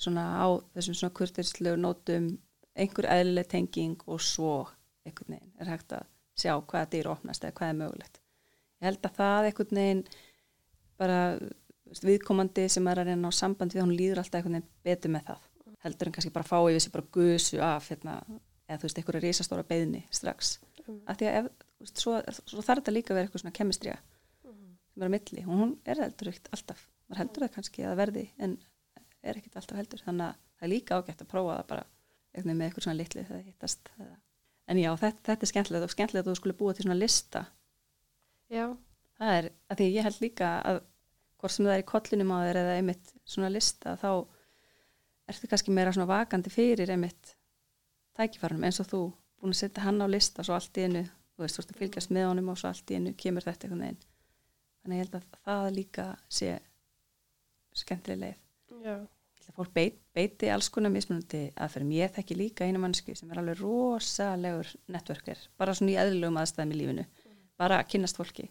svona 0.00 0.24
á 0.42 0.46
þessum 0.74 0.98
svona 0.98 1.16
kurtislegu 1.16 1.80
nótum, 1.80 2.28
einhver 2.74 3.08
eðlileg 3.10 3.48
tenging 3.50 4.02
og 4.10 4.22
svo 4.22 4.56
einhvern 5.06 5.36
veginn 5.36 5.62
er 5.62 5.70
hægt 5.70 5.94
að 5.94 6.06
sjá 6.38 6.54
hvaða 6.56 6.90
dýr 6.90 7.10
opnast 7.12 7.44
eða 7.44 7.56
hvað 7.58 7.70
er 7.70 7.80
mögulegt. 7.80 8.20
Ég 8.80 8.88
held 8.88 9.06
að 9.06 9.18
það 9.18 9.48
einhvern 9.48 9.80
veginn 9.80 10.02
bara 10.98 11.18
viðkomandi 12.04 12.64
sem 12.72 12.86
er 12.90 13.00
að 13.02 13.10
reyna 13.12 13.30
á 13.30 13.32
samband 13.34 13.74
við 13.74 13.84
hún 13.84 13.94
líður 13.96 14.22
alltaf 14.22 14.40
einhvern 14.40 14.56
veginn 14.58 14.70
betur 14.88 15.12
með 15.14 15.26
það. 15.28 15.42
Heldur 15.84 16.08
en 16.08 16.14
kannski 16.16 16.32
bara 16.32 16.48
fá 16.48 16.56
yfir 16.70 16.80
sig 16.80 16.92
bara 16.94 17.06
gusu 17.12 17.60
af 17.62 17.88
hérna, 17.90 18.14
eða 18.68 18.78
þú 18.80 18.86
veist, 18.88 18.98
einhverja 19.00 19.22
risastóra 19.26 19.66
beðni 19.68 20.04
strax, 20.10 20.58
Mm. 20.84 21.00
af 21.08 21.16
því 21.16 21.26
að 21.30 21.36
ef, 21.38 21.46
veist, 21.80 21.96
svo, 22.02 22.12
svo 22.44 22.60
þarf 22.60 22.82
þetta 22.82 22.92
líka 22.92 23.12
að 23.12 23.16
vera 23.16 23.26
eitthvað 23.28 23.40
svona 23.40 23.56
kemistrija 23.56 23.94
Mm. 24.44 24.74
sem 24.92 25.02
er 25.02 25.06
að 25.08 25.12
milli. 25.14 25.44
Og 25.46 25.54
hún 25.60 25.70
er 25.86 25.94
heldur 25.96 26.28
ekkert 26.28 26.48
alltaf. 26.52 26.82
Maður 27.08 27.18
heldur 27.22 27.42
það 27.44 27.54
kannski 27.54 27.84
að 27.88 27.96
verði 27.96 28.24
en 28.38 28.58
er 29.22 29.34
ekkert 29.40 29.56
alltaf 29.56 29.76
heldur, 29.78 30.02
þannig 30.04 30.26
að 30.28 30.34
það 30.58 30.62
er 30.66 30.68
líka 30.74 30.98
ágætt 31.00 31.22
að 31.24 31.28
prófa 31.32 31.56
það 31.56 31.66
bara 31.68 31.84
veginn 32.34 32.56
með 32.58 32.66
eitthvað 32.68 32.82
svona 32.84 32.96
litli 33.00 33.22
þegar 33.24 33.38
það 33.40 33.46
hittast. 33.48 33.90
En 34.68 34.76
já, 34.76 34.90
þetta, 34.96 35.22
þetta 35.24 35.42
er 35.42 35.52
skemmtilegt 35.52 35.84
og 35.84 35.90
skemmtilegt 35.94 36.26
að 36.26 36.32
þú 36.32 36.36
skulle 36.36 36.58
búa 36.60 36.74
til 36.74 36.84
svona 36.84 36.98
lista. 37.00 37.46
Já, 38.50 38.76
það 39.20 39.38
er, 39.38 39.50
að 39.70 39.80
því 39.80 39.88
ég 39.94 40.08
held 40.08 40.20
líka 40.22 40.50
að 40.64 40.80
hvort 41.40 41.54
sem 41.54 41.66
það 41.68 41.76
er 41.76 41.82
í 41.82 41.88
kollinum 41.90 42.32
á 42.32 42.38
þér 42.46 42.60
eða 42.62 42.76
einmitt 42.78 43.12
svona 43.28 43.52
lista 43.52 43.96
þá 44.00 44.10
ertu 45.30 45.50
kannski 45.50 45.74
meira 45.74 45.92
svona 45.92 46.10
vakandi 46.10 46.52
fyrir 46.52 46.92
einmitt 46.94 47.34
tækifarnum 48.16 48.64
eins 48.64 48.80
og 48.80 48.88
þú 48.90 49.02
búin 49.40 49.54
að 49.54 49.60
setja 49.60 49.84
hann 49.84 50.00
á 50.00 50.08
lista 50.08 50.44
svo 50.46 50.56
allt 50.56 50.78
í 50.80 50.86
einu, 50.86 51.02
þú 51.34 51.44
veist, 51.44 51.56
þú 51.56 51.60
veist 51.60 51.72
að 51.72 51.80
fylgjast 51.82 52.12
með 52.16 52.28
honum 52.30 52.52
og 52.52 52.60
svo 52.60 52.70
allt 52.70 52.92
í 52.92 52.98
einu 52.98 53.12
kemur 53.20 53.44
þetta 53.44 53.66
einhvern 53.66 53.84
veginn. 53.84 53.98
Þannig 54.84 54.96
ég 55.00 55.04
held 55.04 55.18
að 55.18 55.26
það 55.44 55.66
líka 55.78 56.06
sé 56.32 56.54
skemmtileg 57.74 58.22
leið. 58.22 58.40
Já, 58.84 58.96
fólk 59.56 59.74
beit, 59.76 60.00
beiti 60.16 60.50
alls 60.52 60.70
konar 60.72 60.92
mismunandi 60.94 61.42
aðferðum. 61.60 61.94
Ég 61.98 62.14
þekki 62.16 62.38
líka 62.38 62.68
einu 62.68 62.80
mannsku 62.80 63.16
sem 63.18 63.32
er 63.32 63.42
alveg 63.42 63.60
rosalegur 63.60 64.72
networker, 64.92 65.40
bara 65.60 65.76
svona 65.76 65.92
í 65.92 65.98
eðlugum 66.00 66.40
aðstæðum 66.40 66.74
í 66.74 66.80
lífinu, 66.80 67.06
bara 67.60 67.80
að 67.82 67.90
kynnast 67.92 68.20
fólki. 68.20 68.48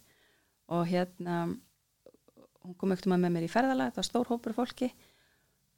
Og 0.74 0.86
hérna, 0.90 1.42
hún 2.64 2.76
kom 2.80 2.94
ekkert 2.96 3.12
með 3.12 3.30
mér 3.36 3.46
í 3.48 3.52
ferðalag, 3.52 3.92
þetta 3.92 4.02
var 4.02 4.08
stór 4.10 4.30
hópur 4.32 4.56
fólki 4.58 4.92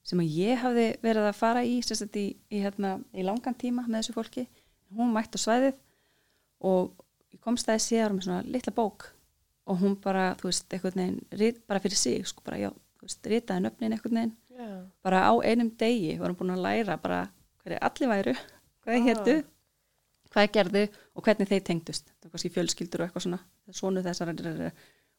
sem 0.05 0.21
að 0.21 0.35
ég 0.37 0.59
hafði 0.61 0.85
verið 1.01 1.25
að 1.31 1.39
fara 1.39 1.63
í, 1.65 1.79
sérstætt 1.81 2.17
í, 2.21 2.25
í, 2.53 2.59
hérna, 2.61 2.91
í 3.17 3.23
langan 3.25 3.55
tíma 3.57 3.87
með 3.87 4.03
þessu 4.03 4.13
fólki. 4.13 4.43
Hún 4.93 5.09
mætti 5.15 5.39
á 5.41 5.45
svæðið 5.45 5.79
og 6.69 6.91
ég 7.33 7.41
komst 7.41 7.67
aðeins 7.71 7.87
síðar 7.89 8.13
með 8.13 8.27
svona 8.27 8.43
litla 8.45 8.73
bók 8.77 9.07
og 9.65 9.79
hún 9.81 9.95
bara, 10.03 10.27
þú 10.37 10.51
veist, 10.51 10.67
einhvern 10.77 10.99
veginn, 11.01 11.17
rit, 11.41 11.57
bara 11.65 11.81
fyrir 11.81 11.97
sig, 11.97 12.21
sko, 12.29 12.43
bara, 12.45 12.59
já, 12.61 12.69
þú 12.99 13.07
veist, 13.07 13.29
ritaði 13.33 13.63
nöfnin 13.65 13.95
einhvern 13.97 14.19
veginn 14.19 14.35
já, 14.55 14.67
bara 15.03 15.23
á 15.25 15.33
einum 15.41 15.71
degi 15.81 16.13
vorum 16.21 16.37
búin 16.37 16.53
að 16.53 16.61
læra 16.67 16.99
bara 17.01 17.23
hverju 17.65 17.81
allir 17.89 18.11
væru, 18.13 18.35
hvað 18.85 18.99
Ah. 18.99 19.07
hétu 19.09 19.35
hvað 20.35 20.51
gerðu 20.57 20.83
og 21.15 21.25
hvernig 21.25 21.49
þeir 21.49 21.65
tengdust. 21.69 22.09
Það 22.11 22.27
var 22.27 22.35
kannski 22.35 22.53
fjölskyldur 22.53 23.01
og 23.03 23.07
eitthvað 23.07 23.25
svona. 23.25 23.41
Svonu 23.71 24.03
þessar 24.05 24.31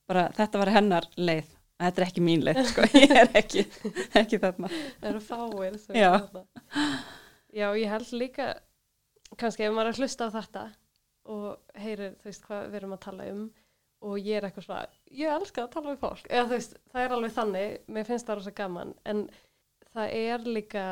bara 0.07 0.27
þetta 0.37 0.63
var 0.63 0.73
hennar 0.77 1.09
leið. 1.19 1.53
Að 1.77 1.91
þetta 1.91 2.01
er 2.01 2.07
ekki 2.07 2.25
mín 2.25 2.45
leið 2.47 2.63
sko. 2.71 2.87
ég 3.03 3.13
er 3.21 3.31
ekki, 3.37 3.67
ekki 4.17 4.41
þarna. 4.41 4.71
Það 5.03 5.11
eru 5.11 5.23
fáir 5.25 5.79
Já. 5.93 6.13
já, 7.53 7.67
ég 7.77 7.91
held 7.93 8.13
líka 8.17 8.49
kannski 9.37 9.67
ef 9.67 9.75
maður 9.75 9.91
er 9.91 9.97
að 9.97 10.01
hlusta 10.01 10.29
á 10.29 10.37
þetta 10.37 10.65
og 11.27 11.81
heyrir, 11.83 12.15
þú 12.23 12.29
veist, 12.31 12.45
hvað 12.47 12.69
við 12.71 12.79
erum 12.81 12.95
að 12.95 13.03
tala 13.03 13.27
um 13.33 13.47
og 14.07 14.21
ég 14.23 14.39
er 14.39 14.47
eitthvað 14.47 14.67
svona, 14.69 14.99
ég 15.19 15.33
elska 15.35 15.65
að 15.65 15.73
tala 15.75 15.93
við 15.93 16.03
fólk. 16.05 16.29
Eða 16.31 16.51
veist, 16.53 16.77
það 16.93 17.03
er 17.03 17.15
alveg 17.17 17.35
þannig. 17.35 17.77
Mér 17.97 18.07
finnst 18.09 18.29
það 18.29 18.39
rosa 18.39 18.53
gaman, 18.61 18.93
en 19.09 19.23
það 19.97 20.17
er 20.21 20.47
líka 20.47 20.85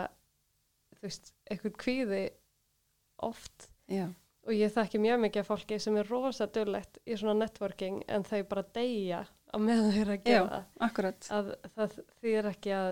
þú 0.97 1.07
veist, 1.07 1.33
eitthvað 1.53 1.77
kvíði 1.85 2.23
oft 3.29 3.69
já, 3.89 4.07
og 4.45 4.53
ég 4.53 4.73
þekki 4.75 5.01
mjög 5.01 5.21
mikið 5.25 5.41
af 5.45 5.47
fólki 5.49 5.79
sem 5.81 5.97
er 5.97 6.09
rosa 6.11 6.47
döllett 6.47 6.99
í 7.07 7.17
svona 7.17 7.35
networking 7.45 8.03
en 8.09 8.25
þau 8.25 8.43
bara 8.49 8.65
deyja 8.75 9.23
á 9.25 9.57
meðan 9.59 9.91
þau 9.93 10.01
eru 10.03 10.13
að 10.17 10.29
já, 10.29 10.41
gera 10.43 10.61
akkurat. 10.89 11.29
Að 11.31 11.51
það 11.77 11.99
þýðir 12.23 12.49
ekki 12.51 12.75
að, 12.77 12.91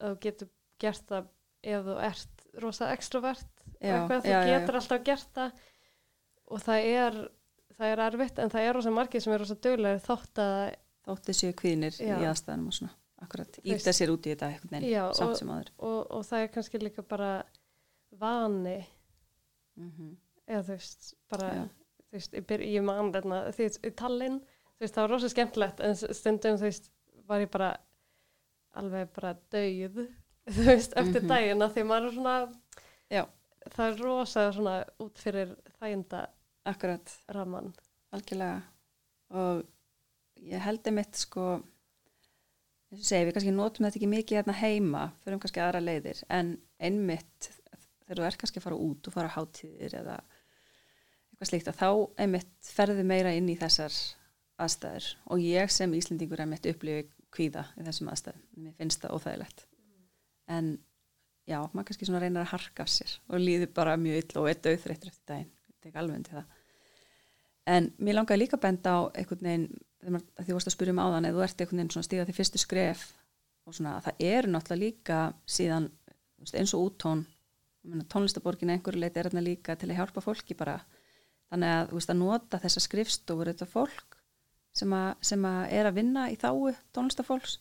að 0.00 0.14
þú 0.14 0.20
getur 0.26 0.48
gert 0.82 1.06
það 1.08 1.28
ef 1.62 1.84
þú 1.86 1.96
ert 2.08 2.46
rosa 2.62 2.88
extrovert 2.92 3.48
og 3.66 3.82
Já, 3.82 3.94
eitthvað, 3.98 4.22
þú 4.22 4.30
já, 4.30 4.38
já, 4.38 4.46
já. 4.46 4.58
getur 4.60 4.78
alltaf 4.80 5.04
gert 5.06 5.30
það. 5.34 5.52
Og 6.52 6.60
það 6.62 6.88
er 6.92 7.20
það 7.78 7.92
er 7.92 8.02
erfitt 8.06 8.38
en 8.38 8.50
það 8.52 8.66
er 8.68 8.74
rosa 8.76 8.90
margir 8.94 9.22
sem 9.24 9.32
er 9.34 9.40
rosa 9.42 9.54
döglegir 9.64 10.02
þótt 10.04 10.38
að 10.42 10.74
þótti 11.06 11.34
séu 11.34 11.54
kvinir 11.58 11.96
Já. 11.98 12.14
í 12.20 12.26
aðstæðanum 12.30 12.68
og 12.70 12.76
svona. 12.76 12.92
Akkurat, 13.22 13.58
íta 13.62 13.92
sér 13.94 14.10
út 14.10 14.26
í 14.26 14.32
þetta 14.34 14.48
veginn, 14.70 14.84
Já, 14.90 15.04
samt 15.14 15.30
og- 15.30 15.38
sem 15.38 15.50
aður 15.54 15.68
og, 15.78 15.98
og 16.10 16.22
það 16.26 16.40
er 16.42 16.48
kannski 16.56 16.78
líka 16.82 17.02
bara 17.06 17.28
vani 18.18 18.80
mm 19.80 20.16
eða 20.52 20.62
þú 20.66 20.74
veist, 20.74 21.04
bara 21.30 21.48
Já. 21.54 21.62
þú 22.10 22.16
veist, 22.18 22.32
ég, 22.34 22.46
byr, 22.50 22.60
ég 22.66 22.82
man 22.84 23.12
þarna 23.14 23.36
því 23.54 23.68
í 23.88 23.90
Tallinn, 23.96 24.40
þú 24.74 24.82
veist, 24.84 24.94
það 24.96 25.04
var 25.04 25.12
rosa 25.14 25.28
skemmtilegt 25.32 25.80
en 25.86 25.94
stundum, 26.00 26.56
þú 26.58 26.66
veist, 26.66 26.90
var 27.30 27.40
ég 27.44 27.50
bara 27.54 27.68
alveg 28.74 29.12
bara 29.14 29.30
dauð 29.54 30.00
þú 30.56 30.66
veist, 30.66 30.96
eftir 30.98 31.22
Mhm. 31.22 31.28
daginn 31.30 31.62
að 31.62 31.72
því 31.76 31.84
maður 31.88 32.08
er 32.10 32.16
svona 32.18 32.34
Já. 33.12 33.22
það 33.70 33.86
er 33.92 34.02
rosa 34.02 34.46
svona 34.52 34.74
út 35.06 35.18
fyrir 35.22 35.54
þæginda 35.80 36.24
akkurat, 36.66 37.14
raman 37.28 37.72
algjörlega 38.12 38.62
og 39.30 39.62
ég 40.42 40.60
held 40.66 40.82
einmitt 40.90 41.14
sko 41.16 41.62
eins 42.92 43.00
og 43.00 43.06
segi, 43.08 43.24
við 43.30 43.34
kannski 43.38 43.54
notum 43.56 43.86
þetta 43.86 43.96
ekki 44.02 44.10
mikið 44.10 44.38
hérna 44.42 44.58
heima, 44.58 45.06
förum 45.24 45.40
kannski 45.40 45.62
aðra 45.64 45.80
leiðir 45.80 46.24
en 46.28 46.56
einmitt 46.82 47.48
þegar 48.12 48.22
þú 48.22 48.28
ert 48.28 48.40
kannski 48.42 48.60
að 48.60 48.66
fara 48.68 48.80
út 48.86 49.08
og 49.08 49.14
fara 49.16 49.32
á 49.32 49.36
hátíðir 49.36 49.96
eða 50.02 50.16
eitthvað 51.32 51.50
slíkt 51.50 51.70
að 51.72 51.80
þá 51.80 51.88
einmitt 52.22 52.70
ferði 52.76 53.04
meira 53.08 53.32
inn 53.34 53.48
í 53.48 53.58
þessar 53.58 53.96
aðstæður. 54.62 55.08
Og 55.32 55.42
ég 55.42 55.72
sem 55.72 55.94
Íslendingur 55.96 56.42
einmitt 56.44 56.68
upplifi 56.68 57.06
kvíða 57.32 57.66
í 57.80 57.84
þessum 57.86 58.10
aðstæðum, 58.12 58.42
mér 58.60 58.74
finnst 58.78 59.02
það 59.02 59.14
óþægilegt. 59.16 59.64
En 60.52 60.74
já, 61.48 61.58
maður 61.72 61.88
kannski 61.88 62.08
svona 62.08 62.20
reynir 62.22 62.44
að 62.44 62.52
harka 62.52 62.84
af 62.84 62.92
sér 62.92 63.14
og 63.30 63.40
líður 63.40 63.72
bara 63.74 63.96
mjög 64.00 64.20
illa 64.20 64.42
og 64.42 64.50
er 64.50 64.60
döðþreyttur 64.66 65.12
eftir 65.12 65.24
daginn, 65.30 65.48
þetta 65.70 65.88
er 65.88 65.90
ekki 65.90 66.02
alveg 66.02 66.20
undir 66.20 66.36
það. 66.38 66.60
En 67.72 67.88
mér 68.02 68.18
langaði 68.18 68.42
líka 68.42 68.58
að 68.58 68.64
benda 68.66 68.92
á 68.92 69.00
einhvern 69.16 69.48
veginn, 69.48 69.66
þegar 70.02 70.22
því 70.42 70.48
þú 70.48 70.56
varst 70.58 70.70
að 70.70 70.76
spyrja 70.76 70.94
um 70.94 71.02
áðan, 71.02 71.26
eða 71.28 71.38
þú 71.38 71.44
ert 71.46 71.62
einhvern 71.62 71.80
veginn 71.80 71.92
svona 71.94 72.08
stíða 72.08 72.28
til 72.28 72.36
fyrstu 72.36 72.60
skref 72.60 73.04
og 73.62 73.76
svona 73.76 73.96
að 73.96 74.08
það 74.08 74.24
eru 74.28 74.50
náttúrulega 74.50 74.82
líka 74.82 75.18
síðan 75.46 75.88
eins 76.42 76.74
og 76.74 76.88
úttón, 76.88 77.22
tónlistaborgin 77.82 78.72
einhverju 78.74 79.02
leiti 79.02 79.20
er 79.20 79.28
þarna 79.28 79.44
líka 79.44 79.76
til 79.78 79.90
að 79.90 79.98
hjálpa 79.98 80.22
fólki 80.24 80.56
bara. 80.58 80.78
Þannig 81.52 81.74
að 81.76 81.88
þú 81.90 81.98
veist 81.98 82.12
að 82.12 82.20
nota 82.20 82.60
þessa 82.62 82.82
skrifstofur 82.86 83.50
þetta 83.52 83.68
fólk 83.68 84.18
sem 84.76 84.92
að, 84.96 85.10
sem 85.20 85.44
að 85.44 85.74
er 85.78 85.88
að 85.88 85.98
vinna 85.98 86.28
í 86.32 86.38
þáu 86.40 86.72
tónlistafólks 86.96 87.58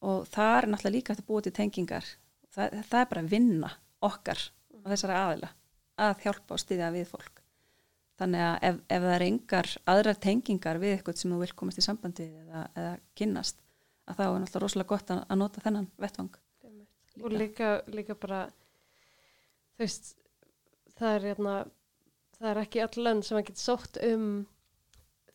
og 0.00 0.24
það 0.32 0.54
er 0.56 0.68
náttúrulega 0.70 0.96
líka 0.96 1.16
að 1.16 1.26
búa 1.28 1.44
til 1.44 1.52
tengingar. 1.56 2.06
Það, 2.50 2.78
það 2.88 3.02
er 3.02 3.10
bara 3.10 3.24
að 3.24 3.34
vinna 3.34 3.72
okkar 4.06 4.46
og 4.80 4.88
þessara 4.88 5.20
aðila 5.26 5.52
að 6.00 6.24
hjálpa 6.24 6.56
og 6.56 6.62
styðja 6.62 6.92
við 6.94 7.10
fólk. 7.10 7.42
Þannig 8.20 8.44
að 8.44 8.54
ef, 8.68 8.78
ef 8.92 9.04
það 9.04 9.14
er 9.14 9.24
engar 9.26 9.68
aðrar 9.88 10.20
tengingar 10.20 10.80
við 10.80 10.94
eitthvað 10.94 11.20
sem 11.20 11.32
þú 11.32 11.40
vil 11.40 11.52
komast 11.56 11.80
í 11.80 11.84
sambandi 11.84 12.26
eða, 12.28 12.64
eða 12.76 12.94
kynnast, 13.16 13.60
að 14.08 14.18
þá 14.18 14.24
er 14.24 14.32
náttúrulega 14.42 14.64
rosalega 14.64 14.92
gott 14.92 15.12
að, 15.14 15.22
að 15.26 15.40
nota 15.40 15.62
þennan 15.64 15.88
vettvang. 16.00 16.32
og 17.20 17.32
líka, 17.36 17.70
líka 17.92 18.16
bara 18.16 18.42
þú 19.80 19.86
veist 19.86 20.10
það 21.00 21.14
er 21.16 21.26
hérna 21.30 21.54
það 22.36 22.50
er 22.50 22.60
ekki 22.64 22.82
all 22.84 23.04
lönd 23.06 23.24
sem 23.24 23.38
að 23.40 23.46
geta 23.48 23.62
sótt 23.64 23.96
um 24.04 24.26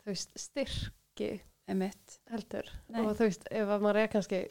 veist 0.06 0.36
styrki 0.38 1.32
Emitt. 1.66 2.20
heldur 2.30 2.68
Nei. 2.94 3.02
og 3.02 3.16
þú 3.18 3.26
veist 3.26 3.48
ef 3.50 3.72
að 3.74 3.82
maður 3.82 4.02
er 4.04 4.12
kannski 4.14 4.44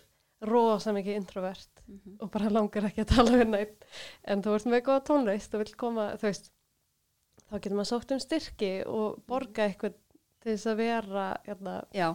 rosa 0.51 0.93
mikið 0.93 1.21
introvert 1.21 1.71
Mm 1.87 2.01
-hmm. 2.01 2.17
og 2.21 2.31
bara 2.31 2.49
langar 2.57 2.85
ekki 2.89 3.01
að 3.03 3.11
tala 3.17 3.31
við 3.37 3.49
neitt 3.49 3.85
en 4.25 4.43
þú 4.43 4.55
ert 4.55 4.65
með 4.67 4.83
góða 4.87 5.05
tónlist 5.05 5.55
og 5.55 5.59
vil 5.61 5.75
koma, 5.77 6.17
þú 6.17 6.23
veist 6.23 6.51
þá 7.51 7.53
getur 7.61 7.77
maður 7.77 7.91
sótt 7.91 8.13
um 8.13 8.21
styrki 8.21 8.83
og 8.87 9.23
borga 9.27 9.67
eitthvað 9.69 9.93
til 10.41 10.53
þess 10.53 10.67
að 10.67 10.77
vera 10.77 11.37
hérna, 11.45 11.85
Já, 11.93 12.15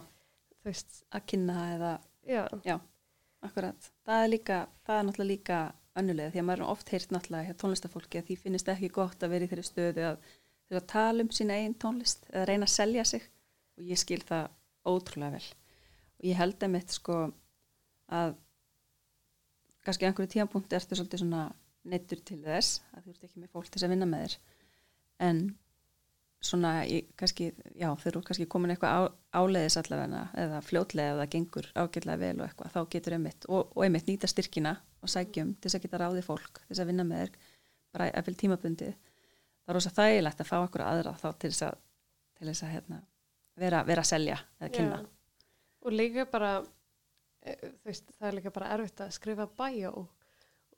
þú 0.62 0.64
veist, 0.64 1.04
að 1.12 1.22
kynna 1.26 1.74
eða, 1.74 2.00
já, 2.64 2.80
akkurat. 3.42 3.92
Það 4.04 4.24
er 4.24 4.28
líka, 4.28 4.68
það 4.84 4.98
er 4.98 5.04
náttúrulega 5.04 5.32
líka 5.32 5.72
önnulega 5.98 6.34
því 6.34 6.42
að 6.42 6.46
maður 6.48 6.70
oft 6.70 6.92
heyrt 6.92 7.14
náttúrulega 7.14 7.50
hjá 7.50 7.60
tónlistafólki 7.62 8.20
að 8.20 8.28
því 8.28 8.36
finnist 8.44 8.70
ekki 8.70 8.92
gott 8.94 9.22
að 9.24 9.34
vera 9.34 9.46
í 9.46 9.50
þeirri 9.50 9.66
stöðu 9.66 10.04
að 10.10 10.28
þeirra 10.68 10.82
tala 10.92 11.24
um 11.24 11.32
sína 11.34 11.56
einn 11.58 11.74
tónlist 11.74 12.28
eða 12.30 12.46
reyna 12.50 12.68
að 12.68 12.74
selja 12.76 13.06
sig. 13.08 13.24
Og 13.78 13.88
ég 13.90 14.00
skil 14.00 14.20
það 14.26 14.50
ótrúlega 14.86 15.34
vel. 15.38 15.48
Og 16.20 16.28
ég 16.30 16.38
held 16.38 16.62
að 16.62 16.72
mitt 16.76 16.94
sko 16.94 17.18
að 18.10 18.36
kannski 19.86 20.06
einhverju 20.06 20.34
tíampunkti 20.34 20.76
ertu 20.76 20.98
svolítið 20.98 21.24
svona 21.24 21.44
neittur 21.90 22.20
til 22.26 22.38
þess 22.44 22.82
að 22.92 23.04
þú 23.06 23.14
ert 23.14 23.26
ekki 23.26 23.42
með 23.42 23.52
fólk 23.54 23.68
til 23.68 23.78
þess 23.78 23.88
að 23.88 23.94
vinna 23.94 24.08
með 24.10 24.24
þér. 24.24 24.38
En 25.26 25.42
svona 26.40 26.70
ég, 26.88 27.10
kannski, 27.20 27.50
já 27.76 27.88
þeir 28.00 28.14
eru 28.14 28.22
kannski 28.24 28.46
komin 28.48 28.72
eitthvað 28.72 28.94
á, 28.96 29.00
áleiðis 29.42 29.76
allavega 29.76 30.22
eða 30.40 30.60
fljótlega 30.64 31.12
eða 31.12 31.20
það 31.20 31.32
gengur 31.34 31.68
ágætlega 31.74 32.20
vel 32.22 32.32
og 32.38 32.46
eitthvað 32.46 32.72
þá 32.76 32.80
getur 32.94 33.16
einmitt 33.16 33.46
og, 33.48 33.74
og 33.76 33.84
einmitt 33.84 34.08
nýta 34.08 34.30
styrkina 34.30 34.72
og 35.04 35.12
sækjum 35.12 35.52
til 35.58 35.68
þess 35.68 35.78
að 35.78 35.84
geta 35.84 36.00
ráði 36.00 36.24
fólk 36.24 36.62
til 36.62 36.70
þess 36.70 36.82
að 36.84 36.92
vinna 36.92 37.06
með 37.08 37.22
þér 37.24 37.34
bara 37.92 38.08
eftir 38.22 38.38
tímabundi 38.40 38.88
það 38.90 39.72
er 39.72 39.78
rosa 39.78 39.92
þægilegt 39.98 40.40
að 40.40 40.50
fá 40.50 40.56
okkur 40.62 40.86
aðra 40.86 41.14
þá 41.20 41.28
til 41.28 41.52
þess 41.52 41.66
að, 41.68 41.78
til 42.38 42.48
þess 42.48 42.64
að 42.64 42.74
hérna, 42.76 43.00
vera, 43.60 43.82
vera 43.90 44.06
að 44.06 44.10
selja 44.14 44.38
eða 44.60 44.72
kynna 44.78 45.02
Já. 45.02 45.10
og 45.84 45.96
líka 45.98 46.26
bara 46.32 46.54
e, 47.44 47.58
veist, 47.84 48.08
það 48.16 48.30
er 48.30 48.38
líka 48.38 48.54
bara 48.56 48.72
erfitt 48.78 49.04
að 49.04 49.12
skrifa 49.18 49.48
bæjó 49.60 49.92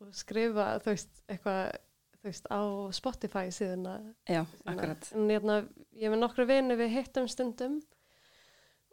og 0.03 0.13
skrifa 0.19 0.69
þú 0.83 0.97
veist, 0.97 1.23
eitthvað 1.31 1.63
þú 2.23 2.31
veist, 2.31 2.47
á 2.47 2.61
Spotify 2.95 3.51
síðuna. 3.55 3.97
Já, 4.31 4.45
síðuna. 4.47 4.73
akkurat. 4.73 5.11
En 5.17 5.33
hérna, 5.33 5.59
ég 5.99 6.13
með 6.13 6.23
nokkru 6.23 6.47
vinu 6.49 6.79
við 6.79 6.95
hittum 6.97 7.27
stundum 7.31 7.81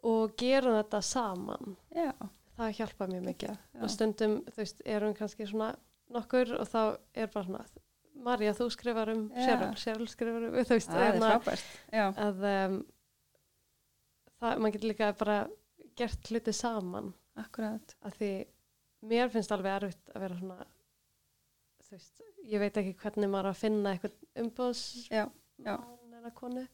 og 0.06 0.34
gerum 0.40 0.78
þetta 0.80 1.02
saman. 1.04 1.76
Já, 1.94 2.10
það 2.58 2.74
hjálpa 2.80 3.08
mjög 3.10 3.28
mikið. 3.28 3.54
Já. 3.54 3.82
og 3.84 3.94
stundum, 3.94 4.40
þú 4.48 4.62
veist, 4.62 4.82
erum 4.96 5.14
kannski 5.14 5.46
svona 5.48 5.74
nokkur 6.10 6.56
og 6.58 6.66
þá 6.68 6.82
er 7.14 7.30
bara 7.30 7.46
svona 7.46 7.86
Marja, 8.20 8.52
þú 8.52 8.66
skrifar 8.74 9.08
um. 9.14 9.22
Cheryl, 9.32 9.70
Cheryl 9.80 10.08
skrifar 10.10 10.48
um, 10.48 10.56
þú 10.58 10.76
veist, 10.76 10.90
það 10.90 11.04
er 11.04 11.14
hérna, 11.14 11.28
frábært 11.30 11.68
Já, 11.94 12.02
að 12.20 12.42
um, 12.50 12.74
það, 14.40 14.58
maður 14.60 14.74
getur 14.74 14.90
líka 14.90 15.12
bara 15.20 15.38
gert 15.96 16.30
hluti 16.32 16.54
saman. 16.56 17.14
Akkurat. 17.40 17.94
Að 18.04 18.18
því 18.18 18.32
mér 19.08 19.32
finnst 19.32 19.54
alveg 19.54 19.78
erfitt 19.78 20.12
að 20.12 20.24
vera 20.26 20.38
svona 20.40 20.66
þú 21.90 21.96
veist, 21.98 22.22
ég 22.46 22.62
veit 22.62 22.76
ekki 22.80 22.94
hvernig 23.02 23.30
maður 23.32 23.50
að 23.50 23.60
finna 23.60 23.94
eitthvað 23.94 24.44
umbóðs 24.44 24.82
Já, 25.10 25.24
já. 25.60 25.74
mann 25.76 26.18
eða 26.20 26.32
konu 26.38 26.64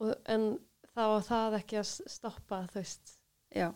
og, 0.00 0.12
en 0.30 0.46
þá 0.94 1.02
á 1.04 1.18
það 1.28 1.56
ekki 1.60 1.80
að 1.80 1.88
stoppa 2.14 2.60
þú 2.72 2.80
veist, 2.80 3.14
Já, 3.54 3.68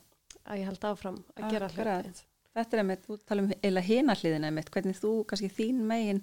að 0.45 0.61
ég 0.62 0.70
held 0.70 0.87
áfram 0.91 1.18
að 1.37 1.51
gera 1.53 1.70
Akkurat. 1.70 2.07
hluti 2.09 2.26
þetta 2.59 2.76
er 2.76 2.83
einmitt, 2.83 3.05
þú 3.07 3.18
tala 3.29 3.45
um 3.45 3.51
eila 3.62 3.83
hina 3.87 4.14
hliðina 4.18 4.49
einmitt, 4.51 4.70
hvernig 4.74 4.97
þú, 4.99 5.12
kannski 5.31 5.51
þín 5.53 5.83
megin 5.87 6.22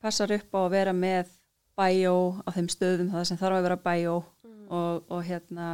passar 0.00 0.32
upp 0.36 0.54
á 0.56 0.60
að 0.62 0.70
vera 0.76 0.94
með 0.96 1.32
bæjó 1.76 2.14
á 2.44 2.48
þeim 2.54 2.68
stöðum 2.72 3.10
það 3.12 3.26
sem 3.28 3.40
þarf 3.40 3.58
að 3.58 3.66
vera 3.66 3.80
bæjó 3.82 4.14
mm. 4.22 4.66
og, 4.68 5.02
og 5.10 5.24
hérna 5.26 5.68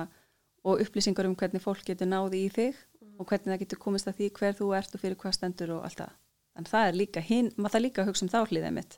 og 0.64 0.80
upplýsingar 0.84 1.28
um 1.28 1.36
hvernig 1.38 1.62
fólk 1.62 1.84
getur 1.86 2.08
náði 2.10 2.46
í 2.46 2.54
þig 2.54 2.86
Mm. 3.00 3.16
og 3.16 3.28
hvernig 3.30 3.52
það 3.54 3.62
getur 3.64 3.78
komist 3.80 4.08
að 4.10 4.18
því 4.18 4.26
hver 4.36 4.56
þú 4.58 4.66
ert 4.76 4.94
og 4.94 5.00
fyrir 5.02 5.16
hvað 5.20 5.36
stendur 5.36 5.70
og 5.76 5.84
allt 5.88 6.02
það. 6.02 6.12
En 6.60 6.68
það 6.68 6.86
er 6.90 6.98
líka 7.00 7.22
hinn, 7.24 7.50
maður 7.56 7.74
það 7.78 7.84
líka 7.86 8.02
að 8.04 8.08
hugsa 8.10 8.26
um 8.26 8.32
þá 8.32 8.40
hliðið 8.50 8.74
mitt 8.76 8.96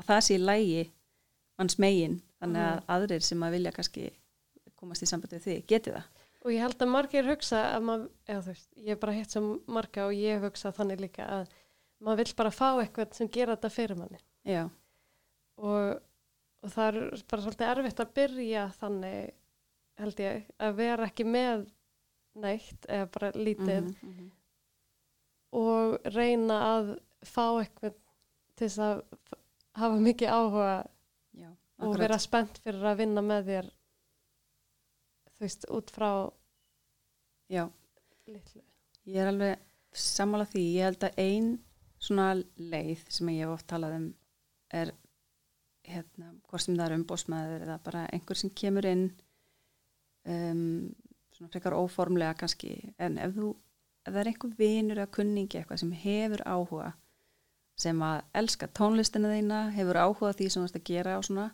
að 0.00 0.08
það 0.10 0.20
sé 0.26 0.34
í 0.36 0.40
lægi 0.40 0.82
manns 1.60 1.76
megin 1.82 2.18
þannig 2.40 2.62
að 2.70 2.82
aðrir 2.94 3.24
sem 3.26 3.42
að 3.44 3.54
vilja 3.58 3.72
kannski 3.76 4.04
komast 4.80 5.04
í 5.04 5.08
samband 5.10 5.34
við 5.34 5.42
þig, 5.44 5.64
geti 5.68 5.92
það. 5.92 6.06
og 6.40 6.52
ég 6.54 6.62
held 6.64 6.80
að 6.86 6.88
margir 6.94 7.26
hugsa 7.28 7.58
að 7.74 7.82
maður, 7.84 8.06
eða 8.30 8.44
þú 8.46 8.52
veist, 8.54 8.68
ég 8.80 8.94
er 8.94 9.00
bara 9.02 9.16
hitt 9.18 9.34
sem 9.34 9.48
marga 9.68 10.06
og 10.06 10.14
ég 10.16 10.40
hugsa 10.46 10.72
þannig 10.72 11.02
líka 11.04 11.26
að 11.28 11.50
maður 12.00 12.22
vill 12.22 12.36
bara 12.38 12.52
fá 12.54 12.68
eitthvað 12.80 13.12
sem 13.18 13.28
gera 13.28 13.56
þetta 13.58 13.72
fyrir 13.74 13.98
manni 14.00 14.22
Já, 14.48 14.62
og, 15.60 16.00
og 16.64 16.72
það 16.72 16.88
er 17.02 17.24
bara 17.28 17.44
svolítið 17.44 17.72
erfitt 17.74 18.00
að 18.06 18.14
byrja 18.20 18.64
þannig 18.80 19.34
held 20.00 20.22
ég 20.24 20.48
að 20.64 20.78
vera 20.80 21.10
ekki 21.10 21.26
með 21.28 21.66
neitt 22.40 22.86
eða 22.88 23.10
bara 23.18 23.32
lítið 23.36 23.90
Mhm, 23.90 23.96
mhm. 24.14 24.30
Og 25.56 25.98
reyna 26.14 26.58
að 26.76 26.90
fá 27.26 27.44
eitthvað 27.60 27.96
til 28.56 28.68
þess 28.68 28.82
að 28.84 29.02
hafa 29.80 30.02
mikið 30.04 30.34
áhuga 30.34 30.74
Já, 31.40 31.50
og 31.80 31.96
vera 31.98 32.18
spennt 32.20 32.60
fyrir 32.64 32.86
að 32.90 33.02
vinna 33.02 33.24
með 33.24 33.50
þér 33.50 33.70
þú 35.34 35.46
veist, 35.46 35.66
út 35.72 35.90
frá 35.94 36.10
Já, 37.50 37.64
litlu. 38.30 38.62
Ég 39.10 39.18
er 39.18 39.32
alveg 39.32 39.62
sammála 39.96 40.46
því, 40.46 40.64
ég 40.76 40.86
held 40.86 41.06
að 41.08 41.16
ein 41.18 41.48
svona 42.00 42.28
leið 42.56 43.02
sem 43.10 43.30
ég 43.32 43.42
hef 43.42 43.54
oft 43.56 43.68
talað 43.72 43.96
um 43.96 44.10
er 44.70 44.92
hérna, 45.90 46.30
hvort 46.46 46.62
sem 46.62 46.76
það 46.76 46.86
er 46.86 46.96
umbósmaður 46.98 47.64
eða 47.66 47.78
bara 47.82 48.04
einhver 48.14 48.38
sem 48.38 48.52
kemur 48.54 48.86
inn 48.86 49.08
um, 50.28 50.92
svona 51.34 51.50
frekar 51.50 51.74
óformlega 51.74 52.36
kannski, 52.38 52.76
en 53.02 53.18
ef 53.18 53.34
þú 53.34 53.50
ef 54.10 54.16
það 54.16 54.20
er 54.24 54.32
einhver 54.32 54.56
vinur 54.58 54.98
eða 55.00 55.14
kunningi 55.16 55.60
eitthvað 55.60 55.82
sem 55.84 55.94
hefur 56.02 56.44
áhuga 56.44 56.90
sem 57.80 58.02
að 58.04 58.20
elska 58.42 58.68
tónlistina 58.76 59.30
þína 59.32 59.60
hefur 59.76 60.00
áhuga 60.02 60.34
því 60.36 60.50
sem 60.50 60.62
þú 60.62 60.68
ert 60.68 60.80
að 60.80 60.88
gera 60.90 61.16
og 61.16 61.26
svona 61.28 61.46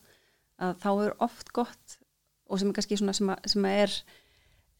að 0.56 0.78
þá 0.82 0.90
er 0.94 1.16
oft 1.28 1.52
gott 1.54 1.98
og 2.46 2.60
sem 2.60 2.70
er 2.70 2.78
kannski 2.78 2.98
svona 2.98 3.14
sem 3.16 3.30
að, 3.30 3.48
sem 3.52 3.68
að 3.68 3.80
er 3.84 3.96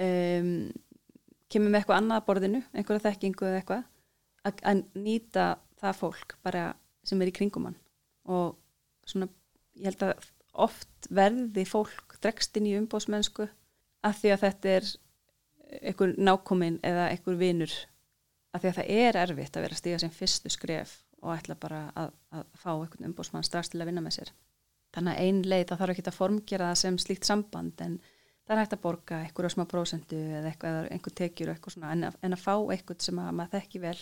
um, 0.06 0.50
kemur 1.52 1.70
með 1.70 1.80
eitthvað 1.80 2.00
annað 2.00 2.20
að 2.20 2.26
borðinu, 2.28 2.62
einhverja 2.74 3.04
þekkingu 3.06 3.48
eða 3.48 3.60
eitthvað, 3.60 3.84
að, 4.46 4.62
að 4.70 4.82
nýta 4.98 5.46
það 5.80 6.00
fólk 6.00 6.36
bara 6.46 6.64
sem 7.06 7.22
er 7.22 7.30
í 7.30 7.34
kringum 7.36 7.68
hann. 7.68 7.78
Og 8.26 8.56
svona, 9.06 9.28
ég 9.78 9.92
held 9.92 10.06
að 10.08 10.30
oft 10.66 11.10
verði 11.12 11.66
fólk 11.68 12.16
dregst 12.24 12.56
inn 12.58 12.68
í 12.70 12.76
umbóðsmennsku 12.80 13.46
að 14.06 14.20
því 14.20 14.32
að 14.32 14.42
þetta 14.46 14.72
er 14.72 14.88
einhver 15.82 16.14
nákomin 16.18 16.80
eða 16.86 17.10
einhver 17.10 17.38
vinur 17.40 17.72
að 18.54 18.62
því 18.62 18.70
að 18.70 18.78
það 18.78 18.90
er 18.96 19.20
erfitt 19.22 19.56
að 19.56 19.66
vera 19.66 19.78
stíga 19.78 20.00
sem 20.02 20.12
fyrstu 20.14 20.52
skref 20.52 20.98
og 21.22 21.32
ætla 21.34 21.56
bara 21.60 21.86
að, 21.98 22.12
að 22.30 22.44
fá 22.60 22.70
einhvern 22.72 23.08
umbóðsmann 23.10 23.46
strax 23.46 23.72
til 23.72 23.80
að 23.80 23.90
vinna 23.90 24.04
með 24.04 24.18
sér. 24.18 24.32
Þannig 24.94 25.16
að 25.16 25.24
ein 25.26 25.40
leið 25.50 25.64
það 25.70 25.80
þarf 25.82 25.94
ekki 25.94 26.04
að 26.06 26.18
formgera 26.18 26.68
það 26.70 26.78
sem 26.82 26.98
slíkt 27.02 27.28
samband 27.28 27.82
en 27.84 27.96
það 28.46 28.54
er 28.54 28.60
hægt 28.62 28.76
að 28.76 28.84
borga 28.84 29.18
einhverju 29.24 29.52
smá 29.56 29.64
prósendu 29.70 30.20
eða 30.38 30.52
einhver 30.94 31.16
tekjur 31.20 31.50
og 31.50 31.56
eitthvað 31.56 31.76
svona 31.76 31.92
en 31.96 32.06
að, 32.08 32.20
en 32.22 32.36
að 32.36 32.44
fá 32.44 32.54
eitthvað 32.54 33.02
sem 33.08 33.20
að 33.20 33.34
maður 33.40 33.56
þekki 33.56 33.82
vel 33.82 33.98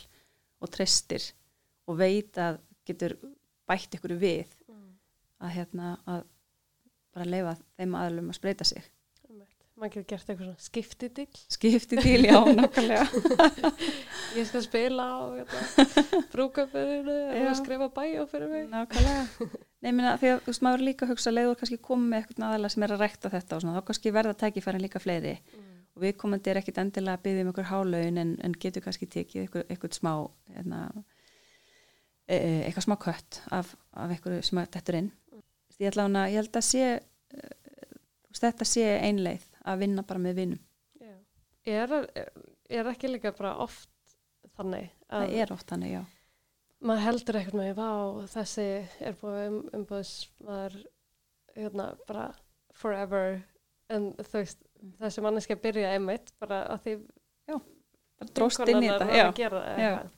og 0.61 0.73
treystir 0.75 1.31
og 1.89 1.99
veit 2.01 2.41
að 2.41 2.61
getur 2.89 3.17
bætt 3.69 3.97
einhverju 3.97 4.21
við 4.21 4.53
að 5.45 5.55
hérna 5.57 5.95
að 6.05 6.27
bara 7.15 7.31
leifa 7.31 7.57
þeim 7.79 7.97
aðlum 7.99 8.31
að 8.33 8.39
spreita 8.39 8.67
sig. 8.69 8.85
Maður 9.85 9.95
getur 9.99 10.09
gert 10.14 10.30
eitthvað 10.30 10.47
svona 10.49 10.64
skiptidill 10.64 11.43
Skipti 11.53 11.99
til, 12.01 12.24
já, 12.24 12.39
nákvæmlega. 12.57 13.05
ég 14.39 14.49
skal 14.49 14.64
spila 14.64 15.05
á 15.05 15.18
brúkaböðinu 16.32 17.16
og 17.45 17.57
skrifa 17.59 17.89
bæjó 17.95 18.24
fyrir 18.30 18.51
mig. 18.51 18.66
Nákvæmlega. 18.72 19.51
Nei, 19.85 19.93
minna, 19.93 20.14
því 20.20 20.32
að 20.32 20.43
þú 20.43 20.53
veist, 20.53 20.64
maður 20.64 20.85
líka 20.89 21.09
hugsa 21.11 21.32
leiður 21.32 21.59
kannski 21.61 21.80
koma 21.85 22.09
með 22.09 22.22
eitthvað 22.22 22.47
aðalega 22.49 22.74
sem 22.74 22.87
er 22.87 22.95
að 22.95 23.05
rekta 23.05 23.32
þetta 23.35 23.57
og 23.57 23.64
svona, 23.64 23.76
þá 23.76 23.89
kannski 23.91 24.12
verða 24.16 24.37
tækifærin 24.41 24.85
líka 24.85 25.03
fleiri. 25.03 25.35
Og 25.95 26.03
við 26.03 26.14
komandi 26.18 26.51
er 26.51 26.61
ekkit 26.62 26.80
endilega 26.82 27.18
að 27.18 27.26
byggja 27.26 27.43
um 27.45 27.51
einhver 27.51 27.68
hálaun 27.70 28.22
en, 28.22 28.37
en 28.43 28.55
getur 28.64 28.82
kannski 28.85 29.11
tekið 29.11 29.45
eitthvað, 29.45 29.66
eitthvað 29.68 29.99
smá 29.99 30.12
hérna, 30.57 30.80
e, 32.26 32.39
e, 32.39 32.55
eitthvað 32.64 32.89
smá 32.89 32.97
kött 33.05 33.43
af, 33.55 33.74
af 33.93 34.14
eitthvað 34.16 34.41
sem 34.49 34.62
þetta 34.64 34.95
er 34.95 35.01
inn. 35.03 35.12
Ég, 35.82 36.01
held 36.01 36.59
að 36.59 36.66
sé 36.66 36.89
e, 36.97 37.53
þetta 38.41 38.66
sé 38.66 38.89
einleið 39.05 39.51
að 39.65 39.79
vinna 39.85 40.03
bara 40.07 40.21
með 40.27 40.35
vinnum 40.41 40.61
Já. 41.01 41.15
er, 41.67 41.95
er, 42.15 42.31
er 42.81 42.91
ekki 42.93 43.11
líka 43.12 43.33
bara 43.39 43.55
oft 43.65 43.91
þannig 44.57 44.91
að 45.09 45.25
það 45.29 45.39
er 45.43 45.53
oft 45.57 45.71
þannig, 45.73 45.95
já 45.99 46.03
maður 46.85 47.05
heldur 47.07 47.39
eitthvað 47.41 47.61
með 47.62 47.75
vá, 47.79 47.91
þessi 48.35 48.65
er 49.09 49.15
búið 49.23 49.47
um, 49.49 49.61
umbúðs 49.79 50.11
maður 50.45 50.75
hérna, 51.57 51.87
bara 52.09 52.27
forever 52.77 53.41
en 53.95 54.12
þú 54.21 54.41
veist, 54.43 54.61
Mm. 54.85 54.91
þessi 55.01 55.23
manneski 55.25 55.55
að 55.55 55.61
byrja 55.65 55.91
einmitt 55.97 56.27
bara 56.43 56.59
að 56.75 56.81
því 56.85 56.93
bara 57.49 58.27
dróst 58.37 58.61
inn 58.69 58.83
í 58.85 58.89
þetta 58.91 59.07
voru 59.09 59.17
já. 59.17 59.25
að 59.31 59.39
gera 59.39 59.62
Já. 59.65 59.87
eitthvað 59.89 60.11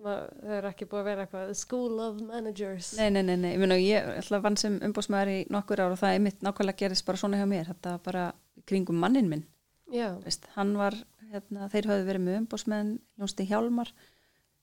Ma- 0.00 0.16
þau 0.40 0.52
eru 0.58 0.68
ekki 0.70 0.86
búið 0.90 1.00
að 1.00 1.08
vera 1.10 1.24
eitthvað 1.24 1.50
school 1.56 2.00
of 2.04 2.20
managers 2.24 2.90
Nei, 2.98 3.10
nei, 3.12 3.22
nei, 3.22 3.36
nei, 3.36 3.52
ég 3.56 3.80
ég 3.86 4.10
ætla 4.20 4.38
að 4.38 4.44
vann 4.46 4.56
sem 4.60 4.76
umbóðsmaður 4.86 5.32
í 5.32 5.38
nokkur 5.52 5.80
ár 5.84 5.94
og 5.94 5.98
það 6.00 6.14
er 6.18 6.22
mitt 6.26 6.44
nákvæmlega 6.44 6.80
gerist 6.84 7.06
bara 7.08 7.20
svona 7.20 7.40
hjá 7.40 7.46
mér, 7.48 7.64
þetta 7.72 7.94
bara 8.04 8.26
kringum 8.68 8.98
mannin 9.00 9.28
minn, 9.30 9.44
já, 9.92 10.12
veist, 10.24 10.46
hann 10.56 10.74
var 10.78 10.96
hérna, 11.30 11.68
þeir 11.70 11.86
höfðu 11.90 12.06
verið 12.08 12.24
með 12.26 12.38
umbóðsmenn 12.40 12.90
Ljónsti 13.18 13.46
Hjálmar 13.48 13.92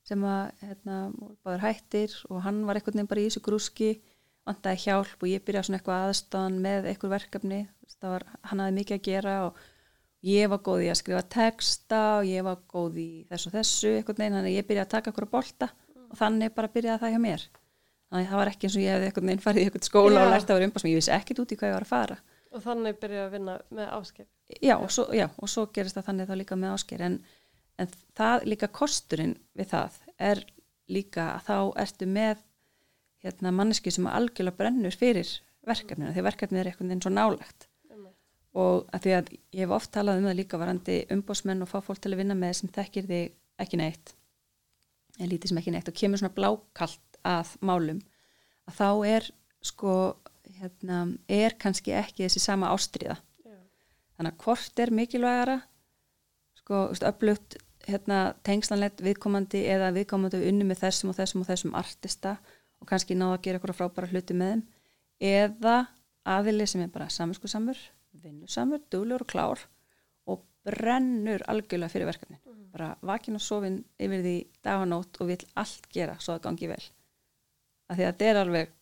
sem 0.08 0.22
að 0.24 0.52
hérna, 0.62 0.98
báður 1.44 1.64
hættir 1.66 2.14
og 2.28 2.42
hann 2.44 2.62
var 2.68 2.78
einhvern 2.78 2.96
veginn 2.98 3.10
bara 3.10 3.20
í 3.20 3.26
þessu 3.28 3.42
grúski 3.44 3.90
vantaði 4.48 4.84
hjálp 4.86 5.18
og 5.22 5.28
ég 5.28 5.42
byrjaði 5.44 5.68
svona 5.68 5.80
eitthvað 5.80 6.04
aðstofan 6.08 6.60
með 6.64 6.86
einhver 6.88 7.10
verkefni. 7.12 7.58
Það 7.98 8.14
var, 8.14 8.24
hann 8.48 8.62
hafði 8.62 8.76
mikið 8.78 8.96
að 8.96 9.02
gera 9.08 9.34
og 9.48 9.58
ég 10.24 10.48
var 10.48 10.62
góð 10.64 10.84
í 10.86 10.88
að 10.92 10.98
skrifa 11.02 11.22
texta 11.34 12.00
og 12.20 12.28
ég 12.30 12.46
var 12.46 12.62
góð 12.72 12.96
í 13.02 13.08
þessu 13.28 13.50
og 13.50 13.56
þessu 13.58 13.92
einhvern 13.98 14.22
veginn, 14.22 14.36
þannig 14.38 14.52
að 14.52 14.56
ég 14.56 14.68
byrjaði 14.70 14.86
að 14.86 14.94
taka 14.96 15.12
okkur 15.12 15.28
að 15.28 15.34
bolta 15.36 15.68
Mm. 15.98 16.12
og 16.14 16.18
þannig 16.22 16.54
bara 16.54 16.68
byrjaði 16.72 17.00
það 17.02 17.10
hjá 17.12 17.20
mér. 17.20 17.42
Þannig 18.08 18.24
að 18.24 18.30
það 18.30 18.38
var 18.40 18.48
ekki 18.48 18.66
eins 18.68 18.76
og 18.78 18.82
ég 18.82 18.92
hefði 18.94 19.06
einhvern 19.08 19.26
veginn 19.28 19.42
farið 19.44 19.60
í 19.60 19.64
einhvern 19.68 19.86
skóla 19.88 20.14
Já. 20.14 20.24
og 20.24 20.30
lært 20.32 20.48
að 20.48 20.56
vera 20.56 20.68
umbásmenn, 20.68 20.92
ég 20.94 21.00
vissi 21.02 21.12
ekkit 21.12 21.40
út 21.42 21.52
í 21.52 21.58
hvað 21.58 21.68
ég 21.68 21.74
var 21.76 21.84
að 21.84 21.90
fara 21.92 22.16
Og 22.58 22.64
þannig 22.64 22.98
byrjaði 22.98 23.24
að 23.24 23.34
vinna 23.36 23.56
með 23.70 23.90
áskip. 23.94 24.28
já, 24.64 24.74
og 24.76 24.90
svo, 24.90 25.08
já, 25.14 25.28
og 25.36 25.50
svo 25.52 25.66
gerist 25.74 25.98
það 25.98 26.08
þannig 26.08 26.30
þá 26.30 26.36
líka 26.40 26.58
með 26.58 26.74
ásker 26.74 27.04
en, 27.06 27.16
en 27.78 27.90
það 28.18 28.46
líka 28.48 28.68
kosturinn 28.80 29.36
við 29.58 29.72
það 29.74 29.98
er 30.30 30.44
líka 30.88 31.32
að 31.36 31.48
þá 31.48 31.58
ertu 31.84 32.08
með 32.08 32.44
hérna, 33.24 33.52
manneski 33.52 33.92
sem 33.92 34.06
algjörlega 34.08 34.56
brennur 34.58 34.96
fyrir 34.96 35.30
verkefninu, 35.68 36.14
því 36.14 36.24
verkefnið 36.24 36.60
er 36.62 36.70
einhvern 36.70 36.88
veginn 36.88 37.04
svo 37.04 37.12
nálegt 37.12 37.68
og 38.58 38.88
að 38.94 39.04
því 39.04 39.12
að 39.14 39.32
ég 39.34 39.60
hef 39.62 39.74
oft 39.76 39.90
talað 39.94 40.20
um 40.20 40.28
það 40.28 40.38
líka 40.38 40.60
varandi 40.60 40.96
umbósmenn 41.14 41.64
og 41.64 41.70
fá 41.70 41.78
fólk 41.84 42.00
til 42.02 42.14
að 42.14 42.22
vinna 42.22 42.36
með 42.38 42.54
sem 42.58 42.70
þekkir 42.72 43.08
þig 43.10 43.34
ekki 43.62 43.80
neitt 43.80 44.14
en 45.18 45.28
lítið 45.30 45.52
sem 45.52 45.60
ekki 45.60 45.74
neitt 45.74 45.90
og 45.90 45.98
kemur 45.98 46.22
svona 46.22 46.34
blákalt 46.34 47.20
að 47.28 47.52
málum 47.60 48.00
að 48.68 48.78
þá 48.78 48.88
er 49.10 49.28
sko 49.64 49.92
hérna, 50.60 51.00
er 51.28 51.56
kannski 51.60 51.94
ekki 51.96 52.26
þessi 52.26 52.42
sama 52.42 52.72
ástriða 52.74 53.16
Já. 53.44 53.56
þannig 54.18 54.34
að 54.34 54.44
hvort 54.44 54.84
er 54.84 54.94
mikilvægara 54.94 55.58
sko, 56.60 56.84
öflugt 57.08 57.58
hérna, 57.88 58.34
tengslanlegt 58.46 59.02
viðkomandi 59.04 59.62
eða 59.72 59.92
viðkomandi 59.96 60.42
við 60.42 60.52
unni 60.52 60.66
með 60.68 60.82
þessum 60.84 61.12
og 61.12 61.18
þessum 61.18 61.44
og 61.44 61.48
þessum 61.48 61.76
artista 61.78 62.34
og 62.78 62.88
kannski 62.90 63.16
náða 63.18 63.38
að 63.38 63.44
gera 63.46 63.58
eitthvað 63.58 63.78
frábæra 63.78 64.10
hluti 64.12 64.36
með 64.36 64.52
þeim. 64.52 64.64
Eða 65.28 65.76
aðili 66.28 66.66
sem 66.68 66.84
er 66.84 66.92
bara 66.94 67.08
saminskusamur, 67.10 67.80
vinnusamur, 68.22 68.82
duglur 68.92 69.24
og 69.24 69.30
klár 69.30 69.64
og 70.28 70.44
brennur 70.66 71.42
algjörlega 71.50 71.92
fyrir 71.92 72.10
verkefnin. 72.10 72.42
Bara 72.72 72.92
vakin 73.02 73.38
og 73.38 73.42
sofin 73.42 73.80
yfir 73.98 74.22
því 74.22 74.36
dag 74.64 74.84
og 74.84 74.90
nótt 74.92 75.18
og 75.22 75.32
vill 75.32 75.44
allt 75.58 75.88
gera 75.94 76.18
svo 76.20 76.36
að 76.36 76.44
gangi 76.46 76.68
vel. 76.70 76.82
Af 77.88 77.96
því 77.96 78.04
að 78.04 78.10
þetta 78.12 78.28
er 78.28 78.40
alveg 78.42 78.74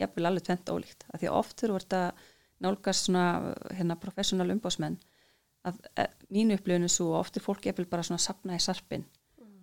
jafnvel 0.00 0.30
alveg 0.30 0.46
tvent 0.46 0.72
ólíkt 0.72 1.06
af 1.10 1.20
því 1.20 1.30
að 1.30 1.38
oft 1.40 1.60
þurfa 1.60 1.82
þetta 1.84 2.02
nálgast 2.66 3.08
svona 3.08 3.26
hérna 3.76 3.98
professional 4.00 4.48
umbásmenn 4.54 4.96
að 5.66 5.82
e, 5.98 6.06
mínu 6.32 6.56
upplifinu 6.56 6.88
svo 6.92 7.12
og 7.12 7.20
oft 7.24 7.36
er 7.36 7.44
fólk 7.44 7.68
jafnvel 7.68 7.88
bara 7.90 8.06
svona 8.06 8.22
sapna 8.22 8.56
í 8.56 8.62
sarpin 8.62 9.04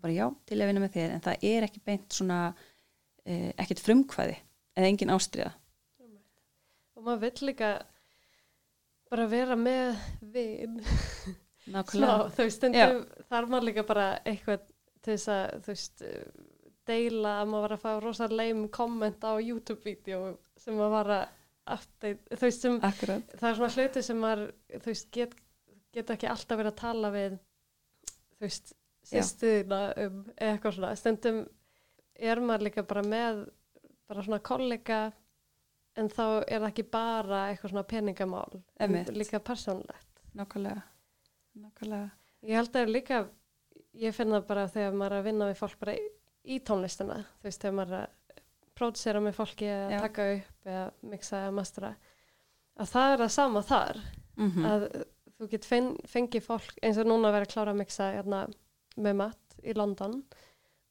bara 0.04 0.14
já, 0.14 0.26
til 0.46 0.60
að 0.60 0.70
vinna 0.70 0.84
með 0.84 0.96
þér 0.98 1.16
en 1.16 1.24
það 1.24 1.46
er 1.48 1.66
ekki 1.68 1.82
beint 1.86 2.16
svona 2.16 2.40
e, 3.24 3.54
ekkert 3.56 3.84
frumkvæði 3.86 4.38
eða 4.76 4.90
engin 4.90 5.14
ástriða 5.14 5.54
Og 6.94 7.08
maður 7.10 7.24
vill 7.26 7.50
líka 7.50 7.70
bara 9.12 9.26
vera 9.28 9.56
með 9.60 9.98
vin. 10.34 10.78
nákvæmlega, 11.68 12.14
Smá, 12.24 12.30
þú 12.32 12.46
veist, 12.46 12.60
stundum 12.62 13.02
þarf 13.28 13.50
maður 13.52 13.68
líka 13.68 13.84
bara 13.88 14.06
eitthvað 14.24 14.64
til 15.04 15.18
þess 15.18 15.32
að, 15.34 15.56
þú 15.66 15.74
veist, 15.74 16.04
eh, 16.08 16.53
deila 16.88 17.38
að 17.42 17.50
maður 17.52 17.66
var 17.66 17.76
að 17.78 17.84
fá 17.84 17.92
rosa 18.04 18.28
leim 18.32 18.68
komment 18.74 19.24
á 19.24 19.32
YouTube-vídeó 19.40 20.22
sem 20.60 20.76
maður 20.78 20.96
var 20.98 21.12
að 21.18 21.26
update, 21.74 22.36
þú 22.36 22.44
veist, 22.44 22.64
sem 22.66 22.78
akkurat 22.84 23.36
það 23.40 23.50
er 23.50 23.58
svona 23.60 23.74
hluti 23.78 24.04
sem 24.04 24.20
maður, 24.20 24.46
þú 24.74 24.92
veist, 24.92 25.10
get, 25.16 25.36
get 25.96 26.14
ekki 26.16 26.30
alltaf 26.32 26.60
verið 26.60 26.74
að 26.74 26.80
tala 26.82 27.12
við, 27.14 27.38
þú 28.36 28.46
veist, 28.46 28.74
sýstuðina 29.08 29.82
um 30.04 30.24
eitthvað 30.38 30.78
svona. 30.78 30.94
Stundum 31.00 31.44
er 32.16 32.42
maður 32.44 32.68
líka 32.70 32.86
bara 32.88 33.04
með 33.08 33.44
bara 34.10 34.26
svona 34.26 34.42
kollega 34.44 35.04
en 36.00 36.10
þá 36.10 36.26
er 36.42 36.60
það 36.64 36.68
ekki 36.72 36.86
bara 36.94 37.46
eitthvað 37.52 37.74
svona 37.74 37.86
peningamál, 37.90 38.50
en 38.80 38.90
Einmitt. 38.90 39.14
líka 39.16 39.40
persónlegt. 39.40 40.10
nákvæmlega, 40.34 40.82
nákvæmlega. 41.62 42.10
Ég 42.44 42.60
held 42.60 42.76
að 42.76 42.92
líka, 42.92 43.20
ég 44.02 44.16
finn 44.16 44.34
það 44.34 44.48
bara 44.50 44.68
þegar 44.68 44.98
maður 44.98 45.14
er 45.14 45.22
að 45.22 45.28
vinna 45.30 45.50
við 45.52 45.60
fólk 45.62 45.80
bara 45.80 45.96
í, 46.44 46.60
tónlistina, 46.66 47.22
þú 47.40 47.50
veist, 47.50 47.62
þegar 47.62 47.78
maður 47.78 47.94
er 47.94 48.04
að 48.04 48.42
pródusera 48.74 49.22
með 49.24 49.38
fólki 49.38 49.70
að 49.70 49.94
Já. 49.94 50.00
taka 50.02 50.28
upp 50.34 50.68
eða 50.68 50.86
mixa 51.12 51.42
eða 51.44 51.56
mastera, 51.60 51.94
að 52.74 52.94
það 52.94 53.16
er 53.16 53.26
að 53.26 53.36
sama 53.38 53.66
þar, 53.68 54.04
Mm 54.34 54.66
að 54.66 54.88
þú 55.38 55.50
get 55.52 55.66
fenn, 55.68 55.90
fengið 56.10 56.46
fólk 56.46 56.78
eins 56.82 56.98
og 57.02 57.08
núna 57.10 57.30
að 57.30 57.36
vera 57.38 57.48
að 57.48 57.54
klára 57.54 57.74
að 57.74 57.80
mixa 57.82 58.10
hérna, 58.16 58.44
með 58.96 59.16
Matt 59.20 59.58
í 59.64 59.74
London 59.76 60.20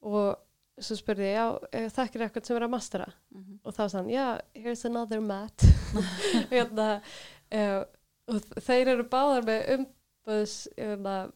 og 0.03 0.83
svo 0.83 0.97
spurði 0.99 1.29
ég, 1.29 1.37
já, 1.37 1.47
eh, 1.73 1.89
þekkir 1.93 2.25
eitthvað 2.27 2.49
sem 2.49 2.59
er 2.59 2.67
að 2.67 2.73
mastera 2.75 3.07
-hmm. 3.07 3.59
og 3.63 3.75
þá 3.77 3.83
sann, 3.89 4.11
já, 4.11 4.41
here's 4.55 4.85
another 4.85 5.21
Matt 5.21 5.65
hérna, 6.55 7.03
uh, 7.55 7.85
og 8.29 8.41
þeir 8.61 8.95
eru 8.95 9.09
báðar 9.09 9.47
með 9.47 9.61
umböðs 9.77 10.57
hérna, 10.77 11.33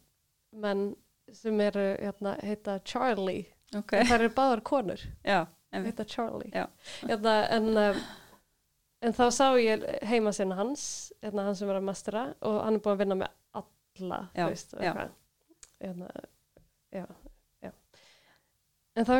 menn 0.51 0.95
sem 1.33 1.59
eru 1.61 1.95
hérna, 1.99 2.37
heita 2.43 2.79
Charlie 2.83 3.45
ok, 3.73 3.81
okay. 3.81 4.07
þær 4.07 4.19
eru 4.21 4.33
báðar 4.37 4.63
konur 4.67 5.03
já, 5.25 5.45
einmitt. 5.71 5.91
heita 5.91 6.07
Charlie 6.07 6.51
Já. 6.53 6.67
hérna, 7.03 7.35
en, 7.57 7.69
um, 7.77 8.01
en 9.01 9.17
þá 9.17 9.25
sá 9.35 9.45
ég 9.61 9.85
heima 10.07 10.33
sinna 10.35 10.57
hans 10.59 11.13
hérna, 11.21 11.47
hann 11.49 11.57
sem 11.59 11.69
er 11.69 11.81
að 11.81 11.87
mastera 11.89 12.27
og 12.41 12.59
hann 12.63 12.79
er 12.79 12.83
búin 12.83 12.95
að 12.95 13.03
vinna 13.03 13.19
með 13.23 13.31
alla 13.61 14.21
veist, 14.37 14.75
og 14.77 14.83
eitthvað. 14.83 15.15
hérna, 15.83 16.11
en 18.97 19.05
þá 19.05 19.13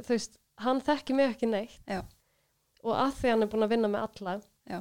þú 0.00 0.14
veist, 0.14 0.38
hann 0.62 0.80
þekki 0.84 1.16
mig 1.16 1.32
ekki 1.32 1.50
neitt 1.50 1.78
Já. 1.88 2.02
og 2.82 2.96
að 2.96 3.14
því 3.20 3.34
hann 3.34 3.44
er 3.44 3.52
búin 3.52 3.66
að 3.66 3.74
vinna 3.76 3.92
með 3.92 4.06
alla 4.06 4.34
Já. 4.68 4.78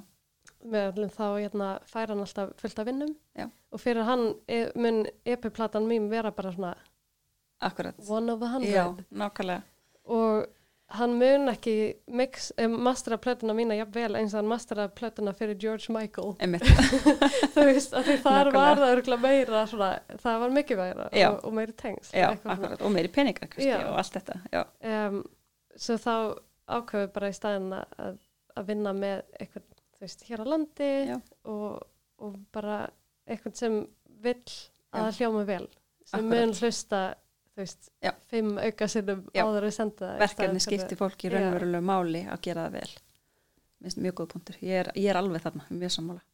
með 0.62 0.88
öllum 0.92 1.14
þá 1.14 1.26
hérna, 1.38 1.70
fær 1.89 2.14
hann 2.14 2.24
alltaf 2.26 2.54
fullt 2.62 2.82
af 2.82 2.89
vinnum 2.89 3.14
Já. 3.38 3.48
og 3.72 3.84
fyrir 3.84 4.08
hann 4.08 4.26
e, 4.48 4.64
mun 4.76 5.04
EP-platan 5.26 5.88
mín 5.89 6.10
vera 6.12 6.34
bara 6.36 6.54
svona 6.56 6.76
akkurat. 7.62 7.95
One 8.09 8.34
of 8.34 8.41
a 8.41 8.49
hundred. 8.55 8.74
Já, 8.74 8.86
nákvæmlega. 9.12 9.62
Og 10.12 10.47
hann 10.91 11.14
mun 11.16 11.47
ekki 11.47 11.74
mix, 12.12 12.49
um, 12.59 12.74
mastera 12.84 13.16
plötuna 13.22 13.53
mína 13.55 13.78
jafnvel 13.78 14.18
eins 14.20 14.34
og 14.34 14.41
hann 14.41 14.49
mastera 14.51 14.88
plötuna 14.91 15.32
fyrir 15.38 15.55
George 15.62 15.93
Michael. 15.93 16.34
Einmitt, 16.43 16.66
þú 17.55 17.66
veist, 17.70 17.93
af 17.95 18.07
því 18.09 18.18
þar 18.26 18.49
var 18.55 18.82
það 18.82 18.95
örgulega 18.97 19.24
meira 19.24 19.62
svona, 19.72 19.91
það 20.20 20.41
var 20.43 20.55
mikið 20.57 20.82
meira 20.82 21.05
og, 21.30 21.38
og 21.47 21.55
meiri 21.55 21.76
tengs 21.80 22.12
já, 22.12 22.28
akkurat 22.43 22.82
og 22.84 22.91
meiri 22.91 23.12
peningar 23.14 23.47
kannski 23.47 23.70
Já. 23.70 23.78
og 23.88 24.01
allt 24.01 24.18
þetta, 24.18 24.36
já, 24.51 24.64
um, 24.91 25.22
svo 25.80 25.97
þá 26.03 26.14
ákveðu 26.82 27.12
bara 27.16 27.32
í 27.32 27.38
staðin 27.39 27.72
að, 27.80 28.20
að 28.59 28.68
vinna 28.74 28.93
með 28.99 29.24
eitthvað, 29.39 29.68
þú 29.95 30.05
veist, 30.05 30.28
hér 30.28 30.43
á 30.43 30.45
landi 30.51 30.91
og, 31.55 31.82
og 32.20 32.38
bara 32.51 32.82
eitthvað 33.32 33.55
sem 33.64 33.80
vill 34.22 34.43
að 34.91 35.05
það 35.07 35.22
hljóma 35.22 35.47
vel 35.47 35.66
sem 36.03 36.20
Akkurat. 36.20 36.32
mun 36.36 36.57
hlusta 36.59 37.01
þú 37.62 37.68
veist, 37.68 37.91
Já. 38.01 38.12
fimm 38.32 38.57
auka 38.57 38.88
sinnum 38.89 39.22
Já. 39.36 39.43
áður 39.45 39.68
að 39.68 39.74
senda 39.76 40.01
það 40.01 40.16
í 40.16 40.22
verkefni 40.24 40.62
skiptir 40.66 40.97
fólki 40.97 41.30
Já. 41.30 41.34
raunverulegu 41.36 41.86
máli 41.86 42.22
að 42.26 42.41
gera 42.47 42.66
það 42.66 42.78
vel. 42.80 42.91
Minnst 43.82 44.01
mjög 44.01 44.16
góð 44.18 44.32
punktur, 44.34 44.57
ég 44.62 44.82
er, 44.82 44.91
ég 44.97 45.09
er 45.12 45.18
alveg 45.20 45.41
þarna 45.45 45.64
mjög 45.70 45.91
sammála. 45.97 46.22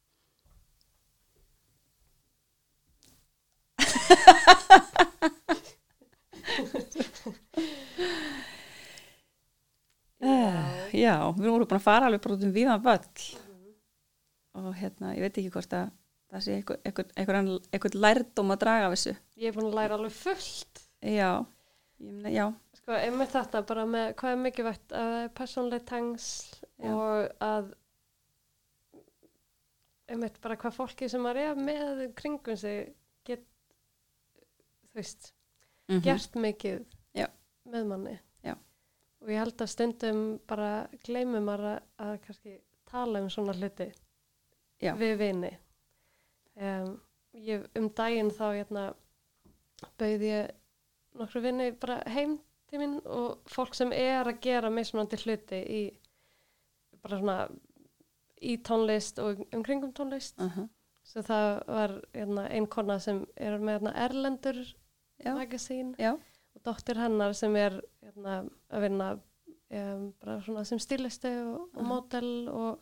Uh, 10.17 10.88
já, 11.05 11.13
við 11.38 11.51
vorum 11.51 11.67
búin 11.69 11.78
að 11.78 11.84
fara 11.84 12.07
alveg 12.07 12.23
bara 12.23 12.38
út 12.38 12.45
um 12.47 12.53
viðan 12.55 12.82
völl. 12.82 13.28
Og 14.57 14.71
hérna, 14.80 15.11
ég 15.13 15.28
veit 15.28 15.38
ekki 15.38 15.51
hvort 15.53 15.75
að 15.78 15.91
það 16.32 16.43
sé 16.43 16.55
einhver, 16.57 16.80
einhver, 16.82 17.11
einhver, 17.13 17.38
einhver 17.69 17.97
lærdóm 18.01 18.55
að 18.55 18.61
draga 18.63 18.89
af 18.89 18.95
þessu. 18.95 19.13
Ég 19.38 19.51
er 19.51 19.57
búin 19.59 19.69
að 19.69 19.78
læra 19.78 19.99
alveg 19.99 20.15
fullt 20.17 20.87
já, 21.02 21.45
ég, 22.00 22.12
meina, 22.12 22.32
já, 22.34 22.45
sko, 22.80 22.95
einmitt 22.98 23.34
þetta 23.34 23.62
bara 23.68 23.86
með 23.89 24.14
hvað 24.20 24.34
er 24.34 24.39
mikilvægt 24.45 24.95
að 24.95 25.12
það 25.12 25.24
er 25.24 25.34
persónlega 25.38 25.88
tengsl 25.91 26.64
Já. 26.78 26.91
og 26.93 27.43
að 27.43 27.74
einmitt 30.08 30.39
bara 30.43 30.58
hvað 30.62 30.78
fólki 30.78 31.10
sem 31.12 31.24
maður 31.24 31.41
er 31.43 31.60
með 31.60 32.04
kringum 32.18 32.60
sig 32.60 32.93
get 33.28 33.43
þú 34.88 35.02
veist, 35.02 35.32
mhm, 35.89 36.04
gert 36.06 36.38
mikið 36.39 36.86
Já. 37.18 37.28
með 37.68 37.89
manni 37.91 38.16
Já. 38.45 38.56
og 38.56 39.34
ég 39.34 39.41
held 39.43 39.66
að 39.66 39.74
stundum 39.74 40.22
bara 40.48 40.72
gleymum 41.04 41.50
að, 41.54 41.68
að 42.00 42.14
kannski 42.26 42.60
tala 42.88 43.22
um 43.22 43.30
svona 43.34 43.56
hluti 43.58 43.89
Já. 44.80 44.93
við 44.95 45.18
vini 45.20 45.52
um, 46.56 46.95
ég, 47.34 47.68
um 47.76 47.89
daginn 47.89 48.32
þá 48.32 48.45
hérna, 48.54 48.88
bauð 50.00 50.24
ég 50.26 50.56
nokkru 51.18 51.41
vini 51.41 51.72
bara 51.72 52.01
heim 52.13 52.38
til 52.70 52.80
mín 52.82 52.97
og 53.05 53.39
fólk 53.47 53.76
sem 53.76 53.91
er 53.95 54.28
að 54.28 54.41
gera 54.43 54.70
mismunandi 54.74 55.18
hluti 55.24 55.59
í 55.61 55.82
bara 57.03 57.20
svona 57.20 57.38
í 58.41 58.57
tónlist 58.68 59.20
og 59.24 59.45
umkringum 59.55 59.93
tónlist. 59.97 60.39
Uh 60.39 60.68
svo 61.07 61.22
það 61.24 61.45
var 61.72 61.91
hérna, 62.13 62.49
ein 62.51 62.65
kona 62.68 62.97
sem 62.99 63.22
er 63.39 63.53
með 63.63 63.78
hérna, 63.78 63.93
Erlendur 63.95 64.57
já, 65.24 65.32
Magazine 65.34 65.95
já, 65.95 66.09
og 66.55 66.63
dóttir 66.68 66.99
hennar 66.99 67.32
sem 67.34 67.55
er 67.55 67.78
hérna, 68.03 68.34
að 68.70 68.82
vinna 68.84 69.07
um, 69.15 70.01
bara 70.20 70.41
svona 70.43 70.65
sem 70.68 70.80
stilisti 70.84 71.32
og, 71.45 71.70
og 71.72 71.80
Mhm. 71.80 71.88
mótel 71.88 72.49
og, 72.51 72.82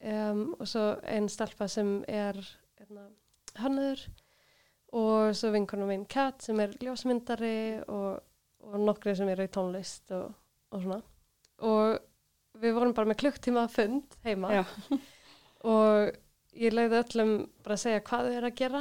um, 0.00 0.54
og 0.58 0.66
svo 0.66 0.86
einn 1.04 1.28
stelpa 1.28 1.68
sem 1.68 1.98
er 2.08 2.40
hérna, 2.80 3.10
hönnuður 3.60 4.06
og 4.96 5.34
svo 5.38 5.52
vinkonum 5.54 5.90
minn 5.92 6.08
Kat 6.10 6.42
sem 6.42 6.58
er 6.60 6.72
ljósmyndari 6.82 7.82
og 7.86 8.18
og 8.66 8.78
nokkri 8.84 9.14
sem 9.16 9.28
eru 9.32 9.46
í 9.46 9.52
tónlist 9.52 10.12
og, 10.16 10.32
og 10.74 10.84
svona. 10.84 11.00
Og 11.66 12.60
við 12.60 12.76
vorum 12.76 12.94
bara 12.96 13.10
með 13.10 13.22
klukktíma 13.24 13.66
fund 13.72 14.18
heima. 14.26 14.64
Og 15.70 16.10
ég 16.56 16.72
leiði 16.72 16.98
öllum 17.02 17.34
bara 17.64 17.76
að 17.76 17.82
segja 17.82 18.04
hvað 18.06 18.28
þau 18.28 18.36
eru 18.38 18.48
að 18.48 18.58
gera 18.60 18.80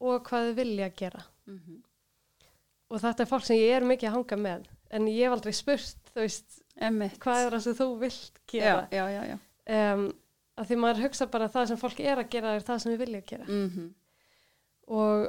og 0.00 0.24
hvað 0.26 0.48
þau 0.48 0.56
vilja 0.58 0.88
að 0.90 0.98
gera. 1.04 1.22
Mhm. 1.50 1.78
og 2.90 2.98
þetta 2.98 3.22
er 3.22 3.28
fólk 3.30 3.44
sem 3.46 3.58
ég 3.58 3.72
er 3.76 3.84
mikið 3.86 4.08
að 4.08 4.14
hanga 4.16 4.36
með 4.42 4.64
en 4.90 5.04
ég 5.06 5.22
hef 5.22 5.34
aldrei 5.36 5.52
spurt 5.54 6.08
þú 6.10 6.24
veist, 6.24 6.56
Emmitt. 6.82 7.20
hvað 7.22 7.42
er 7.44 7.54
það 7.54 7.62
sem 7.64 7.76
þú 7.78 7.86
vilt 8.00 8.40
gera? 8.50 8.80
Já, 8.90 9.04
já, 9.14 9.20
já, 9.30 9.36
um, 9.76 10.02
að 10.58 10.70
því 10.70 10.78
maður 10.82 11.02
hugsa 11.04 11.28
bara 11.30 11.46
að 11.46 11.54
það 11.54 11.68
sem 11.70 11.80
fólk 11.84 12.00
er 12.02 12.22
að 12.22 12.32
gera 12.34 12.54
er 12.56 12.66
það 12.66 12.80
sem 12.82 12.92
við 12.92 13.02
vilja 13.04 13.20
að 13.22 13.30
gera. 13.30 13.46
Mm 13.46 13.70
og 14.90 15.28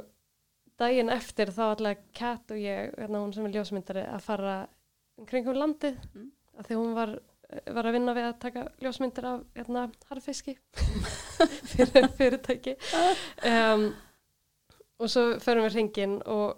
daginn 0.80 1.12
eftir 1.14 1.52
þá 1.54 1.62
allega 1.72 2.00
Kat 2.16 2.50
og 2.50 2.58
ég, 2.58 2.94
hérna 2.98 3.20
hún 3.22 3.32
sem 3.34 3.46
er 3.46 3.52
ljósmyndari 3.56 4.02
að 4.08 4.24
fara 4.24 4.54
um 5.20 5.26
kringum 5.28 5.58
landið 5.58 5.98
Mm. 6.14 6.30
að 6.58 6.66
því 6.68 6.78
hún 6.80 6.94
var, 6.96 7.12
var 7.76 7.86
að 7.88 7.94
vinna 7.96 8.14
við 8.16 8.26
að 8.30 8.38
taka 8.42 8.62
ljósmyndir 8.82 9.26
af 9.28 9.44
hérna 9.56 9.84
harfiski 10.10 10.56
fyrir 11.72 12.08
fyrirtæki 12.18 12.74
um, 13.48 13.86
og 14.98 15.10
svo 15.10 15.24
förum 15.42 15.64
við 15.68 15.76
hringin 15.78 16.18
og, 16.26 16.56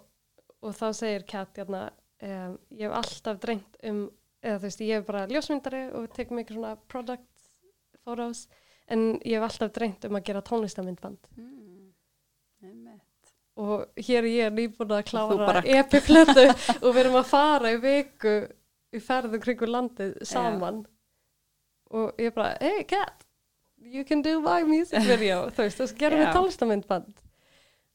og 0.61 0.75
þá 0.77 0.87
segir 0.97 1.25
Kat 1.29 1.57
hérna, 1.61 1.85
um, 2.21 2.57
ég 2.71 2.87
hef 2.89 2.97
alltaf 3.03 3.39
dreymt 3.43 3.79
um, 3.89 4.05
eða 4.45 4.59
þú 4.59 4.67
veist, 4.67 4.81
ég 4.85 4.99
hef 4.99 5.07
bara 5.07 5.27
ljósmyndari 5.31 5.83
og 5.97 6.09
tek 6.13 6.33
mikið 6.35 6.59
svona 6.59 6.75
product 6.91 7.29
photos 8.05 8.47
en 8.93 9.15
ég 9.25 9.37
hef 9.39 9.47
alltaf 9.51 9.71
dreymt 9.77 10.05
um 10.09 10.17
að 10.19 10.27
gera 10.31 10.41
tónlistamindband 10.45 11.31
Mm. 11.35 11.64
Og 13.55 13.85
hér 14.03 14.17
er 14.25 14.29
ég 14.33 14.51
nýbúin 14.51 14.91
að 14.91 15.05
klára 15.07 15.61
epiplötu 15.63 16.43
og 16.81 16.89
við 16.91 17.01
erum 17.05 17.19
að 17.21 17.29
fara 17.29 17.69
í 17.71 17.77
viku 17.79 18.33
í 18.95 18.99
ferðum 18.99 19.39
kringu 19.43 19.69
landið 19.69 20.17
saman 20.27 20.81
og 21.95 22.19
ég 22.19 22.33
bara, 22.35 22.57
hey 22.59 22.83
cat 22.83 23.23
you 23.77 24.03
can 24.03 24.21
do 24.25 24.39
my 24.43 24.63
music 24.67 24.99
video 25.07 25.45
þú 25.55 25.63
veist, 25.63 25.77
þess 25.79 25.93
að 25.95 26.01
gerum 26.01 26.19
Já. 26.19 26.25
við 26.25 26.35
tónlistamindband 26.39 27.21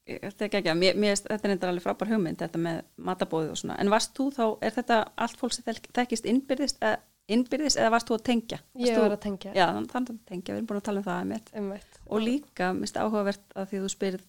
Ég- 0.09 0.23
Þetta 0.25 0.45
er 0.47 0.57
ekki 0.63 0.75
mér, 0.81 0.97
mér, 0.97 1.21
þetta 1.21 1.49
er 1.53 1.69
alveg 1.69 1.85
frábær 1.85 2.09
hugmynd, 2.11 2.39
þetta 2.41 2.59
með 2.59 2.79
matabóðið 2.99 3.51
og 3.53 3.59
svona. 3.61 3.77
En 3.79 3.91
varst 3.93 4.15
þú 4.17 4.25
þá, 4.35 4.45
er 4.65 4.73
þetta 4.75 4.97
allt 5.23 5.37
fólk 5.39 5.53
sem 5.55 5.65
þek- 5.69 5.91
þekkist 5.95 6.27
innbyrðist, 6.27 6.79
eða, 6.81 6.97
innbyrðist 7.29 7.79
eða 7.79 7.91
varst 7.95 8.09
þú 8.09 8.17
að 8.17 8.25
tengja? 8.27 8.59
Varst 8.75 8.89
ég 8.91 8.99
var 8.99 9.15
að 9.15 9.21
tengja 9.27 9.53
Já, 9.55 9.67
þannig 9.93 10.11
að 10.17 10.19
tengja, 10.33 10.55
við 10.55 10.57
erum 10.57 10.67
búin 10.73 10.81
að 10.81 10.87
tala 10.89 11.03
um 11.03 11.07
það 11.11 11.29
með. 11.31 11.53
einmitt. 11.61 12.01
Og 12.09 12.25
líka, 12.25 12.73
minnst 12.75 12.97
áhugavert 12.99 13.45
að 13.55 13.69
því 13.71 13.83
þú 13.85 13.91
spyrir 13.95 14.25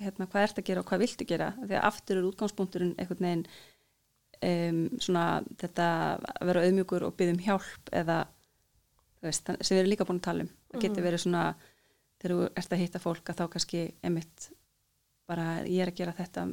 hérna, 0.00 0.26
hvað 0.26 0.42
ert 0.48 0.58
að 0.58 0.66
gera 0.68 0.80
og 0.82 0.88
hvað 0.90 1.02
viltu 1.04 1.26
gera 1.28 1.52
því 1.60 1.76
að 1.78 1.86
aftur 1.90 2.18
er 2.20 2.28
útgangspunkturinn 2.30 2.94
einhvern 2.98 3.26
veginn 3.28 3.44
um, 4.44 4.80
svona 5.00 5.26
þetta 5.60 5.86
að 6.40 6.48
vera 6.50 6.64
auðmjúkur 6.66 7.06
og 7.08 7.14
byggðum 7.18 7.44
hjálp 7.46 7.92
eða 7.92 8.18
veist, 9.24 9.46
sem 9.60 9.76
við 9.76 9.82
erum 9.84 9.92
líka 9.94 10.06
búin 10.08 10.18
að 10.20 10.26
tala 10.28 10.44
um 10.46 10.50
það 10.74 10.82
getur 10.82 11.00
Mhm. 11.02 11.06
verið 11.08 11.22
svona 11.24 11.44
þegar 12.20 12.34
þú 12.34 12.48
ert 12.56 12.72
að 12.74 12.82
hitta 12.82 12.98
fólk 13.04 13.30
að 13.30 13.38
þá 13.40 13.44
kannski 13.54 13.84
emitt 14.02 14.48
bara 15.28 15.46
ég 15.64 15.80
er 15.84 15.92
að 15.92 15.96
gera 16.00 16.12
þetta 16.18 16.46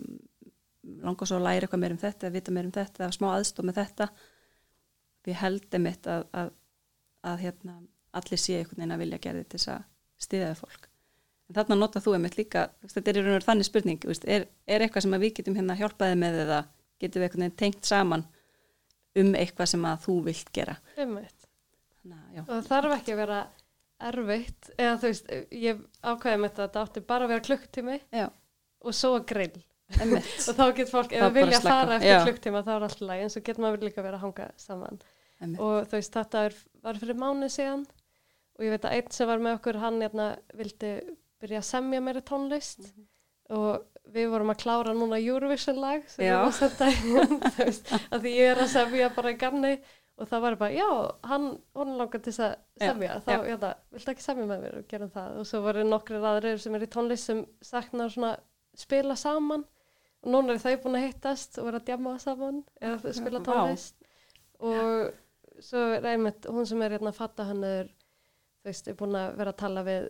langa 1.02 1.26
svo 1.26 1.38
að 1.38 1.44
læra 1.48 1.66
eitthvað 1.68 1.80
meir 1.84 1.92
um 1.96 2.02
þetta 2.02 2.28
eða 2.28 2.34
vita 2.38 2.52
meir 2.52 2.66
um 2.66 2.72
þetta, 2.72 3.04
eða 3.04 3.18
smá 3.18 3.28
aðstof 3.36 3.66
með 3.68 3.80
þetta 3.82 4.08
því 5.22 5.34
ég 5.34 5.42
held 5.42 5.76
emitt 5.78 6.08
að, 6.08 6.24
að, 6.34 6.52
að 7.24 7.44
hérna, 7.46 7.76
allir 8.14 8.42
sé 8.42 8.58
einhvern 8.60 8.78
veginn 8.82 8.96
að 8.96 9.04
vilja 9.04 9.20
gera 9.26 9.42
þetta 9.44 9.50
til 9.52 9.60
þess 9.60 9.74
að 9.76 9.84
stiðaði 10.26 10.58
fólk 10.62 10.88
þarna 11.56 11.78
nota 11.80 12.02
þú 12.04 12.16
emitt 12.18 12.38
líka 12.40 12.68
þetta 12.86 13.12
er 13.12 13.20
í 13.20 13.24
raun 13.26 13.40
og 13.40 13.48
þannig 13.48 13.68
spurning 13.68 14.06
er, 14.26 14.46
er 14.68 14.86
eitthvað 14.86 15.06
sem 15.06 15.16
að 15.18 15.26
við 15.26 15.34
getum 15.40 15.58
hérna 15.60 15.78
hjálpaði 15.80 16.20
með 16.22 16.40
eða 16.46 16.60
getum 17.02 17.22
við 17.22 17.28
einhvern 17.28 17.46
veginn 17.46 17.60
tengt 17.62 17.90
saman 17.90 18.26
um 19.22 19.34
eitthvað 19.36 19.72
sem 19.74 19.88
að 19.88 20.06
þú 20.06 20.18
vilt 20.28 20.52
gera? 20.56 20.78
Einmitt. 20.96 21.48
Að, 22.08 22.22
já, 22.36 22.42
og 22.42 22.52
það 22.52 22.70
þarf 22.70 22.96
ekki 22.98 23.14
að 23.16 23.22
vera 23.22 23.42
erfitt 24.12 24.70
eða 24.78 24.94
þú 25.02 25.10
veist, 25.12 25.34
ég 25.54 25.82
ákvæði 26.02 26.42
með 26.42 26.54
þetta 26.54 26.64
að 26.64 26.70
þetta 26.70 26.86
átti 26.86 27.04
bara 27.12 27.28
að 27.28 27.34
vera 27.34 27.46
klukktími 27.50 27.98
og 28.22 28.98
svo 28.98 29.14
að 29.20 29.28
grill. 29.34 29.66
Og 30.02 30.56
þá 30.56 30.62
getur 30.72 30.88
fólk, 30.88 31.12
ef 31.12 31.20
bara 31.20 31.34
vilja 31.36 31.58
slaka. 31.60 31.72
fara 31.76 31.96
eftir 31.98 32.14
Já. 32.14 32.22
klukktíma 32.24 32.62
þá 32.64 32.70
er 32.72 32.84
alltaf 32.86 33.02
læg 33.04 33.24
en 33.26 33.32
svo 33.34 33.42
getur 33.44 33.64
maður 33.66 33.82
líka 33.84 34.04
verið 34.06 34.16
að 34.16 34.22
hanga 34.24 34.46
saman. 34.56 35.02
Einmitt. 35.42 35.60
og 35.60 35.90
þú 35.90 35.98
veist, 35.98 36.14
þetta 36.16 36.44
er, 36.48 36.56
var 36.86 37.00
fyrir 37.02 37.18
mánu 37.20 37.50
síðan 37.52 37.84
og 38.56 38.64
ég 38.64 38.72
veit 38.72 38.88
að 38.88 38.96
einn 38.96 39.12
sem 39.12 39.28
var 39.28 39.42
með 39.44 39.58
okkur 39.58 39.80
hann 39.82 39.98
hérna, 40.00 40.28
vildi 40.56 40.92
byrja 41.42 41.62
að 41.62 41.70
semja 41.72 42.02
meira 42.06 42.22
tónlist. 42.22 42.86
Mhm. 42.92 43.08
og 43.52 43.88
við 44.16 44.30
vorum 44.32 44.50
að 44.54 44.62
klára 44.64 44.94
núna 44.96 45.18
Eurovision 45.20 45.80
lag 45.82 46.06
sem 46.10 46.24
Já. 46.26 46.38
við 46.48 47.10
varum 47.12 47.42
að 47.42 47.52
þú 47.58 47.66
veist, 47.66 47.90
að 48.12 48.22
því 48.24 48.32
ég 48.38 48.52
er 48.54 48.62
að 48.64 48.70
semja 48.72 49.10
bara 49.16 49.32
í 49.34 49.38
gamni 49.42 49.72
og 50.22 50.28
það 50.30 50.42
var 50.46 50.56
bara, 50.62 50.72
já, 50.76 50.88
hann, 51.28 51.48
hún 51.76 51.92
langar 52.00 52.22
til 52.22 52.32
þess 52.32 52.44
að 52.46 52.54
Já, 52.54 52.86
semja, 52.92 53.18
þá, 53.26 53.32
já. 53.34 53.44
já, 53.50 53.58
það, 53.64 53.76
viltu 53.96 54.12
ekki 54.14 54.26
semja 54.26 54.46
með 54.48 54.64
mér? 54.64 54.78
Og 54.80 54.88
gera 54.92 55.08
það. 55.16 55.36
Og 55.42 55.48
svo 55.50 55.62
voru 55.66 55.84
nokkri 55.88 56.20
aðrir 56.32 56.60
sem 56.62 56.76
er 56.78 56.86
í 56.86 56.90
tónlist 56.96 57.30
sem 57.32 57.42
saknar 57.66 58.12
svona 58.14 58.32
spila 58.78 59.16
saman. 59.20 59.64
Og 60.22 60.32
núna 60.36 60.54
er 60.56 60.62
þau 60.62 60.76
búin 60.84 61.00
að 61.00 61.06
hittast 61.08 61.58
og 61.58 61.68
vera 61.68 61.82
að 61.82 61.88
djama 61.90 62.16
saman 62.22 62.60
eða 62.82 63.14
spila 63.18 63.42
tónlist. 63.48 63.96
Og 64.62 65.12
svo 65.62 65.84
er 65.98 66.06
einmitt 66.14 66.46
hún 66.50 66.68
sem 66.70 66.82
er 66.86 66.96
hérna 66.96 67.12
að 67.12 67.18
fatta 67.20 67.48
hann 67.50 67.64
er 67.66 67.90
þú 67.92 68.70
veist, 68.70 68.88
er 68.92 69.00
búin 69.00 69.18
að 69.18 69.36
vera 69.42 69.56
að 69.56 69.62
tala 69.64 69.84
við 69.88 70.10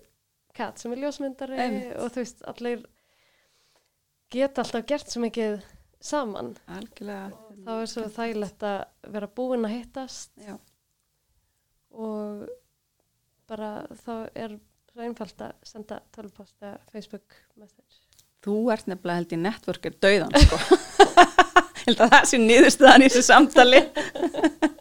Kat 0.57 0.81
sem 0.81 0.91
er 0.93 1.03
ljósmyndari 1.05 1.59
Einmitt. 1.59 1.93
og 1.97 2.11
þú 2.11 2.23
veist, 2.23 2.41
allir 2.51 2.81
geta 4.31 4.63
alltaf 4.63 4.85
gert 4.89 5.11
svo 5.11 5.21
mikið 5.23 5.61
saman. 6.03 6.55
Algjörlega. 6.71 7.29
Þá 7.61 7.71
er 7.77 7.89
svo 7.91 8.03
þægilegt 8.15 8.65
að 8.67 8.79
vera 9.13 9.29
búin 9.39 9.67
að 9.67 9.75
hittast. 9.77 10.31
Já, 10.41 10.57
og 11.91 12.47
bara 13.51 13.71
þá 14.03 14.13
er 14.35 14.55
svo 14.91 15.03
einfalt 15.05 15.43
að 15.45 15.53
senda 15.67 15.99
tölvpost 16.15 16.55
eða 16.63 16.77
Facebook 16.91 17.35
message. 17.59 18.01
Þú 18.41 18.55
ert 18.73 18.87
nefnilega 18.89 19.21
held 19.21 19.35
í 19.35 19.41
networker 19.41 19.97
döiðan 20.01 20.33
sko. 20.45 20.61
Held 21.81 21.97
að 22.05 22.11
það 22.13 22.25
sé 22.29 22.37
niðurstaðan 22.37 23.01
í 23.01 23.07
þessu 23.09 23.21
samtali 23.25 23.79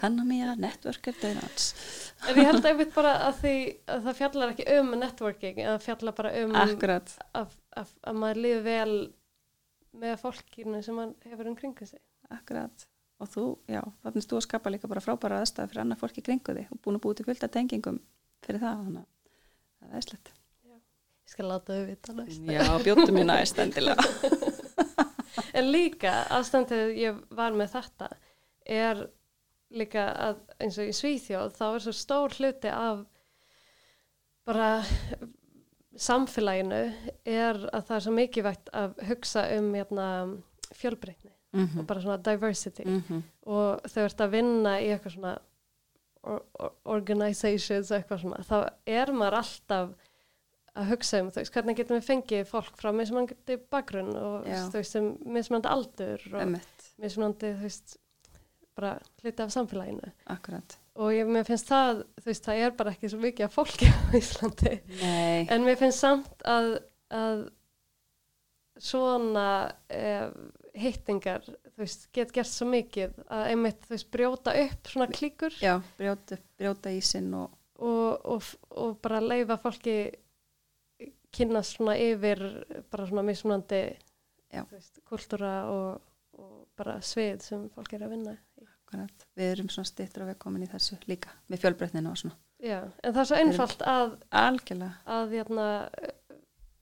Hanna 0.00 0.24
Mía, 0.28 0.54
networker 0.60 1.16
döiðans 1.20 1.70
en 2.28 2.36
ég 2.40 2.48
held 2.50 2.66
einmitt 2.68 2.92
bara 2.94 3.14
að 3.28 3.40
því 3.40 3.54
að 3.94 4.04
það 4.06 4.18
fjallar 4.18 4.52
ekki 4.52 4.66
um 4.76 4.92
networking 5.00 5.60
eða 5.64 5.78
fjallar 5.84 6.16
bara 6.16 6.32
um 6.42 6.56
að, 6.60 6.74
að, 7.40 7.94
að 8.04 8.20
maður 8.20 8.42
liði 8.44 8.62
vel 8.66 8.94
með 10.00 10.16
fólkinu 10.22 10.82
sem 10.84 10.96
maður 10.96 11.30
hefur 11.32 11.50
um 11.50 11.56
kringu 11.58 11.88
sig. 11.88 12.02
Akkurat. 12.30 12.86
Og 13.20 13.28
þú, 13.28 13.46
já, 13.68 13.80
þannig 14.04 14.26
þú 14.30 14.38
að 14.38 14.44
skapa 14.46 14.72
líka 14.72 14.90
bara 14.90 15.02
frábæra 15.04 15.40
aðstæð 15.42 15.72
fyrir 15.72 15.82
annað 15.84 16.02
fólki 16.04 16.24
kringu 16.24 16.54
þig. 16.56 16.68
Og 16.72 16.82
búin 16.84 17.00
að 17.00 17.06
búið 17.06 17.18
til 17.20 17.26
fullt 17.28 17.46
af 17.46 17.54
tengingum 17.56 17.98
fyrir 18.46 18.62
það 18.62 18.84
þannig 18.84 19.02
að 19.02 19.10
það 19.80 19.90
er 19.90 20.04
æslegt 20.04 20.36
ég 21.30 21.34
skal 21.34 21.46
láta 21.46 21.76
þau 21.76 21.84
vita 21.86 22.14
næst. 22.16 22.46
Já, 22.50 22.64
bjóttu 22.82 23.12
mér 23.14 23.28
næst 23.28 23.60
endilega. 23.62 24.06
En 25.54 25.68
líka 25.70 26.10
ástandið 26.34 26.90
ég 26.98 27.18
var 27.34 27.54
með 27.54 27.72
þetta 27.74 28.08
er 28.66 29.00
líka 29.70 30.06
að 30.28 30.40
eins 30.60 30.78
og 30.80 30.90
í 30.90 30.94
Svíþjóð 30.96 31.56
þá 31.56 31.64
er 31.68 31.84
svo 31.84 31.94
stór 31.94 32.36
hluti 32.38 32.72
af 32.74 33.04
bara 34.48 34.70
samfélaginu 36.00 36.80
er 37.28 37.60
að 37.70 37.84
það 37.88 37.96
er 37.96 38.04
svo 38.06 38.14
mikilvægt 38.16 38.72
að 38.76 38.96
hugsa 39.10 39.44
um 39.58 39.74
hérna, 39.74 40.06
fjölbreytni 40.74 41.32
mm 41.52 41.78
og 41.80 41.86
bara 41.86 42.00
svona 42.00 42.16
diversity 42.16 42.82
-hmm. 42.84 43.22
og 43.42 43.80
þau 43.90 44.04
ert 44.04 44.20
að 44.20 44.30
vinna 44.30 44.80
í 44.80 44.90
eitthvað 44.90 45.12
svona 45.12 45.38
or, 46.22 46.42
or, 46.58 46.72
organizations 46.84 47.90
eitthvað 47.90 48.20
svona, 48.20 48.36
þá 48.36 48.70
er 48.86 49.12
maður 49.12 49.34
alltaf 49.34 49.90
að 50.74 50.90
hugsa 50.92 51.20
um 51.20 51.30
veist, 51.34 51.52
hvernig 51.52 51.76
getum 51.76 51.98
við 51.98 52.06
fengið 52.06 52.44
fólk 52.46 52.76
frá 52.78 52.92
mismunandi 52.92 53.56
bakgrunn 53.70 54.16
og 54.16 54.46
Já. 54.46 54.68
þú 54.70 54.78
veist, 54.78 54.96
um 54.96 55.16
mismunandi 55.24 55.68
aldur 55.68 56.26
og 56.34 56.42
Emmett, 56.42 56.92
mismunandi, 56.96 57.54
þú 57.56 57.62
veist 57.62 57.96
bara 58.80 58.96
hluti 59.20 59.44
af 59.44 59.52
samfélaginu. 59.54 60.10
Akkurat. 60.32 60.76
Og 61.00 61.14
ég, 61.14 61.28
mér 61.30 61.46
finnst 61.48 61.70
það, 61.70 62.02
þú 62.20 62.30
veist, 62.32 62.48
það 62.48 62.64
er 62.64 62.74
bara 62.80 62.94
ekki 62.96 63.12
svo 63.12 63.20
mikið 63.22 63.46
af 63.46 63.54
fólki 63.56 63.88
á 63.92 64.00
Íslandi. 64.20 64.74
Nei, 65.02 65.46
en 65.52 65.68
mér 65.68 65.78
finnst 65.80 66.02
samt 66.02 66.48
að, 66.48 66.72
að 67.14 67.46
svona 68.80 69.46
eh, 69.92 70.26
hittingar, 70.80 71.44
þú 71.44 71.84
veist, 71.84 72.10
get 72.16 72.34
gert 72.34 72.50
svo 72.50 72.66
mikið 72.72 73.22
að 73.28 73.46
einmitt, 73.52 73.80
þú 73.86 73.96
veist, 73.96 74.10
brjóta 74.12 74.58
upp 74.64 74.92
svona 74.92 75.08
klíkur. 75.12 75.56
Já, 75.62 75.76
brjóta, 76.00 76.40
brjóta 76.58 76.92
ísinn 76.96 77.32
og 77.36 77.48
og, 77.80 78.26
og, 78.26 78.42
og 78.70 78.98
bara 79.02 79.20
leifa 79.24 79.56
fólki 79.60 79.96
kynnast 81.34 81.76
svona 81.76 81.96
yfir 82.00 82.42
bara 82.90 83.06
svona 83.08 83.24
mismunandi 83.26 83.82
veist, 84.70 85.00
kultúra 85.08 85.54
og, 85.70 86.00
og 86.38 86.66
bara 86.78 86.98
svið 87.04 87.44
sem 87.44 87.68
fólk 87.74 87.94
er 87.96 88.06
að 88.06 88.16
vinna. 88.16 88.34
í. 88.34 88.40
Akkurat, 88.90 89.26
við 89.38 89.52
erum 89.54 89.68
svona 89.70 89.86
stittur 89.86 90.24
og 90.24 90.32
við 90.32 90.38
komin 90.42 90.64
í 90.66 90.70
þessu 90.70 90.98
líka 91.06 91.30
með 91.50 91.62
fjölbreytninu 91.62 92.10
og 92.10 92.18
svona. 92.18 92.38
Já, 92.60 92.80
en 92.82 93.14
það 93.14 93.20
er 93.22 93.28
svo 93.30 93.38
einfalt 93.38 93.84
að, 93.86 94.16
að 95.06 95.36
jæna, 95.38 95.68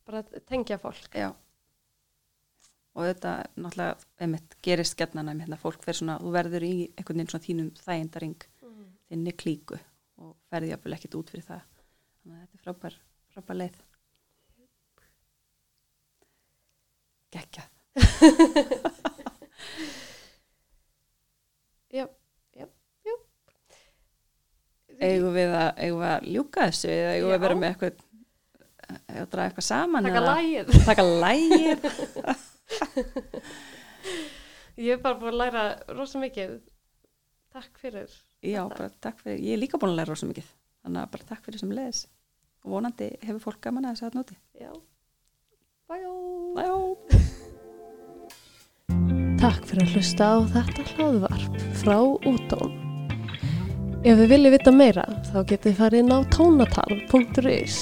bara 0.08 0.22
tengja 0.48 0.78
fólk. 0.80 1.12
Já. 1.12 1.28
Og 2.98 3.04
þetta 3.06 3.34
náttúrulega 3.54 4.24
einmitt 4.24 4.56
gerist 4.64 4.96
gerðnana 4.98 5.36
hérna, 5.36 5.60
fólk 5.60 5.84
fer 5.84 5.98
svona, 6.00 6.16
þú 6.22 6.32
verður 6.34 6.66
í 6.66 6.72
einhvern 6.96 7.20
veginn 7.20 7.30
svona 7.30 7.46
þínum 7.46 7.68
þægindaring. 7.84 8.48
Mm. 8.64 8.88
þinni 9.08 9.32
klíku 9.38 9.78
og 10.18 10.34
ferði 10.50 10.72
jáfnvel 10.72 10.96
ekkert 10.96 11.18
út 11.20 11.30
fyrir 11.30 11.46
það. 11.46 11.62
Þannig 12.22 12.34
að 12.34 12.42
þetta 12.42 12.58
er 12.58 12.64
frábær, 12.64 12.98
frábær 13.34 13.60
leið. 13.62 13.82
Gekja 17.28 17.68
eigum 25.04 25.32
við 25.36 25.50
að, 25.54 25.70
eigum 25.84 26.00
við 26.02 26.10
að 26.12 26.26
ljúka 26.34 26.66
þessu 26.68 26.88
eða 26.92 27.12
eigum 27.14 27.28
við 27.28 27.36
að 27.38 27.42
vera 27.46 27.58
með 27.62 27.68
eitthvað 27.72 27.92
eða 29.08 29.22
að 29.22 29.30
draga 29.32 29.48
eitthvað 29.50 29.66
saman 29.68 30.08
Taka 30.08 30.22
lægið. 30.26 30.66
taka 30.88 31.04
lægið 31.08 31.78
Ég 34.78 34.94
hef 34.94 35.00
bara 35.02 35.18
búin 35.18 35.32
að 35.32 35.40
læra 35.40 35.62
rosa 35.98 36.20
mikið. 36.22 36.52
Takk 37.50 37.80
fyrir. 37.82 38.10
já, 38.46 38.60
bara 38.70 38.86
takk 39.02 39.18
fyrir, 39.24 39.40
ég 39.42 39.56
er 39.56 39.62
líka 39.64 39.78
búin 39.80 39.90
að 39.94 39.98
læra 40.02 40.12
rosa 40.14 40.28
mikið 40.28 40.46
þannig 40.84 41.00
að 41.02 41.10
bara 41.16 41.26
takk 41.32 41.42
fyrir 41.48 41.58
sem 41.64 41.72
leiðis 41.74 42.02
og 42.62 42.70
vonandi 42.76 43.08
hefur 43.24 43.42
fólk 43.48 43.60
gaman 43.66 43.88
að 43.88 43.96
þess 43.96 44.06
að 44.06 44.18
núti 44.20 44.36
Já. 44.60 44.70
Bæjó. 45.88 46.12
Næjó 46.58 46.78
Takk 49.38 49.62
fyrir 49.70 49.84
að 49.86 49.92
hlusta 49.96 50.24
á 50.30 50.36
þetta 50.54 50.82
hlaðvarp 50.94 51.58
frá 51.82 51.96
Útón. 52.26 52.87
Ef 54.06 54.14
þið 54.14 54.28
viljið 54.30 54.54
vita 54.54 54.72
meira 54.74 55.04
þá 55.32 55.38
getið 55.42 55.64
þið 55.64 55.78
farið 55.82 56.04
inn 56.04 56.14
á 56.14 56.18
tónatal.is 56.34 57.78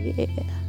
Yeah. 0.00 0.59